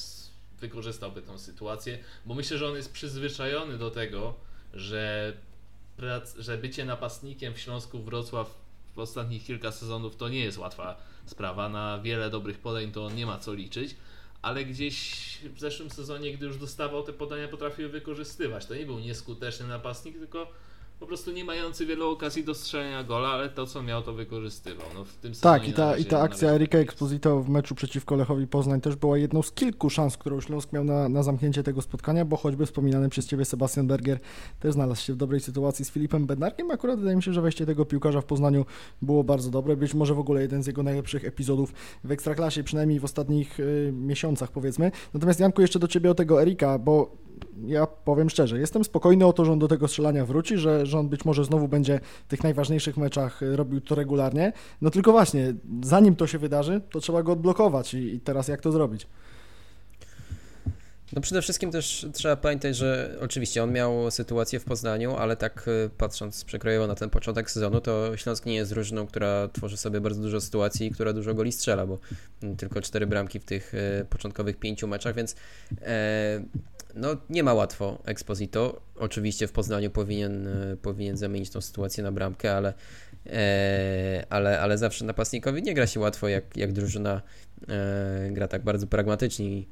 wykorzystałby 0.61 1.23
tą 1.23 1.39
sytuację, 1.39 1.99
bo 2.27 2.35
myślę, 2.35 2.59
że 2.59 2.69
on 2.69 2.77
jest 2.77 2.93
przyzwyczajony 2.93 3.79
do 3.79 3.91
tego, 3.91 4.35
że, 4.75 5.33
prac, 5.97 6.37
że 6.37 6.59
bycie 6.59 6.85
napastnikiem 6.85 7.55
w 7.55 7.59
Śląsku 7.59 8.03
Wrocław 8.03 8.55
w 8.95 8.99
ostatnich 8.99 9.45
kilka 9.45 9.73
sezonów 9.73 10.17
to 10.17 10.29
nie 10.29 10.41
jest 10.41 10.59
łatwa 10.59 10.97
sprawa. 11.27 11.69
Na 11.69 11.99
wiele 11.99 12.31
dobrych 12.31 12.59
podeń 12.59 12.93
to 12.93 13.11
nie 13.11 13.27
ma 13.27 13.39
co 13.39 13.55
liczyć, 13.55 13.97
ale 14.43 14.65
gdzieś 14.65 15.39
w 15.55 15.61
zeszłym 15.61 15.91
sezonie, 15.91 16.33
gdy 16.33 16.47
już 16.47 16.59
dostawał 16.59 17.03
te 17.03 17.13
podania, 17.13 17.49
potrafił 17.49 17.91
wykorzystywać. 17.91 18.67
To 18.67 18.75
nie 18.75 18.87
był 18.87 18.99
nieskuteczny 18.99 19.67
napastnik, 19.67 20.19
tylko 20.19 20.53
po 21.01 21.07
prostu 21.07 21.33
nie 21.33 21.45
mający 21.45 21.87
wielu 21.87 22.11
okazji 22.11 22.45
do 22.45 22.55
strzelenia 22.55 23.05
gola, 23.05 23.29
ale 23.29 23.49
to 23.49 23.67
co 23.67 23.83
miał 23.83 24.03
to 24.03 24.13
wykorzystywał. 24.13 24.87
No, 24.95 25.05
w 25.05 25.17
tym 25.17 25.33
Tak, 25.41 25.69
i 25.69 25.73
ta, 25.73 25.97
i 25.97 26.05
ta 26.05 26.21
akcja 26.21 26.51
Erika 26.51 26.79
Exposito 26.79 27.43
w 27.43 27.49
meczu 27.49 27.75
przeciwko 27.75 28.17
Lechowi 28.17 28.47
Poznań 28.47 28.81
też 28.81 28.97
była 28.97 29.19
jedną 29.19 29.43
z 29.43 29.53
kilku 29.53 29.91
szans, 29.91 30.17
którą 30.17 30.41
Śląsk 30.41 30.73
miał 30.73 30.85
na, 30.85 31.09
na 31.09 31.23
zamknięcie 31.23 31.63
tego 31.63 31.83
spotkania, 31.83 32.25
bo 32.25 32.37
choćby 32.37 32.67
wspominany 32.67 33.09
przez 33.09 33.27
Ciebie 33.27 33.45
Sebastian 33.45 33.87
Berger 33.87 34.19
też 34.61 34.75
znalazł 34.75 35.03
się 35.03 35.13
w 35.13 35.17
dobrej 35.17 35.41
sytuacji 35.41 35.85
z 35.85 35.91
Filipem 35.91 36.27
Bednarkiem. 36.27 36.71
Akurat 36.71 36.99
wydaje 36.99 37.17
mi 37.17 37.23
się, 37.23 37.33
że 37.33 37.43
wejście 37.43 37.67
tego 37.67 37.85
piłkarza 37.85 38.21
w 38.21 38.25
Poznaniu 38.25 38.65
było 39.03 39.25
bardzo 39.25 39.51
dobre, 39.51 39.77
być 39.77 39.95
może 39.95 40.15
w 40.15 40.19
ogóle 40.19 40.43
jeden 40.43 40.63
z 40.63 40.67
jego 40.67 40.83
najlepszych 40.83 41.25
epizodów 41.25 41.73
w 42.05 42.13
Ekstraklasie, 42.13 42.65
przynajmniej 42.65 43.01
w 43.01 43.05
ostatnich 43.05 43.61
y, 43.61 43.91
miesiącach 43.93 44.53
powiedzmy. 44.53 44.91
Natomiast 45.15 45.41
Janku, 45.41 45.63
jeszcze 45.63 45.79
do 45.79 45.89
Ciebie 45.89 46.11
o 46.11 46.15
tego 46.15 46.43
Erika, 46.43 46.79
bo 46.79 47.28
ja 47.67 47.87
powiem 47.87 48.31
szczerze, 48.31 48.59
jestem 48.59 48.85
spokojny 48.85 49.27
o 49.27 49.33
to, 49.33 49.45
że 49.45 49.53
on 49.53 49.59
do 49.59 49.69
tego 49.69 49.89
strzelania 49.89 50.25
wróci, 50.25 50.59
że, 50.59 50.87
że 50.87 50.99
on 50.99 51.09
być 51.09 51.25
może 51.25 51.45
znowu 51.45 51.69
będzie 51.69 52.01
w 52.27 52.31
tych 52.31 52.43
najważniejszych 52.43 52.97
meczach 52.97 53.43
y, 53.43 53.57
robił 53.57 53.81
to 53.81 53.95
regularnie. 53.95 54.53
No 54.83 54.91
tylko 54.91 55.13
właśnie, 55.13 55.55
zanim 55.83 56.17
to 56.17 56.27
się 56.27 56.39
wydarzy, 56.39 56.81
to 56.91 57.01
trzeba 57.01 57.23
go 57.23 57.33
odblokować 57.33 57.95
i, 57.95 58.15
i 58.15 58.21
teraz 58.21 58.49
jak 58.49 58.61
to 58.61 58.73
zrobić? 58.73 59.07
No 61.13 61.21
przede 61.21 61.43
wszystkim 61.43 61.71
też 61.71 62.07
trzeba 62.13 62.37
pamiętać, 62.37 62.77
że 62.77 63.17
oczywiście 63.21 63.63
on 63.63 63.73
miał 63.73 64.11
sytuację 64.11 64.61
w 64.61 64.65
Poznaniu, 64.65 65.17
ale 65.17 65.37
tak 65.37 65.69
y, 65.69 65.91
patrząc 65.99 66.45
przekrojowo 66.45 66.87
na 66.87 66.95
ten 66.95 67.11
początek 67.11 67.51
sezonu, 67.51 67.81
to 67.81 68.17
Śląsk 68.17 68.47
nie 68.47 68.55
jest 68.55 68.71
drużyną, 68.71 69.07
która 69.07 69.49
tworzy 69.49 69.77
sobie 69.77 70.01
bardzo 70.01 70.23
dużo 70.23 70.41
sytuacji 70.41 70.87
i 70.87 70.91
która 70.91 71.13
dużo 71.13 71.35
goli 71.35 71.53
strzela, 71.53 71.87
bo 71.87 71.99
mm, 72.43 72.57
tylko 72.57 72.81
cztery 72.81 73.07
bramki 73.07 73.41
w 73.41 73.45
tych 73.45 73.75
y, 73.75 74.07
początkowych 74.11 74.57
pięciu 74.57 74.89
meczach, 74.89 75.15
więc 75.15 75.37
e, 75.83 76.41
no 76.95 77.17
nie 77.31 77.43
ma 77.43 77.55
łatwo 77.55 77.99
Exposito. 78.05 78.81
Oczywiście 78.97 79.47
w 79.47 79.53
Poznaniu 79.53 79.91
powinien, 79.91 80.47
y, 80.47 80.77
powinien 80.77 81.17
zamienić 81.17 81.51
tą 81.51 81.61
sytuację 81.61 82.05
na 82.05 82.13
bramkę, 82.13 82.57
ale, 82.57 82.75
e, 83.27 84.27
ale, 84.31 84.61
ale 84.61 84.79
zawsze 84.79 85.05
napastnikowi 85.05 85.63
nie 85.63 85.75
gra 85.75 85.87
się 85.87 86.01
łatwo, 86.01 86.29
jak, 86.29 86.57
jak 86.57 86.73
drużyna 86.73 87.23
e, 87.69 88.31
gra 88.31 88.49
tak 88.49 88.63
bardzo 88.63 88.87
pragmatycznie 88.87 89.47
i, 89.47 89.67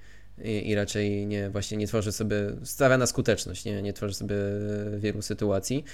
i, 0.44 0.74
raczej 0.74 1.26
nie, 1.26 1.50
właśnie 1.50 1.76
nie 1.76 1.86
tworzy 1.86 2.12
sobie, 2.12 2.36
stawia 2.64 2.98
na 2.98 3.06
skuteczność, 3.06 3.64
nie, 3.64 3.82
nie 3.82 3.92
tworzy 3.92 4.14
sobie 4.14 4.36
wielu 4.98 5.22
sytuacji. 5.22 5.84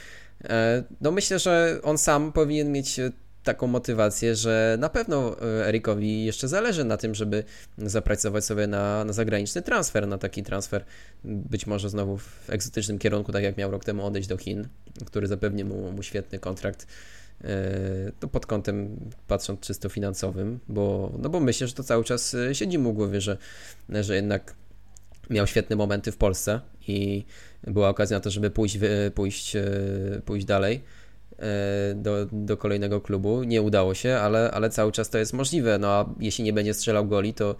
E, 0.45 0.83
No 1.01 1.11
myślę, 1.11 1.39
że 1.39 1.79
on 1.83 1.99
sam 1.99 2.33
powinien 2.33 2.73
mieć 2.73 2.99
e, 2.99 3.13
taką 3.43 3.67
motywację, 3.67 4.37
że 4.37 4.77
na 4.81 4.89
pewno 4.89 5.37
e, 5.41 5.69
Erikowi 5.69 6.25
jeszcze 6.25 6.49
zależy 6.49 6.85
na 6.85 6.97
tym, 6.97 7.15
żeby 7.15 7.45
zapracować 7.79 8.45
sobie 8.45 8.67
na, 8.67 9.05
na 9.05 9.13
zagraniczny 9.13 9.63
transfer, 9.63 10.09
na 10.09 10.19
taki 10.19 10.43
transfer 10.43 10.85
być 11.25 11.67
może 11.67 11.91
znowu 11.91 12.19
w 12.19 12.51
egzotycznym 12.51 12.99
kierunku, 12.99 13.33
tak 13.33 13.43
jak 13.43 13.57
miał 13.57 13.71
rok 13.71 13.85
temu 13.85 14.07
odejść 14.07 14.29
do 14.29 14.37
Chin, 14.37 14.69
który 15.07 15.27
zapewni 15.27 15.65
mu, 15.65 15.93
mu 15.93 16.03
świetny 16.03 16.39
kontrakt 16.39 16.87
e, 17.45 18.13
to 18.21 18.29
pod 18.29 18.47
kątem 18.47 18.97
patrząc 19.29 19.61
czysto 19.61 19.89
finansowym, 19.89 20.59
bo, 20.69 21.13
no 21.19 21.29
bo 21.29 21.41
myślę, 21.41 21.67
że 21.67 21.75
to 21.75 21.83
cały 21.85 22.05
czas 22.05 22.35
e, 22.35 22.55
siedzi 22.55 22.79
mu 22.79 22.93
w 22.93 22.97
głowie, 22.97 23.21
że, 23.21 23.39
że 23.89 24.17
jednak 24.17 24.55
miał 25.31 25.47
świetne 25.47 25.77
momenty 25.77 26.13
w 26.13 26.17
Polsce 26.17 26.61
i 26.89 27.25
była 27.67 27.89
okazja 27.89 28.17
na 28.17 28.21
to, 28.21 28.31
żeby 28.31 28.51
pójść, 28.51 28.79
pójść, 29.15 29.57
pójść 30.25 30.47
dalej 30.47 30.83
do, 31.95 32.27
do 32.33 32.57
kolejnego 32.57 33.01
klubu. 33.01 33.43
Nie 33.43 33.63
udało 33.63 33.95
się, 33.95 34.15
ale, 34.15 34.51
ale 34.51 34.71
cały 34.71 34.93
czas 34.93 35.11
to 35.11 35.19
jest 35.19 35.33
możliwe. 35.33 35.79
No 35.79 35.89
a 35.89 36.15
jeśli 36.21 36.45
nie 36.45 36.53
będzie 36.53 36.75
strzelał 36.75 37.07
goli, 37.07 37.35
to, 37.35 37.57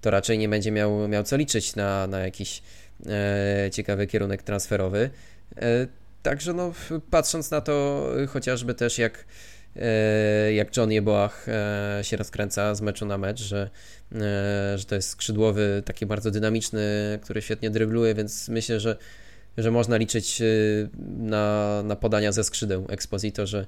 to 0.00 0.10
raczej 0.10 0.38
nie 0.38 0.48
będzie 0.48 0.72
miał, 0.72 1.08
miał 1.08 1.22
co 1.22 1.36
liczyć 1.36 1.76
na, 1.76 2.06
na 2.06 2.18
jakiś 2.20 2.62
e, 3.06 3.70
ciekawy 3.72 4.06
kierunek 4.06 4.42
transferowy. 4.42 5.10
E, 5.56 5.86
Także 6.26 6.52
no, 6.52 6.72
patrząc 7.10 7.50
na 7.50 7.60
to 7.60 8.06
chociażby 8.28 8.74
też 8.74 8.98
jak, 8.98 9.24
e, 9.76 10.52
jak 10.52 10.76
John 10.76 10.92
Jeboach 10.92 11.46
e, 11.48 12.00
się 12.02 12.16
rozkręca 12.16 12.74
z 12.74 12.80
meczu 12.80 13.06
na 13.06 13.18
mecz, 13.18 13.40
że, 13.40 13.70
e, 14.14 14.18
że 14.78 14.84
to 14.84 14.94
jest 14.94 15.08
skrzydłowy, 15.08 15.82
taki 15.84 16.06
bardzo 16.06 16.30
dynamiczny, 16.30 16.82
który 17.22 17.42
świetnie 17.42 17.70
drybluje, 17.70 18.14
więc 18.14 18.48
myślę, 18.48 18.80
że, 18.80 18.96
że 19.58 19.70
można 19.70 19.96
liczyć 19.96 20.40
e, 20.40 20.44
na, 21.18 21.82
na 21.82 21.96
podania 21.96 22.32
ze 22.32 22.44
skrzydeł 22.44 22.86
Exposito, 22.88 23.46
że 23.46 23.66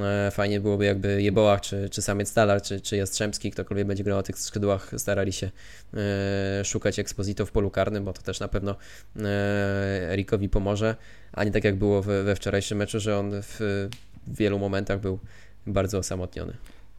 e, 0.00 0.30
fajnie 0.30 0.60
byłoby 0.60 0.84
jakby 0.84 1.22
Jeboach, 1.22 1.60
czy, 1.60 1.88
czy 1.90 2.02
Samiec 2.02 2.28
Stalar, 2.28 2.62
czy, 2.62 2.80
czy 2.80 2.96
Jastrzębski, 2.96 3.50
ktokolwiek 3.50 3.86
będzie 3.86 4.04
grał 4.04 4.16
na 4.16 4.22
tych 4.22 4.38
skrzydłach, 4.38 4.90
starali 4.96 5.32
się 5.32 5.50
e, 5.94 6.64
szukać 6.64 6.98
Exposito 6.98 7.46
w 7.46 7.52
polu 7.52 7.70
karnym, 7.70 8.04
bo 8.04 8.12
to 8.12 8.22
też 8.22 8.40
na 8.40 8.48
pewno 8.48 8.76
e, 9.16 10.12
Erikowi 10.12 10.48
pomoże, 10.48 10.96
a 11.32 11.44
nie 11.44 11.50
tak 11.50 11.64
jak 11.64 11.76
było 11.76 12.02
we, 12.02 12.22
we 12.22 12.36
wczorajszym 12.36 12.78
meczu, 12.78 13.00
że 13.00 13.18
on 13.18 13.32
w 13.42 13.88
wielu 14.26 14.58
momentach 14.58 15.00
był 15.00 15.18
bardzo 15.66 15.98
osamotniony. 15.98 16.52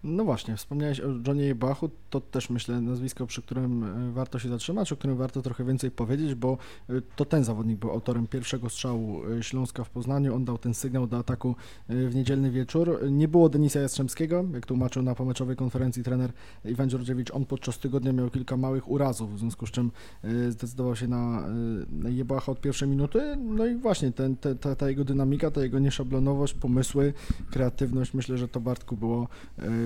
No 0.04 0.24
właśnie, 0.24 0.58
wspomniałeś 0.58 1.00
o 1.00 1.08
Johnie 1.28 1.56
Bachu, 1.56 1.90
to 2.10 2.22
też 2.22 2.50
myślę 2.50 2.82
nazwisko, 2.82 3.28
przy 3.28 3.42
którym 3.42 3.84
e, 3.84 4.12
warto 4.12 4.40
się 4.40 4.50
zatrzymać, 4.50 4.92
o 4.92 4.96
którym 4.96 5.18
warto 5.18 5.42
trochę 5.42 5.64
więcej 5.64 5.92
powiedzieć, 5.92 6.36
bo 6.36 6.58
e, 6.90 6.94
to 7.16 7.26
ten 7.26 7.44
zawodnik 7.44 7.80
był 7.80 7.92
autorem 7.92 8.28
pierwszego 8.28 8.70
strzału 8.70 9.22
e, 9.26 9.44
Śląska 9.44 9.84
w 9.84 9.90
Poznaniu, 9.90 10.36
on 10.36 10.46
dał 10.46 10.58
ten 10.58 10.74
sygnał 10.74 11.08
do 11.08 11.18
ataku 11.18 11.56
w 11.90 12.16
niedzielny 12.16 12.52
wieczór. 12.52 13.00
Nie 13.12 13.28
było 13.28 13.50
Denisa 13.50 13.80
Jastrzębskiego, 13.80 14.46
jak 14.54 14.66
tłumaczył 14.66 15.04
na 15.04 15.16
pomeczowej 15.16 15.56
konferencji 15.56 16.04
trener 16.04 16.32
Iwan 16.66 16.90
Dziordziewicz, 16.90 17.32
on 17.32 17.46
podczas 17.46 17.80
tygodnia 17.80 18.14
miał 18.14 18.30
kilka 18.30 18.58
małych 18.58 18.90
urazów, 18.90 19.36
w 19.36 19.40
związku 19.40 19.68
z 19.68 19.72
czym 19.72 19.92
zdecydował 20.50 20.96
się 20.96 21.08
na, 21.08 21.44
Jebacha 22.10 22.52
od 22.52 22.62
pierwszej 22.62 22.88
minuty, 22.88 23.38
no 23.38 23.66
i 23.66 23.76
właśnie 23.76 24.12
ten, 24.12 24.36
te, 24.38 24.56
ta, 24.56 24.76
ta 24.76 24.90
jego 24.90 25.04
dynamika, 25.04 25.52
ta 25.52 25.62
jego 25.62 25.80
nieszablonowość, 25.80 26.54
pomysły, 26.54 27.14
kreatywność, 27.52 28.14
myślę, 28.14 28.38
że 28.38 28.48
to 28.48 28.60
Bartku 28.60 28.98
było 28.98 29.28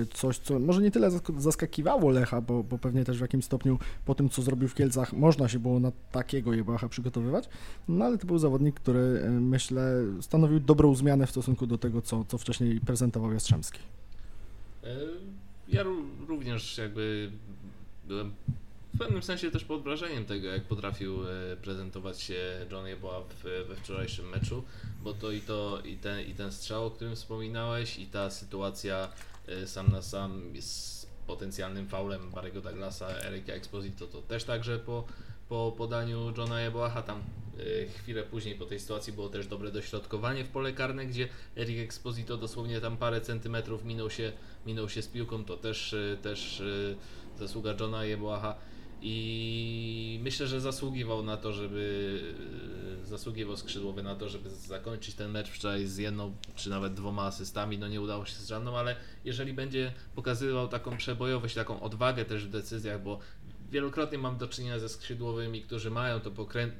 coś, 0.08 0.38
co 0.38 0.58
może 0.58 0.82
nie 0.82 0.90
tyle 0.90 1.10
zask- 1.10 1.40
zaskakiwało 1.40 2.10
Lecha, 2.10 2.40
bo, 2.40 2.62
bo 2.62 2.78
pewnie 2.78 3.04
też 3.04 3.18
w 3.18 3.20
jakimś 3.20 3.44
stopniu 3.44 3.78
po 4.04 4.14
tym, 4.14 4.28
co 4.28 4.42
zrobił 4.42 4.68
w 4.68 4.74
Kielcach, 4.74 5.12
można 5.12 5.48
się 5.48 5.58
było 5.58 5.80
na 5.80 5.92
takiego 6.12 6.54
Jebacha 6.54 6.88
przygotowywać, 6.88 7.48
no 7.88 8.04
ale 8.04 8.18
to 8.18 8.26
był 8.26 8.38
zawodnik, 8.38 8.74
który 8.80 9.22
e, 9.24 9.30
myślę 9.30 9.92
stanowił 10.20 10.60
dobrą 10.60 10.94
zmianę 10.94 11.26
w 11.26 11.30
stosunku 11.30 11.66
do 11.66 11.78
tego, 11.78 12.02
co, 12.02 12.24
co 12.28 12.38
wcześniej 12.38 12.80
prezentował 12.80 13.32
Jastrzębski. 13.32 13.78
E, 14.84 14.96
Ja 15.68 15.84
ró- 15.84 16.26
również 16.28 16.78
jakby 16.78 17.30
byłem 18.08 18.32
w 18.94 18.98
pewnym 18.98 19.22
sensie 19.22 19.50
też 19.50 19.64
pod 19.64 19.82
wrażeniem 19.82 20.24
tego, 20.24 20.46
jak 20.48 20.64
potrafił 20.64 21.14
e, 21.22 21.56
prezentować 21.62 22.20
się 22.20 22.34
John 22.72 22.86
Yeboah 22.86 23.24
we 23.68 23.76
wczorajszym 23.76 24.28
meczu, 24.28 24.62
bo 25.04 25.12
to 25.14 25.30
i 25.32 25.40
to 25.40 25.80
i 25.84 25.96
ten, 25.96 26.26
i 26.26 26.34
ten 26.34 26.52
strzał, 26.52 26.86
o 26.86 26.90
którym 26.90 27.16
wspominałeś 27.16 27.98
i 27.98 28.06
ta 28.06 28.30
sytuacja 28.30 29.08
sam 29.66 29.92
na 29.92 30.02
sam 30.02 30.52
z 30.60 31.06
potencjalnym 31.26 31.88
faulem 31.88 32.30
Barry'ego 32.30 32.62
Douglasa, 32.62 33.08
Erika 33.08 33.52
Exposito, 33.52 34.06
to 34.06 34.22
też 34.22 34.44
także 34.44 34.78
po, 34.78 35.04
po 35.48 35.74
podaniu 35.76 36.32
Johna 36.38 36.60
Yeboaha 36.60 37.02
tam 37.02 37.22
e, 37.58 37.86
chwilę 37.86 38.22
później 38.22 38.54
po 38.54 38.66
tej 38.66 38.80
sytuacji 38.80 39.12
było 39.12 39.28
też 39.28 39.46
dobre 39.46 39.70
dośrodkowanie 39.70 40.44
w 40.44 40.48
pole 40.48 40.72
karne, 40.72 41.06
gdzie 41.06 41.28
Erik 41.56 41.78
Exposito 41.78 42.36
dosłownie 42.36 42.80
tam 42.80 42.96
parę 42.96 43.20
centymetrów 43.20 43.84
minął 43.84 44.10
się, 44.10 44.32
minął 44.66 44.88
się 44.88 45.02
z 45.02 45.06
piłką, 45.06 45.44
to 45.44 45.56
też, 45.56 45.94
e, 45.94 46.16
też 46.22 46.62
zasługa 47.38 47.74
Johna 47.80 48.04
Yeboaha 48.04 48.54
i 49.02 50.20
myślę, 50.22 50.46
że 50.46 50.60
zasługiwał 50.60 51.22
na 51.22 51.36
to, 51.36 51.52
żeby 51.52 52.20
e, 53.02 53.06
zasługiwał 53.06 53.56
skrzydłowy 53.56 54.02
na 54.02 54.14
to, 54.14 54.28
żeby 54.28 54.50
zakończyć 54.50 55.14
ten 55.14 55.30
mecz 55.30 55.48
wczoraj 55.48 55.86
z 55.86 55.96
jedną 55.96 56.36
czy 56.54 56.70
nawet 56.70 56.94
dwoma 56.94 57.22
asystami, 57.22 57.78
no 57.78 57.88
nie 57.88 58.00
udało 58.00 58.26
się 58.26 58.34
z 58.34 58.48
żadną, 58.48 58.78
ale 58.78 58.96
jeżeli 59.24 59.52
będzie 59.52 59.92
pokazywał 60.14 60.68
taką 60.68 60.96
przebojowość, 60.96 61.54
taką 61.54 61.80
odwagę 61.80 62.24
też 62.24 62.46
w 62.46 62.50
decyzjach, 62.50 63.02
bo 63.02 63.18
wielokrotnie 63.70 64.18
mam 64.18 64.38
do 64.38 64.48
czynienia 64.48 64.78
ze 64.78 64.88
skrzydłowymi, 64.88 65.62
którzy 65.62 65.90
mają 65.90 66.20
to, 66.20 66.30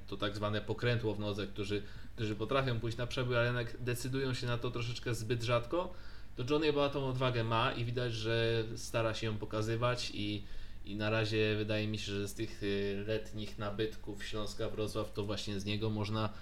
to 0.07 0.17
tak 0.17 0.37
zwane 0.37 0.61
pokrętło 0.61 1.15
w 1.15 1.21
nodze, 1.21 1.47
którzy, 1.47 1.83
którzy 2.15 2.37
potrafią 2.37 2.81
pójść 2.81 2.99
na 2.99 3.07
przebój, 3.07 3.37
ale 3.37 3.47
jednak 3.47 3.83
decydują 3.83 4.35
się 4.35 4.47
na 4.47 4.59
to 4.59 4.71
troszeczkę 4.71 5.15
zbyt 5.15 5.43
rzadko, 5.43 5.95
to 6.37 6.45
Johnny 6.51 6.67
chyba 6.67 6.89
tą 6.89 7.09
odwagę 7.09 7.45
ma 7.45 7.73
i 7.73 7.85
widać, 7.85 8.13
że 8.13 8.65
stara 8.77 9.15
się 9.15 9.27
ją 9.27 9.39
pokazywać 9.39 10.11
i, 10.15 10.45
i 10.89 10.97
na 10.97 11.11
razie 11.11 11.57
wydaje 11.57 11.89
mi 11.89 11.99
się, 11.99 12.13
że 12.13 12.29
z 12.29 12.35
tych 12.35 12.63
y, 12.63 13.05
letnich 13.07 13.59
nabytków 13.59 14.25
Śląska 14.25 14.69
Wrocław 14.69 15.13
to 15.13 15.25
właśnie 15.25 15.61
z 15.61 15.65
niego 15.65 15.91
można, 15.91 16.33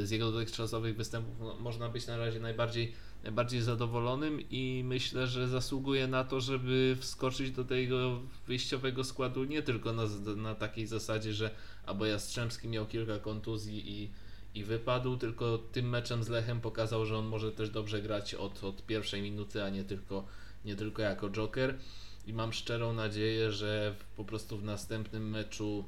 y, 0.00 0.06
z 0.06 0.10
jego 0.10 0.32
dotychczasowych 0.32 0.96
występów 0.96 1.34
no, 1.40 1.56
można 1.56 1.88
być 1.88 2.06
na 2.06 2.16
razie 2.16 2.40
najbardziej, 2.40 2.92
najbardziej 3.22 3.62
zadowolonym 3.62 4.40
i 4.50 4.82
myślę, 4.84 5.26
że 5.26 5.48
zasługuje 5.48 6.06
na 6.06 6.24
to, 6.24 6.40
żeby 6.40 6.96
wskoczyć 7.00 7.50
do 7.50 7.64
tego 7.64 8.20
wyjściowego 8.46 9.04
składu 9.04 9.44
nie 9.44 9.62
tylko 9.62 9.92
na, 9.92 10.02
na 10.36 10.54
takiej 10.54 10.86
zasadzie, 10.86 11.32
że 11.32 11.50
albo 11.86 12.06
Jastrzębski 12.06 12.68
miał 12.68 12.86
kilka 12.86 13.18
kontuzji 13.18 13.92
i, 13.92 14.10
i 14.54 14.64
wypadł, 14.64 15.16
tylko 15.16 15.58
tym 15.58 15.88
meczem 15.88 16.24
z 16.24 16.28
Lechem 16.28 16.60
pokazał, 16.60 17.06
że 17.06 17.18
on 17.18 17.26
może 17.26 17.52
też 17.52 17.70
dobrze 17.70 18.02
grać 18.02 18.34
od, 18.34 18.64
od 18.64 18.86
pierwszej 18.86 19.22
minuty, 19.22 19.64
a 19.64 19.70
nie 19.70 19.84
tylko, 19.84 20.26
nie 20.64 20.76
tylko 20.76 21.02
jako 21.02 21.30
joker. 21.30 21.78
I 22.26 22.32
mam 22.32 22.52
szczerą 22.52 22.92
nadzieję, 22.92 23.52
że 23.52 23.94
po 24.16 24.24
prostu 24.24 24.58
w 24.58 24.64
następnym 24.64 25.30
meczu 25.30 25.84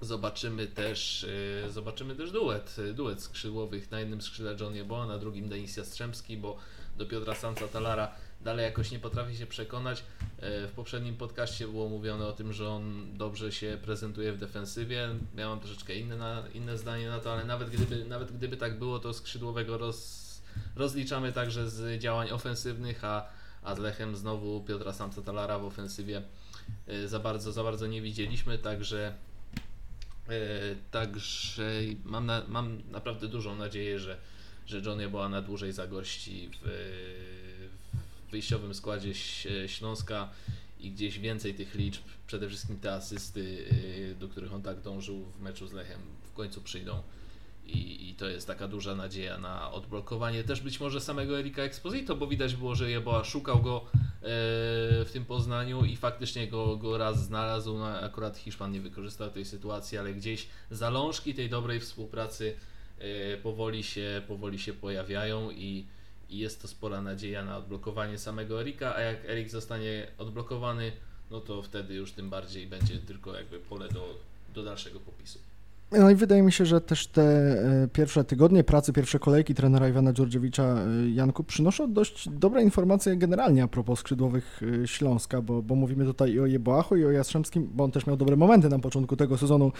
Zobaczymy 0.00 0.66
też, 0.66 1.26
yy, 1.64 1.72
zobaczymy 1.72 2.16
też 2.16 2.32
duet, 2.32 2.76
duet 2.94 3.22
skrzydłowych. 3.22 3.90
Na 3.90 4.00
jednym 4.00 4.22
skrzydle 4.22 4.56
John 4.60 4.74
Jeboa, 4.74 5.06
na 5.06 5.18
drugim 5.18 5.48
Denis 5.48 5.76
Jastrzębski, 5.76 6.36
bo 6.36 6.56
do 6.98 7.06
Piotra 7.06 7.34
Sanca 7.34 7.68
Talara 7.68 8.14
dalej 8.40 8.64
jakoś 8.64 8.90
nie 8.90 8.98
potrafi 8.98 9.36
się 9.36 9.46
przekonać. 9.46 10.04
W 10.38 10.72
poprzednim 10.76 11.16
podcaście 11.16 11.68
było 11.68 11.88
mówione 11.88 12.26
o 12.26 12.32
tym, 12.32 12.52
że 12.52 12.68
on 12.68 13.16
dobrze 13.16 13.52
się 13.52 13.78
prezentuje 13.82 14.32
w 14.32 14.38
defensywie. 14.38 15.08
Miałem 15.34 15.60
troszeczkę 15.60 15.94
inne, 15.94 16.16
na, 16.16 16.42
inne 16.54 16.78
zdanie 16.78 17.08
na 17.08 17.20
to, 17.20 17.32
ale 17.32 17.44
nawet 17.44 17.70
gdyby, 17.70 18.04
nawet 18.04 18.32
gdyby 18.32 18.56
tak 18.56 18.78
było, 18.78 18.98
to 18.98 19.14
skrzydłowego 19.14 19.78
roz, 19.78 20.42
rozliczamy 20.76 21.32
także 21.32 21.70
z 21.70 22.00
działań 22.00 22.30
ofensywnych, 22.30 23.04
a, 23.04 23.28
a 23.62 23.74
z 23.74 23.78
Lechem 23.78 24.16
znowu 24.16 24.60
Piotra 24.60 24.92
Samca 24.92 25.22
Talara 25.22 25.58
w 25.58 25.64
ofensywie 25.64 26.22
za 27.06 27.18
bardzo, 27.18 27.52
za 27.52 27.62
bardzo 27.62 27.86
nie 27.86 28.02
widzieliśmy, 28.02 28.58
także 28.58 29.14
Także 30.90 31.80
mam, 32.04 32.26
na, 32.26 32.42
mam 32.48 32.82
naprawdę 32.90 33.28
dużą 33.28 33.56
nadzieję, 33.56 33.98
że, 33.98 34.18
że 34.66 34.80
John 34.80 35.10
była 35.10 35.28
na 35.28 35.42
dłużej 35.42 35.72
zagości 35.72 36.50
w, 36.52 36.68
w 38.28 38.30
wyjściowym 38.30 38.74
składzie 38.74 39.14
Śląska 39.66 40.28
i 40.80 40.90
gdzieś 40.90 41.18
więcej 41.18 41.54
tych 41.54 41.74
liczb, 41.74 42.02
przede 42.26 42.48
wszystkim 42.48 42.80
te 42.80 42.92
asysty, 42.92 43.64
do 44.20 44.28
których 44.28 44.54
on 44.54 44.62
tak 44.62 44.80
dążył 44.80 45.24
w 45.24 45.40
meczu 45.40 45.66
z 45.66 45.72
Lechem, 45.72 46.00
w 46.22 46.32
końcu 46.32 46.60
przyjdą. 46.60 47.02
I, 47.68 48.10
I, 48.10 48.14
to 48.14 48.28
jest 48.28 48.46
taka 48.46 48.68
duża 48.68 48.94
nadzieja 48.94 49.38
na 49.38 49.72
odblokowanie 49.72 50.44
też 50.44 50.60
być 50.60 50.80
może 50.80 51.00
samego 51.00 51.38
Erika 51.38 51.62
Exposito, 51.62 52.16
bo 52.16 52.26
widać 52.26 52.56
było, 52.56 52.74
że 52.74 52.90
Jeboa 52.90 53.24
szukał 53.24 53.62
go 53.62 53.84
e, 53.84 54.20
w 55.04 55.10
tym 55.12 55.24
Poznaniu 55.24 55.84
i 55.84 55.96
faktycznie 55.96 56.48
go, 56.48 56.76
go 56.76 56.98
raz 56.98 57.24
znalazł. 57.24 57.78
No, 57.78 57.86
akurat 57.86 58.36
Hiszpan 58.38 58.72
nie 58.72 58.80
wykorzystał 58.80 59.30
tej 59.30 59.44
sytuacji, 59.44 59.98
ale 59.98 60.14
gdzieś 60.14 60.48
zalążki 60.70 61.34
tej 61.34 61.50
dobrej 61.50 61.80
współpracy 61.80 62.56
e, 62.98 63.36
powoli, 63.36 63.82
się, 63.82 64.22
powoli 64.28 64.58
się 64.58 64.72
pojawiają 64.72 65.50
i, 65.50 65.86
i 66.30 66.38
jest 66.38 66.62
to 66.62 66.68
spora 66.68 67.02
nadzieja 67.02 67.44
na 67.44 67.56
odblokowanie 67.56 68.18
samego 68.18 68.60
Erika, 68.60 68.94
a 68.94 69.00
jak 69.00 69.24
Erik 69.24 69.50
zostanie 69.50 70.06
odblokowany, 70.18 70.92
no 71.30 71.40
to 71.40 71.62
wtedy 71.62 71.94
już 71.94 72.12
tym 72.12 72.30
bardziej 72.30 72.66
będzie 72.66 72.98
tylko 72.98 73.34
jakby 73.34 73.58
pole 73.58 73.88
do, 73.88 74.18
do 74.54 74.62
dalszego 74.62 75.00
popisu. 75.00 75.38
No 75.92 76.10
i 76.10 76.14
wydaje 76.14 76.42
mi 76.42 76.52
się, 76.52 76.66
że 76.66 76.80
też 76.80 77.06
te 77.06 77.22
e, 77.22 77.88
pierwsze 77.92 78.24
tygodnie 78.24 78.64
pracy, 78.64 78.92
pierwsze 78.92 79.18
kolejki 79.18 79.54
trenera 79.54 79.88
Iwana 79.88 80.12
Dżordziewicza 80.12 80.62
e, 80.62 81.10
Janku 81.10 81.44
przynoszą 81.44 81.92
dość 81.92 82.28
dobre 82.28 82.62
informacje 82.62 83.16
generalnie 83.16 83.62
a 83.62 83.68
propos 83.68 83.98
skrzydłowych 83.98 84.60
e, 84.82 84.86
Śląska, 84.86 85.42
bo, 85.42 85.62
bo 85.62 85.74
mówimy 85.74 86.04
tutaj 86.04 86.32
i 86.32 86.40
o 86.40 86.46
Jeboachu 86.46 86.96
i 86.96 87.04
o 87.04 87.10
Jastrzębskim, 87.10 87.70
bo 87.74 87.84
on 87.84 87.90
też 87.90 88.06
miał 88.06 88.16
dobre 88.16 88.36
momenty 88.36 88.68
na 88.68 88.78
początku 88.78 89.16
tego 89.16 89.38
sezonu, 89.38 89.72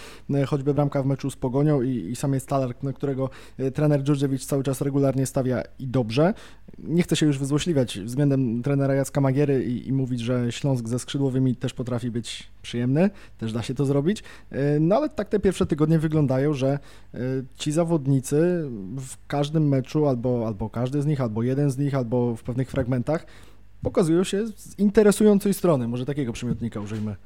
choćby 0.47 0.75
bramka 0.75 1.03
w 1.03 1.07
meczu 1.07 1.31
z 1.31 1.37
Pogonią 1.37 1.83
i, 1.83 1.91
i 1.91 2.17
sam 2.17 2.35
jest 2.35 2.49
talar, 2.49 2.75
na 2.83 2.93
którego 2.93 3.31
trener 3.75 4.03
Dżordziewicz 4.03 4.45
cały 4.45 4.63
czas 4.63 4.81
regularnie 4.81 5.27
stawia 5.27 5.63
i 5.79 5.87
dobrze. 5.87 6.35
Nie 6.79 7.03
chcę 7.03 7.17
się 7.17 7.27
już 7.27 7.39
wyzłośliwiać 7.39 8.01
względem 8.01 8.63
trenera 8.63 8.95
Jacka 8.95 9.21
Magiery 9.21 9.65
i, 9.65 9.89
i 9.89 9.93
mówić, 9.93 10.21
że 10.21 10.53
Śląsk 10.53 10.89
ze 10.89 10.99
skrzydłowymi 10.99 11.57
też 11.57 11.75
potrafi 11.75 12.11
być 12.11 12.51
przyjemny, 12.69 13.11
też 13.39 13.53
da 13.53 13.63
się 13.63 13.75
to 13.75 13.87
zrobić, 13.87 14.23
no 14.81 14.97
ale 14.97 15.09
tak 15.09 15.29
te 15.29 15.41
pierwsze 15.41 15.67
tygodnie 15.67 15.99
wyglądają, 15.99 16.55
że 16.55 16.69
e, 17.15 17.19
ci 17.57 17.73
zawodnicy 17.73 18.37
w 18.97 19.27
każdym 19.27 19.69
meczu, 19.69 20.07
albo, 20.07 20.47
albo 20.47 20.71
każdy 20.71 21.03
z 21.03 21.07
nich, 21.07 21.21
albo 21.21 21.43
jeden 21.43 21.71
z 21.71 21.79
nich, 21.79 21.95
albo 21.95 22.37
w 22.37 22.43
pewnych 22.43 22.71
fragmentach 22.71 23.27
pokazują 23.83 24.25
się 24.25 24.47
z 24.47 24.79
interesującej 24.79 25.55
strony. 25.55 25.89
Może 25.89 26.07
takiego 26.07 26.33
przymiotnika 26.33 26.81
użyjmy. 26.81 27.17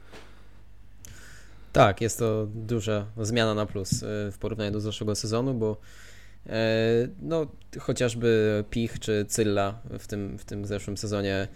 Tak, 1.73 2.01
jest 2.01 2.19
to 2.19 2.47
duża 2.55 3.07
zmiana 3.21 3.55
na 3.55 3.67
plus 3.67 3.93
e, 4.03 4.07
w 4.33 4.37
porównaniu 4.39 4.71
do 4.71 4.81
zeszłego 4.81 5.15
sezonu, 5.15 5.55
bo 5.55 5.71
e, 5.71 5.77
no, 7.23 7.47
chociażby 7.79 8.65
Pich 8.71 8.99
czy 8.99 9.25
Cylla 9.29 9.81
w 9.99 10.07
tym, 10.07 10.39
w 10.39 10.45
tym 10.45 10.67
zeszłym 10.67 10.97
sezonie 10.97 11.49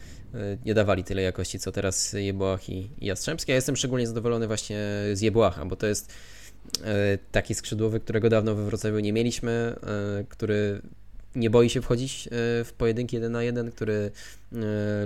nie 0.64 0.74
dawali 0.74 1.04
tyle 1.04 1.22
jakości, 1.22 1.58
co 1.58 1.72
teraz 1.72 2.12
Jeboach 2.12 2.68
i, 2.68 2.90
Jastrzębski. 3.00 3.52
Ja 3.52 3.56
jestem 3.56 3.76
szczególnie 3.76 4.06
zadowolony 4.06 4.46
właśnie 4.46 4.78
z 5.12 5.20
Jeboacha, 5.20 5.64
bo 5.64 5.76
to 5.76 5.86
jest 5.86 6.12
E, 6.84 7.18
taki 7.32 7.54
skrzydłowy, 7.54 8.00
którego 8.00 8.28
dawno 8.28 8.54
we 8.54 8.64
Wrocławiu 8.64 8.98
nie 8.98 9.12
mieliśmy, 9.12 9.50
e, 9.50 10.24
który 10.28 10.82
nie 11.36 11.50
boi 11.50 11.70
się 11.70 11.82
wchodzić 11.82 12.26
e, 12.26 12.30
w 12.64 12.72
pojedynki 12.78 13.16
jeden 13.16 13.32
na 13.32 13.42
jeden, 13.42 13.70
który 13.70 14.10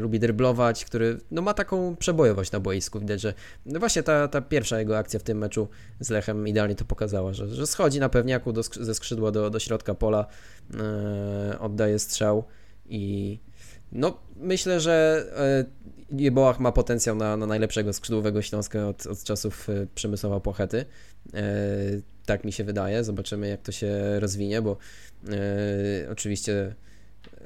lubi 0.00 0.20
dryblować, 0.20 0.84
który 0.84 1.18
no, 1.30 1.42
ma 1.42 1.54
taką 1.54 1.96
przebojowość 1.96 2.52
na 2.52 2.60
boisku. 2.60 3.00
Widać, 3.00 3.20
że 3.20 3.34
no 3.66 3.80
właśnie 3.80 4.02
ta, 4.02 4.28
ta 4.28 4.40
pierwsza 4.40 4.78
jego 4.78 4.98
akcja 4.98 5.20
w 5.20 5.22
tym 5.22 5.38
meczu 5.38 5.68
z 6.00 6.10
Lechem 6.10 6.48
idealnie 6.48 6.74
to 6.74 6.84
pokazała, 6.84 7.32
że, 7.32 7.48
że 7.48 7.66
schodzi 7.66 8.00
na 8.00 8.08
pewniaku 8.08 8.52
do, 8.52 8.62
ze 8.62 8.94
skrzydła 8.94 9.30
do, 9.30 9.50
do 9.50 9.58
środka 9.58 9.94
pola, 9.94 10.26
oddaje 11.60 11.98
strzał 11.98 12.44
i 12.88 13.38
no 13.92 14.20
myślę, 14.36 14.80
że 14.80 15.24
Jeboach 16.12 16.60
ma 16.60 16.72
potencjał 16.72 17.16
na, 17.16 17.36
na 17.36 17.46
najlepszego 17.46 17.92
skrzydłowego 17.92 18.42
Śląska 18.42 18.88
od, 18.88 19.06
od 19.06 19.24
czasów 19.24 19.68
Przemysława 19.94 20.40
Pochety. 20.40 20.84
E, 21.34 21.42
tak 22.26 22.44
mi 22.44 22.52
się 22.52 22.64
wydaje. 22.64 23.04
Zobaczymy, 23.04 23.48
jak 23.48 23.62
to 23.62 23.72
się 23.72 24.20
rozwinie, 24.20 24.62
bo 24.62 24.76
e, 25.28 26.10
oczywiście 26.10 26.74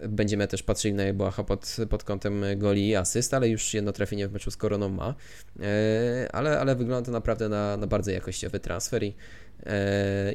będziemy 0.08 0.48
też 0.48 0.62
patrzyli 0.62 0.94
na 0.94 1.04
Jeboacha 1.04 1.44
pod, 1.44 1.76
pod 1.90 2.04
kątem 2.04 2.44
goli 2.56 2.88
i 2.88 2.96
asyst, 2.96 3.34
ale 3.34 3.48
już 3.48 3.74
jedno 3.74 3.92
trafienie 3.92 4.28
w 4.28 4.32
meczu 4.32 4.50
z 4.50 4.56
Koroną 4.56 4.88
ma. 4.88 5.14
E, 5.60 6.28
ale, 6.32 6.60
ale 6.60 6.76
wygląda 6.76 7.06
to 7.06 7.12
naprawdę 7.12 7.48
na, 7.48 7.76
na 7.76 7.86
bardzo 7.86 8.10
jakościowy 8.10 8.60
transfer 8.60 9.02
i, 9.02 9.14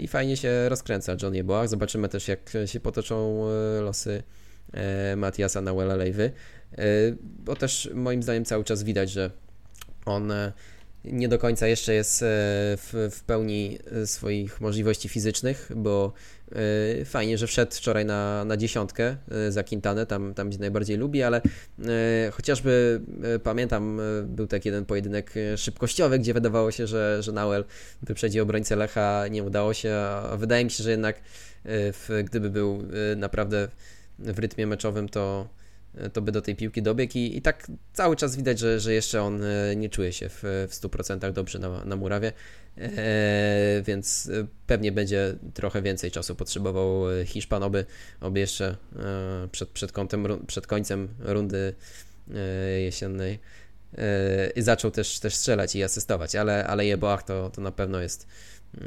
i 0.01 0.07
fajnie 0.07 0.37
się 0.37 0.69
rozkręca 0.69 1.15
John 1.21 1.35
Jeboach. 1.35 1.69
Zobaczymy 1.69 2.09
też, 2.09 2.27
jak 2.27 2.53
się 2.65 2.79
potoczą 2.79 3.45
losy 3.81 4.23
Matiasa 5.17 5.61
Nauela 5.61 5.95
Lejwy, 5.95 6.31
bo 7.19 7.55
też 7.55 7.89
moim 7.93 8.23
zdaniem 8.23 8.45
cały 8.45 8.63
czas 8.63 8.83
widać, 8.83 9.11
że 9.11 9.31
on 10.05 10.31
nie 11.03 11.27
do 11.27 11.39
końca 11.39 11.67
jeszcze 11.67 11.93
jest 11.93 12.23
e, 12.23 12.25
w, 12.77 13.09
w 13.11 13.23
pełni 13.23 13.79
e, 13.91 14.07
swoich 14.07 14.61
możliwości 14.61 15.09
fizycznych, 15.09 15.71
bo 15.75 16.13
e, 17.01 17.05
fajnie, 17.05 17.37
że 17.37 17.47
wszedł 17.47 17.75
wczoraj 17.75 18.05
na, 18.05 18.45
na 18.45 18.57
dziesiątkę 18.57 19.17
za 19.49 19.63
Quintanę, 19.63 20.05
tam, 20.05 20.33
tam 20.33 20.49
gdzie 20.49 20.59
najbardziej 20.59 20.97
lubi, 20.97 21.23
ale 21.23 21.41
chociażby 22.31 23.01
pamiętam, 23.43 24.01
był 24.23 24.47
taki 24.47 24.67
jeden 24.67 24.85
pojedynek 24.85 25.33
szybkościowy, 25.57 26.19
gdzie 26.19 26.33
wydawało 26.33 26.71
się, 26.71 26.87
że, 26.87 27.23
że 27.23 27.31
Nauel 27.31 27.65
wyprzedzi 28.01 28.39
obrońcę 28.39 28.75
Lecha, 28.75 29.27
nie 29.27 29.43
udało 29.43 29.73
się, 29.73 29.93
a 29.95 30.37
wydaje 30.37 30.65
mi 30.65 30.71
się, 30.71 30.83
że 30.83 30.91
jednak 30.91 31.21
w, 31.65 32.21
gdyby 32.25 32.49
był 32.49 32.83
naprawdę 33.15 33.67
w 34.19 34.39
rytmie 34.39 34.67
meczowym, 34.67 35.09
to 35.09 35.49
to 36.13 36.21
by 36.21 36.31
do 36.31 36.41
tej 36.41 36.55
piłki 36.55 36.81
dobiegł 36.81 37.13
i, 37.15 37.37
i 37.37 37.41
tak 37.41 37.67
cały 37.93 38.15
czas 38.15 38.35
widać, 38.35 38.59
że, 38.59 38.79
że 38.79 38.93
jeszcze 38.93 39.21
on 39.21 39.43
e, 39.43 39.75
nie 39.75 39.89
czuje 39.89 40.13
się 40.13 40.29
w, 40.29 40.43
w 40.43 40.71
100% 40.71 41.31
dobrze 41.31 41.59
na, 41.59 41.85
na 41.85 41.95
murawie, 41.95 42.33
e, 42.77 43.81
więc 43.85 44.31
pewnie 44.67 44.91
będzie 44.91 45.35
trochę 45.53 45.81
więcej 45.81 46.11
czasu 46.11 46.35
potrzebował 46.35 47.03
Hiszpan, 47.25 47.63
oby, 47.63 47.85
oby 48.21 48.39
jeszcze 48.39 48.77
e, 48.95 49.47
przed, 49.51 49.69
przed, 49.69 49.91
kątem, 49.91 50.45
przed 50.47 50.67
końcem 50.67 51.07
rundy 51.19 51.73
e, 52.33 52.81
jesiennej 52.81 53.39
e, 53.97 54.61
zaczął 54.61 54.91
też, 54.91 55.19
też 55.19 55.35
strzelać 55.35 55.75
i 55.75 55.83
asystować, 55.83 56.35
ale, 56.35 56.67
ale 56.67 56.85
Jeboach 56.85 57.23
to, 57.23 57.49
to 57.49 57.61
na 57.61 57.71
pewno 57.71 58.01
jest 58.01 58.27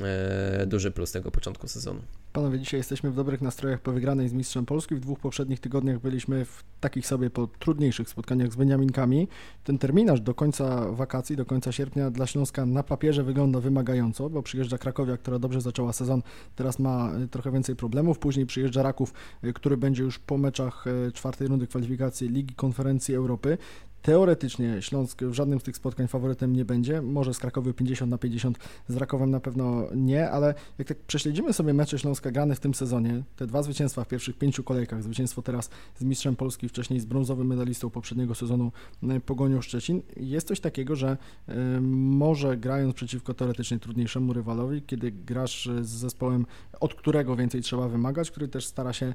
e, 0.02 0.66
duży 0.66 0.90
plus 0.90 1.12
tego 1.12 1.30
początku 1.30 1.68
sezonu. 1.68 2.02
Panowie, 2.32 2.58
dzisiaj 2.58 2.80
jesteśmy 2.80 3.10
w 3.10 3.14
dobrych 3.14 3.42
nastrojach 3.42 3.80
po 3.80 3.92
wygranej 3.92 4.28
z 4.28 4.32
Mistrzem 4.32 4.66
Polski. 4.66 4.94
W 4.94 5.00
dwóch 5.00 5.20
poprzednich 5.20 5.60
tygodniach 5.60 6.00
byliśmy 6.00 6.44
w 6.44 6.64
takich 6.80 7.06
sobie 7.06 7.30
po 7.30 7.46
trudniejszych 7.46 8.08
spotkaniach 8.08 8.52
z 8.52 8.56
Beniaminkami. 8.56 9.28
Ten 9.64 9.78
terminarz 9.78 10.20
do 10.20 10.34
końca 10.34 10.92
wakacji, 10.92 11.36
do 11.36 11.46
końca 11.46 11.72
sierpnia 11.72 12.10
dla 12.10 12.26
Śląska 12.26 12.66
na 12.66 12.82
papierze 12.82 13.22
wygląda 13.22 13.60
wymagająco, 13.60 14.30
bo 14.30 14.42
przyjeżdża 14.42 14.78
Krakowia, 14.78 15.16
która 15.16 15.38
dobrze 15.38 15.60
zaczęła 15.60 15.92
sezon, 15.92 16.22
teraz 16.56 16.78
ma 16.78 17.12
e, 17.12 17.28
trochę 17.28 17.52
więcej 17.52 17.76
problemów. 17.76 18.18
Później 18.18 18.46
przyjeżdża 18.46 18.82
Raków, 18.82 19.12
e, 19.42 19.52
który 19.52 19.76
będzie 19.76 20.02
już 20.02 20.18
po 20.18 20.38
meczach 20.38 20.84
e, 20.86 21.12
czwartej 21.12 21.48
rundy 21.48 21.66
kwalifikacji 21.66 22.28
Ligi 22.28 22.54
Konferencji 22.54 23.14
Europy. 23.14 23.58
Teoretycznie 24.02 24.82
Śląsk 24.82 25.22
w 25.22 25.32
żadnym 25.32 25.60
z 25.60 25.62
tych 25.62 25.76
spotkań 25.76 26.08
faworytem 26.08 26.52
nie 26.52 26.64
będzie. 26.64 27.02
Może 27.02 27.34
z 27.34 27.38
Krakowy 27.38 27.74
50 27.74 28.10
na 28.10 28.18
50, 28.18 28.58
z 28.88 28.96
Rakowem 28.96 29.30
na 29.30 29.40
pewno 29.40 29.86
nie, 29.94 30.30
ale 30.30 30.54
jak 30.78 30.88
tak 30.88 30.98
prześledzimy 30.98 31.52
sobie 31.52 31.74
mecze 31.74 31.98
Śląska 31.98 32.30
grane 32.30 32.54
w 32.54 32.60
tym 32.60 32.74
sezonie, 32.74 33.22
te 33.36 33.46
dwa 33.46 33.62
zwycięstwa 33.62 34.04
w 34.04 34.08
pierwszych 34.08 34.38
pięciu 34.38 34.64
kolejkach, 34.64 35.02
zwycięstwo 35.02 35.42
teraz 35.42 35.70
z 35.98 36.04
mistrzem 36.04 36.36
Polski, 36.36 36.68
wcześniej 36.68 37.00
z 37.00 37.04
brązowym 37.04 37.46
medalistą 37.46 37.90
poprzedniego 37.90 38.34
sezonu 38.34 38.72
e, 39.02 39.20
Pogonią 39.20 39.60
Szczecin, 39.60 40.02
jest 40.16 40.48
coś 40.48 40.60
takiego, 40.60 40.96
że 40.96 41.16
y, 41.48 41.80
może 41.80 42.56
grając 42.56 42.94
przeciwko 42.94 43.34
teoretycznie 43.34 43.78
trudniejszemu 43.78 44.32
rywalowi, 44.32 44.82
kiedy 44.82 45.12
grasz 45.12 45.68
z 45.80 45.88
zespołem, 45.88 46.46
od 46.80 46.94
którego 46.94 47.36
więcej 47.36 47.62
trzeba 47.62 47.88
wymagać, 47.88 48.30
który 48.30 48.48
też 48.48 48.66
stara 48.66 48.92
się 48.92 49.14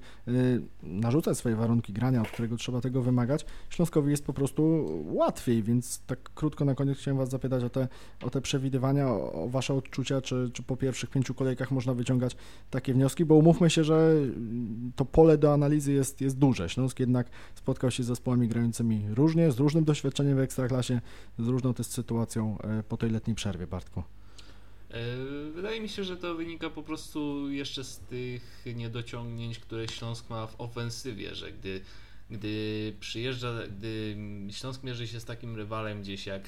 narzucać 0.83 1.37
swoje 1.37 1.55
warunki 1.55 1.93
grania, 1.93 2.21
od 2.21 2.27
którego 2.27 2.57
trzeba 2.57 2.81
tego 2.81 3.01
wymagać, 3.01 3.45
Śląskowi 3.69 4.11
jest 4.11 4.25
po 4.25 4.33
prostu 4.33 4.76
łatwiej, 5.05 5.63
więc 5.63 5.99
tak 5.99 6.19
krótko 6.35 6.65
na 6.65 6.75
koniec 6.75 6.97
chciałem 6.97 7.17
Was 7.17 7.29
zapytać 7.29 7.63
o 7.63 7.69
te, 7.69 7.87
o 8.23 8.29
te 8.29 8.41
przewidywania, 8.41 9.07
o 9.09 9.47
Wasze 9.49 9.73
odczucia, 9.73 10.21
czy, 10.21 10.49
czy 10.53 10.63
po 10.63 10.77
pierwszych 10.77 11.09
pięciu 11.09 11.33
kolejkach 11.33 11.71
można 11.71 11.93
wyciągać 11.93 12.35
takie 12.69 12.93
wnioski, 12.93 13.25
bo 13.25 13.35
umówmy 13.35 13.69
się, 13.69 13.83
że 13.83 14.13
to 14.95 15.05
pole 15.05 15.37
do 15.37 15.53
analizy 15.53 15.93
jest, 15.93 16.21
jest 16.21 16.37
duże. 16.37 16.69
Śląsk 16.69 16.99
jednak 16.99 17.29
spotkał 17.55 17.91
się 17.91 18.03
z 18.03 18.05
zespołami 18.05 18.47
grającymi 18.47 19.05
różnie, 19.09 19.51
z 19.51 19.59
różnym 19.59 19.85
doświadczeniem 19.85 20.37
w 20.37 20.39
Ekstraklasie, 20.39 21.01
z 21.39 21.47
różną 21.47 21.73
też 21.73 21.87
sytuacją 21.87 22.57
e, 22.61 22.83
po 22.83 22.97
tej 22.97 23.09
letniej 23.09 23.35
przerwie, 23.35 23.67
Bartku. 23.67 24.03
E, 24.89 25.15
wydaje 25.51 25.81
mi 25.81 25.89
się, 25.89 26.03
że 26.03 26.17
to 26.17 26.35
wynika 26.35 26.69
po 26.69 26.83
prostu 26.83 27.51
jeszcze 27.51 27.83
z 27.83 27.99
tych 27.99 28.65
niedociągnięć, 28.75 29.59
które 29.59 29.87
Śląsk 29.87 30.29
ma 30.29 30.47
w 30.47 30.61
ofensywie, 30.61 31.35
że 31.35 31.51
gdy, 31.51 31.81
gdy 32.29 32.93
przyjeżdża, 32.99 33.53
gdy 33.77 34.17
Śląsk 34.51 34.83
mierzy 34.83 35.07
się 35.07 35.19
z 35.19 35.25
takim 35.25 35.55
rywalem 35.55 36.01
gdzieś 36.01 36.25
jak 36.25 36.43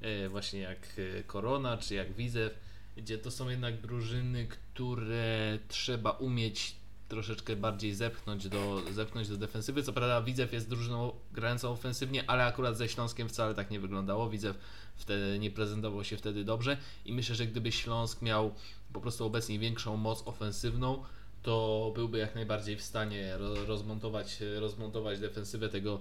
e, 0.00 0.28
właśnie 0.28 0.60
jak 0.60 0.78
e, 1.18 1.22
Korona 1.22 1.76
czy 1.76 1.94
jak 1.94 2.12
Widzew, 2.12 2.58
gdzie 2.96 3.18
to 3.18 3.30
są 3.30 3.48
jednak 3.48 3.80
drużyny, 3.80 4.46
które 4.46 5.58
trzeba 5.68 6.10
umieć 6.10 6.76
troszeczkę 7.08 7.56
bardziej 7.56 7.94
zepchnąć 7.94 8.48
do, 8.48 8.82
zepchnąć 8.92 9.28
do 9.28 9.36
defensywy. 9.36 9.82
Co 9.82 9.92
prawda 9.92 10.22
Widzew 10.22 10.52
jest 10.52 10.68
drużyną 10.68 11.12
grającą 11.32 11.70
ofensywnie, 11.70 12.30
ale 12.30 12.44
akurat 12.44 12.76
ze 12.76 12.88
Śląskiem 12.88 13.28
wcale 13.28 13.54
tak 13.54 13.70
nie 13.70 13.80
wyglądało. 13.80 14.30
Widzew 14.30 14.58
wtedy 14.96 15.38
nie 15.38 15.50
prezentował 15.50 16.04
się 16.04 16.16
wtedy 16.16 16.44
dobrze 16.44 16.76
i 17.04 17.12
myślę, 17.12 17.34
że 17.34 17.46
gdyby 17.46 17.72
Śląsk 17.72 18.22
miał 18.22 18.54
po 18.92 19.00
prostu 19.00 19.24
obecnie 19.24 19.58
większą 19.58 19.96
moc 19.96 20.22
ofensywną, 20.26 21.04
to 21.44 21.92
byłby 21.94 22.18
jak 22.18 22.34
najbardziej 22.34 22.76
w 22.76 22.82
stanie 22.82 23.36
rozmontować, 23.66 24.38
rozmontować 24.58 25.20
defensywę 25.20 25.68
tego, 25.68 26.00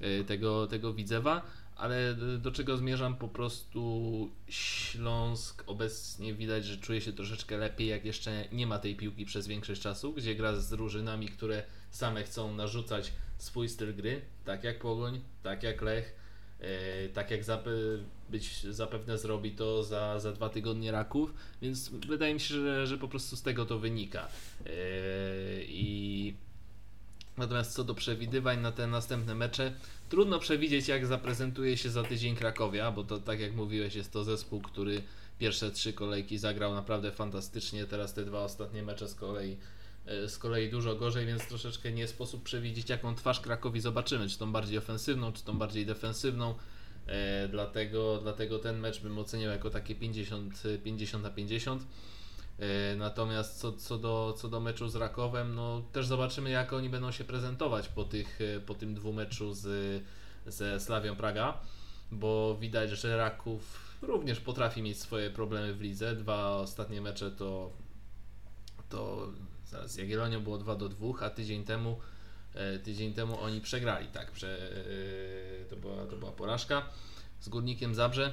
e, 0.00 0.24
tego, 0.24 0.66
tego 0.66 0.92
Widzewa 0.92 1.42
ale 1.80 2.14
do 2.38 2.52
czego 2.52 2.76
zmierzam? 2.76 3.16
Po 3.16 3.28
prostu 3.28 4.30
Śląsk 4.48 5.64
obecnie 5.66 6.34
widać, 6.34 6.64
że 6.64 6.76
czuje 6.76 7.00
się 7.00 7.12
troszeczkę 7.12 7.56
lepiej, 7.56 7.88
jak 7.88 8.04
jeszcze 8.04 8.44
nie 8.52 8.66
ma 8.66 8.78
tej 8.78 8.96
piłki 8.96 9.24
przez 9.24 9.46
większość 9.46 9.82
czasu, 9.82 10.12
gdzie 10.12 10.34
gra 10.34 10.56
z 10.56 10.70
drużynami, 10.70 11.28
które 11.28 11.62
same 11.90 12.24
chcą 12.24 12.54
narzucać 12.54 13.12
swój 13.38 13.68
styl 13.68 13.96
gry, 13.96 14.20
tak 14.44 14.64
jak 14.64 14.78
Pogoń, 14.78 15.20
tak 15.42 15.62
jak 15.62 15.82
Lech, 15.82 16.14
e, 16.60 17.08
tak 17.08 17.30
jak 17.30 17.44
być 18.30 18.62
zapewne 18.62 19.18
zrobi 19.18 19.50
to 19.50 19.84
za, 19.84 20.20
za 20.20 20.32
dwa 20.32 20.48
tygodnie 20.48 20.92
Raków, 20.92 21.34
więc 21.62 21.88
wydaje 21.88 22.34
mi 22.34 22.40
się, 22.40 22.54
że, 22.54 22.86
że 22.86 22.98
po 22.98 23.08
prostu 23.08 23.36
z 23.36 23.42
tego 23.42 23.66
to 23.66 23.78
wynika. 23.78 24.28
E, 24.66 24.70
I 25.62 26.34
natomiast 27.38 27.72
co 27.72 27.84
do 27.84 27.94
przewidywań 27.94 28.60
na 28.60 28.72
te 28.72 28.86
następne 28.86 29.34
mecze, 29.34 29.72
Trudno 30.10 30.38
przewidzieć, 30.38 30.88
jak 30.88 31.06
zaprezentuje 31.06 31.76
się 31.76 31.90
za 31.90 32.02
tydzień 32.02 32.36
Krakowia, 32.36 32.90
bo 32.90 33.04
to 33.04 33.18
tak 33.18 33.40
jak 33.40 33.54
mówiłeś, 33.54 33.94
jest 33.94 34.12
to 34.12 34.24
zespół, 34.24 34.60
który 34.60 35.02
pierwsze 35.38 35.70
trzy 35.70 35.92
kolejki 35.92 36.38
zagrał 36.38 36.74
naprawdę 36.74 37.12
fantastycznie. 37.12 37.86
Teraz 37.86 38.14
te 38.14 38.24
dwa 38.24 38.44
ostatnie 38.44 38.82
mecze 38.82 39.08
z 39.08 39.14
kolei, 39.14 39.56
e, 40.06 40.28
z 40.28 40.38
kolei 40.38 40.70
dużo 40.70 40.96
gorzej, 40.96 41.26
więc 41.26 41.46
troszeczkę 41.46 41.92
nie 41.92 42.08
sposób 42.08 42.42
przewidzieć, 42.42 42.88
jaką 42.88 43.14
twarz 43.14 43.40
Krakowi 43.40 43.80
zobaczymy, 43.80 44.28
czy 44.28 44.38
tą 44.38 44.52
bardziej 44.52 44.78
ofensywną, 44.78 45.32
czy 45.32 45.44
tą 45.44 45.58
bardziej 45.58 45.86
defensywną. 45.86 46.54
E, 47.10 47.48
dlatego, 47.48 48.18
dlatego 48.22 48.58
ten 48.58 48.78
mecz 48.78 49.00
bym 49.00 49.18
oceniał 49.18 49.52
jako 49.52 49.70
takie 49.70 49.94
50, 49.94 50.62
50 50.84 51.24
na 51.24 51.30
50. 51.30 51.86
E, 52.58 52.96
natomiast 52.96 53.58
co, 53.58 53.72
co, 53.72 53.98
do, 53.98 54.34
co 54.38 54.48
do 54.48 54.60
meczu 54.60 54.88
z 54.88 54.96
Rakowem, 54.96 55.54
no 55.54 55.82
też 55.92 56.06
zobaczymy 56.06 56.50
jak 56.50 56.72
oni 56.72 56.88
będą 56.88 57.12
się 57.12 57.24
prezentować 57.24 57.88
po, 57.88 58.04
tych, 58.04 58.40
e, 58.40 58.60
po 58.60 58.74
tym 58.74 58.94
dwumeczu 58.94 59.54
z, 59.54 60.02
ze 60.46 60.80
Slawią 60.80 61.16
Praga, 61.16 61.60
bo 62.12 62.56
widać, 62.60 62.90
że 62.90 63.16
Raków 63.16 63.94
również 64.02 64.40
potrafi 64.40 64.82
mieć 64.82 65.00
swoje 65.00 65.30
problemy 65.30 65.74
w 65.74 65.80
lidze. 65.80 66.16
Dwa 66.16 66.50
ostatnie 66.50 67.00
mecze 67.00 67.30
to, 67.30 67.70
to 68.88 69.28
zaraz 69.66 69.92
z 69.92 69.96
Jagiellonią 69.96 70.40
było 70.40 70.58
2 70.58 70.76
do 70.76 70.88
2, 70.88 71.08
a 71.20 71.30
tydzień 71.30 71.64
temu 71.64 71.98
tydzień 72.84 73.14
temu 73.14 73.40
oni 73.40 73.60
przegrali, 73.60 74.06
tak, 74.06 74.30
prze, 74.30 74.58
to, 75.70 75.76
była, 75.76 76.06
to 76.06 76.16
była 76.16 76.32
porażka 76.32 76.82
z 77.40 77.48
Górnikiem 77.48 77.94
Zabrze. 77.94 78.32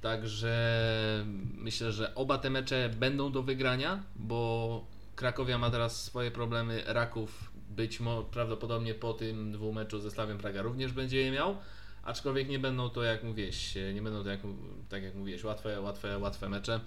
Także 0.00 1.24
myślę, 1.54 1.92
że 1.92 2.14
oba 2.14 2.38
te 2.38 2.50
mecze 2.50 2.90
będą 2.98 3.32
do 3.32 3.42
wygrania, 3.42 4.02
bo 4.16 4.86
Krakowia 5.16 5.58
ma 5.58 5.70
teraz 5.70 6.04
swoje 6.04 6.30
problemy, 6.30 6.82
Raków 6.86 7.52
być 7.70 8.00
może 8.00 8.24
prawdopodobnie 8.24 8.94
po 8.94 9.12
tym 9.12 9.52
dwóch 9.52 9.74
meczu 9.74 10.00
ze 10.00 10.10
Slaviem 10.10 10.38
Praga 10.38 10.62
również 10.62 10.92
będzie 10.92 11.20
je 11.20 11.30
miał, 11.30 11.56
aczkolwiek 12.02 12.48
nie 12.48 12.58
będą 12.58 12.90
to 12.90 13.02
jak 13.02 13.22
mówiłeś, 13.22 13.74
nie 13.94 14.02
będą 14.02 14.22
to 14.22 14.30
jak, 14.30 14.40
tak 14.88 15.02
jak 15.02 15.14
mówiłeś, 15.14 15.44
łatwe, 15.44 15.80
łatwe, 15.80 16.18
łatwe 16.18 16.48
mecze. 16.48 16.80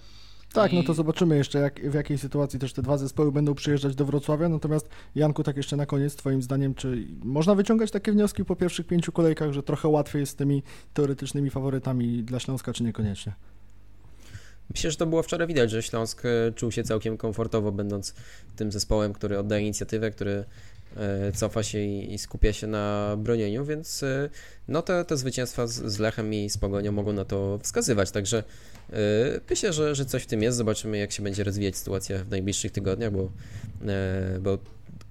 Tak, 0.54 0.72
no 0.72 0.82
to 0.82 0.94
zobaczymy 0.94 1.36
jeszcze, 1.36 1.58
jak, 1.58 1.90
w 1.90 1.94
jakiej 1.94 2.18
sytuacji 2.18 2.58
też 2.58 2.72
te 2.72 2.82
dwa 2.82 2.98
zespoły 2.98 3.32
będą 3.32 3.54
przyjeżdżać 3.54 3.94
do 3.94 4.04
Wrocławia. 4.04 4.48
Natomiast 4.48 4.88
Janku, 5.14 5.42
tak 5.42 5.56
jeszcze 5.56 5.76
na 5.76 5.86
koniec, 5.86 6.16
Twoim 6.16 6.42
zdaniem, 6.42 6.74
czy 6.74 7.06
można 7.24 7.54
wyciągać 7.54 7.90
takie 7.90 8.12
wnioski 8.12 8.44
po 8.44 8.56
pierwszych 8.56 8.86
pięciu 8.86 9.12
kolejkach, 9.12 9.52
że 9.52 9.62
trochę 9.62 9.88
łatwiej 9.88 10.20
jest 10.20 10.32
z 10.32 10.36
tymi 10.36 10.62
teoretycznymi 10.94 11.50
faworytami 11.50 12.22
dla 12.22 12.38
Śląska, 12.38 12.72
czy 12.72 12.84
niekoniecznie? 12.84 13.32
Myślę, 14.70 14.90
że 14.90 14.96
to 14.96 15.06
było 15.06 15.22
wczoraj 15.22 15.46
widać, 15.48 15.70
że 15.70 15.82
Śląsk 15.82 16.22
e, 16.24 16.52
czuł 16.52 16.72
się 16.72 16.82
całkiem 16.82 17.16
komfortowo, 17.16 17.72
będąc 17.72 18.14
tym 18.56 18.72
zespołem, 18.72 19.12
który 19.12 19.38
oddaje 19.38 19.62
inicjatywę, 19.62 20.10
który 20.10 20.44
cofa 21.34 21.62
się 21.62 21.78
i, 21.78 22.18
skupia 22.18 22.52
się 22.52 22.66
na 22.66 23.16
bronieniu, 23.18 23.64
więc 23.64 24.02
e, 24.02 24.30
no 24.68 24.82
te, 24.82 25.04
te 25.04 25.16
zwycięstwa 25.16 25.66
z, 25.66 25.72
z 25.72 25.98
Lechem 25.98 26.34
i 26.34 26.50
z 26.50 26.58
Pogonią 26.58 26.92
mogą 26.92 27.12
na 27.12 27.24
to 27.24 27.58
wskazywać, 27.62 28.10
także 28.10 28.42
E, 28.92 28.96
myślę, 29.50 29.72
że, 29.72 29.94
że 29.94 30.04
coś 30.04 30.22
w 30.22 30.26
tym 30.26 30.42
jest. 30.42 30.58
Zobaczymy, 30.58 30.98
jak 30.98 31.12
się 31.12 31.22
będzie 31.22 31.44
rozwijać 31.44 31.76
sytuacja 31.76 32.24
w 32.24 32.30
najbliższych 32.30 32.72
tygodniach, 32.72 33.12
bo, 33.12 33.30
e, 33.86 34.38
bo 34.40 34.58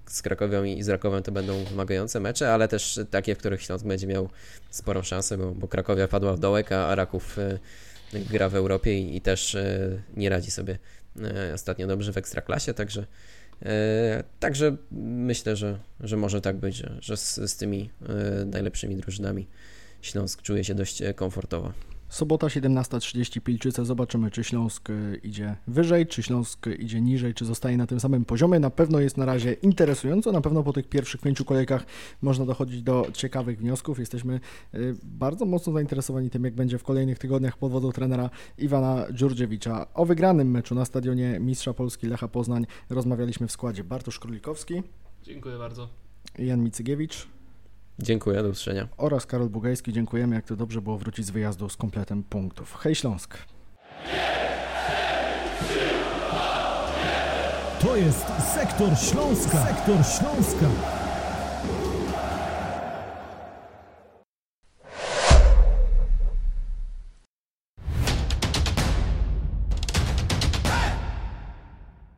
z 0.05 0.21
Krakowią 0.21 0.63
i 0.63 0.84
z 0.84 0.89
Rakowem 0.89 1.23
to 1.23 1.31
będą 1.31 1.63
wymagające 1.63 2.19
mecze, 2.19 2.53
ale 2.53 2.67
też 2.67 2.99
takie, 3.11 3.36
w 3.36 3.38
których 3.38 3.61
Śląsk 3.61 3.86
będzie 3.86 4.07
miał 4.07 4.29
sporą 4.69 5.01
szansę, 5.01 5.38
bo, 5.38 5.51
bo 5.51 5.67
Krakowia 5.67 6.07
padła 6.07 6.34
w 6.34 6.39
dołek, 6.39 6.71
a 6.71 6.95
Raków 6.95 7.39
e, 7.39 7.59
gra 8.13 8.49
w 8.49 8.55
Europie 8.55 8.99
i, 8.99 9.17
i 9.17 9.21
też 9.21 9.57
nie 10.17 10.29
radzi 10.29 10.51
sobie 10.51 10.77
ostatnio 11.53 11.88
dobrze 11.88 12.13
w 12.13 12.17
Ekstraklasie, 12.17 12.73
także 12.73 13.05
Także 14.39 14.76
myślę, 15.01 15.55
że, 15.55 15.80
że 15.99 16.18
może 16.18 16.41
tak 16.41 16.57
być, 16.57 16.76
że, 16.76 16.97
że 17.01 17.18
z, 17.18 17.36
z 17.36 17.57
tymi 17.57 17.89
najlepszymi 18.45 18.95
drużynami 18.95 19.47
Śląsk 20.01 20.41
czuje 20.41 20.64
się 20.64 20.76
dość 20.76 21.03
komfortowo. 21.16 21.74
Sobota 22.14 22.47
17.30 22.47 23.41
Pilczyce. 23.41 23.86
Zobaczymy, 23.86 24.32
czy 24.32 24.43
Śląsk 24.43 24.89
e, 24.89 25.16
idzie 25.16 25.55
wyżej, 25.68 26.07
czy 26.07 26.24
Śląsk 26.24 26.68
idzie 26.80 27.01
niżej, 27.01 27.34
czy 27.34 27.45
zostaje 27.45 27.78
na 27.78 27.88
tym 27.88 27.99
samym 27.99 28.26
poziomie. 28.26 28.59
Na 28.59 28.70
pewno 28.70 28.99
jest 28.99 29.18
na 29.18 29.26
razie 29.26 29.53
interesująco. 29.53 30.32
Na 30.32 30.41
pewno 30.41 30.64
po 30.64 30.74
tych 30.74 30.89
pierwszych 30.89 31.22
pięciu 31.22 31.45
kolejkach 31.45 31.86
można 32.22 32.45
dochodzić 32.45 32.82
do 32.82 33.07
ciekawych 33.14 33.59
wniosków. 33.59 33.99
Jesteśmy 33.99 34.34
e, 34.74 34.78
bardzo 35.03 35.45
mocno 35.45 35.74
zainteresowani 35.74 36.30
tym, 36.30 36.43
jak 36.43 36.55
będzie 36.55 36.78
w 36.78 36.84
kolejnych 36.84 37.20
tygodniach 37.20 37.57
pod 37.57 37.72
wodą 37.72 37.91
trenera 37.91 38.30
Iwana 38.57 39.05
Dziurdziewicza. 39.11 39.93
O 39.93 40.05
wygranym 40.05 40.51
meczu 40.51 40.76
na 40.76 40.86
stadionie 40.86 41.39
Mistrza 41.39 41.74
Polski 41.74 42.07
Lecha 42.07 42.28
Poznań 42.28 42.66
rozmawialiśmy 42.89 43.47
w 43.47 43.51
składzie 43.51 43.84
Bartosz 43.84 44.20
Królikowski. 44.20 44.84
Dziękuję 45.24 45.57
bardzo. 45.57 45.89
Jan 46.39 46.64
Micygiewicz. 46.64 47.28
Dziękuję, 47.99 48.43
do 48.43 48.49
usłyszenia. 48.49 48.87
Oraz 48.97 49.25
Karol 49.25 49.49
Bugajski, 49.49 49.93
dziękujemy, 49.93 50.35
jak 50.35 50.45
to 50.45 50.55
dobrze 50.55 50.81
było 50.81 50.97
wrócić 50.97 51.25
z 51.25 51.31
wyjazdu 51.31 51.69
z 51.69 51.77
kompletem 51.77 52.23
punktów. 52.23 52.75
Hej 52.75 52.95
Śląsk! 52.95 53.37
To 57.81 57.95
jest 57.95 58.25
Sektor 58.53 58.97
Śląska. 58.97 59.65
Sektor 59.65 59.95
Śląska. 59.95 60.65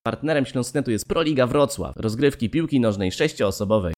Partnerem 0.03 0.45
Śląsknetu 0.45 0.91
jest 0.91 1.07
Proliga 1.07 1.47
Wrocław, 1.47 1.97
rozgrywki 1.97 2.49
piłki 2.49 2.79
nożnej 2.79 3.11
sześcioosobowej. 3.11 3.93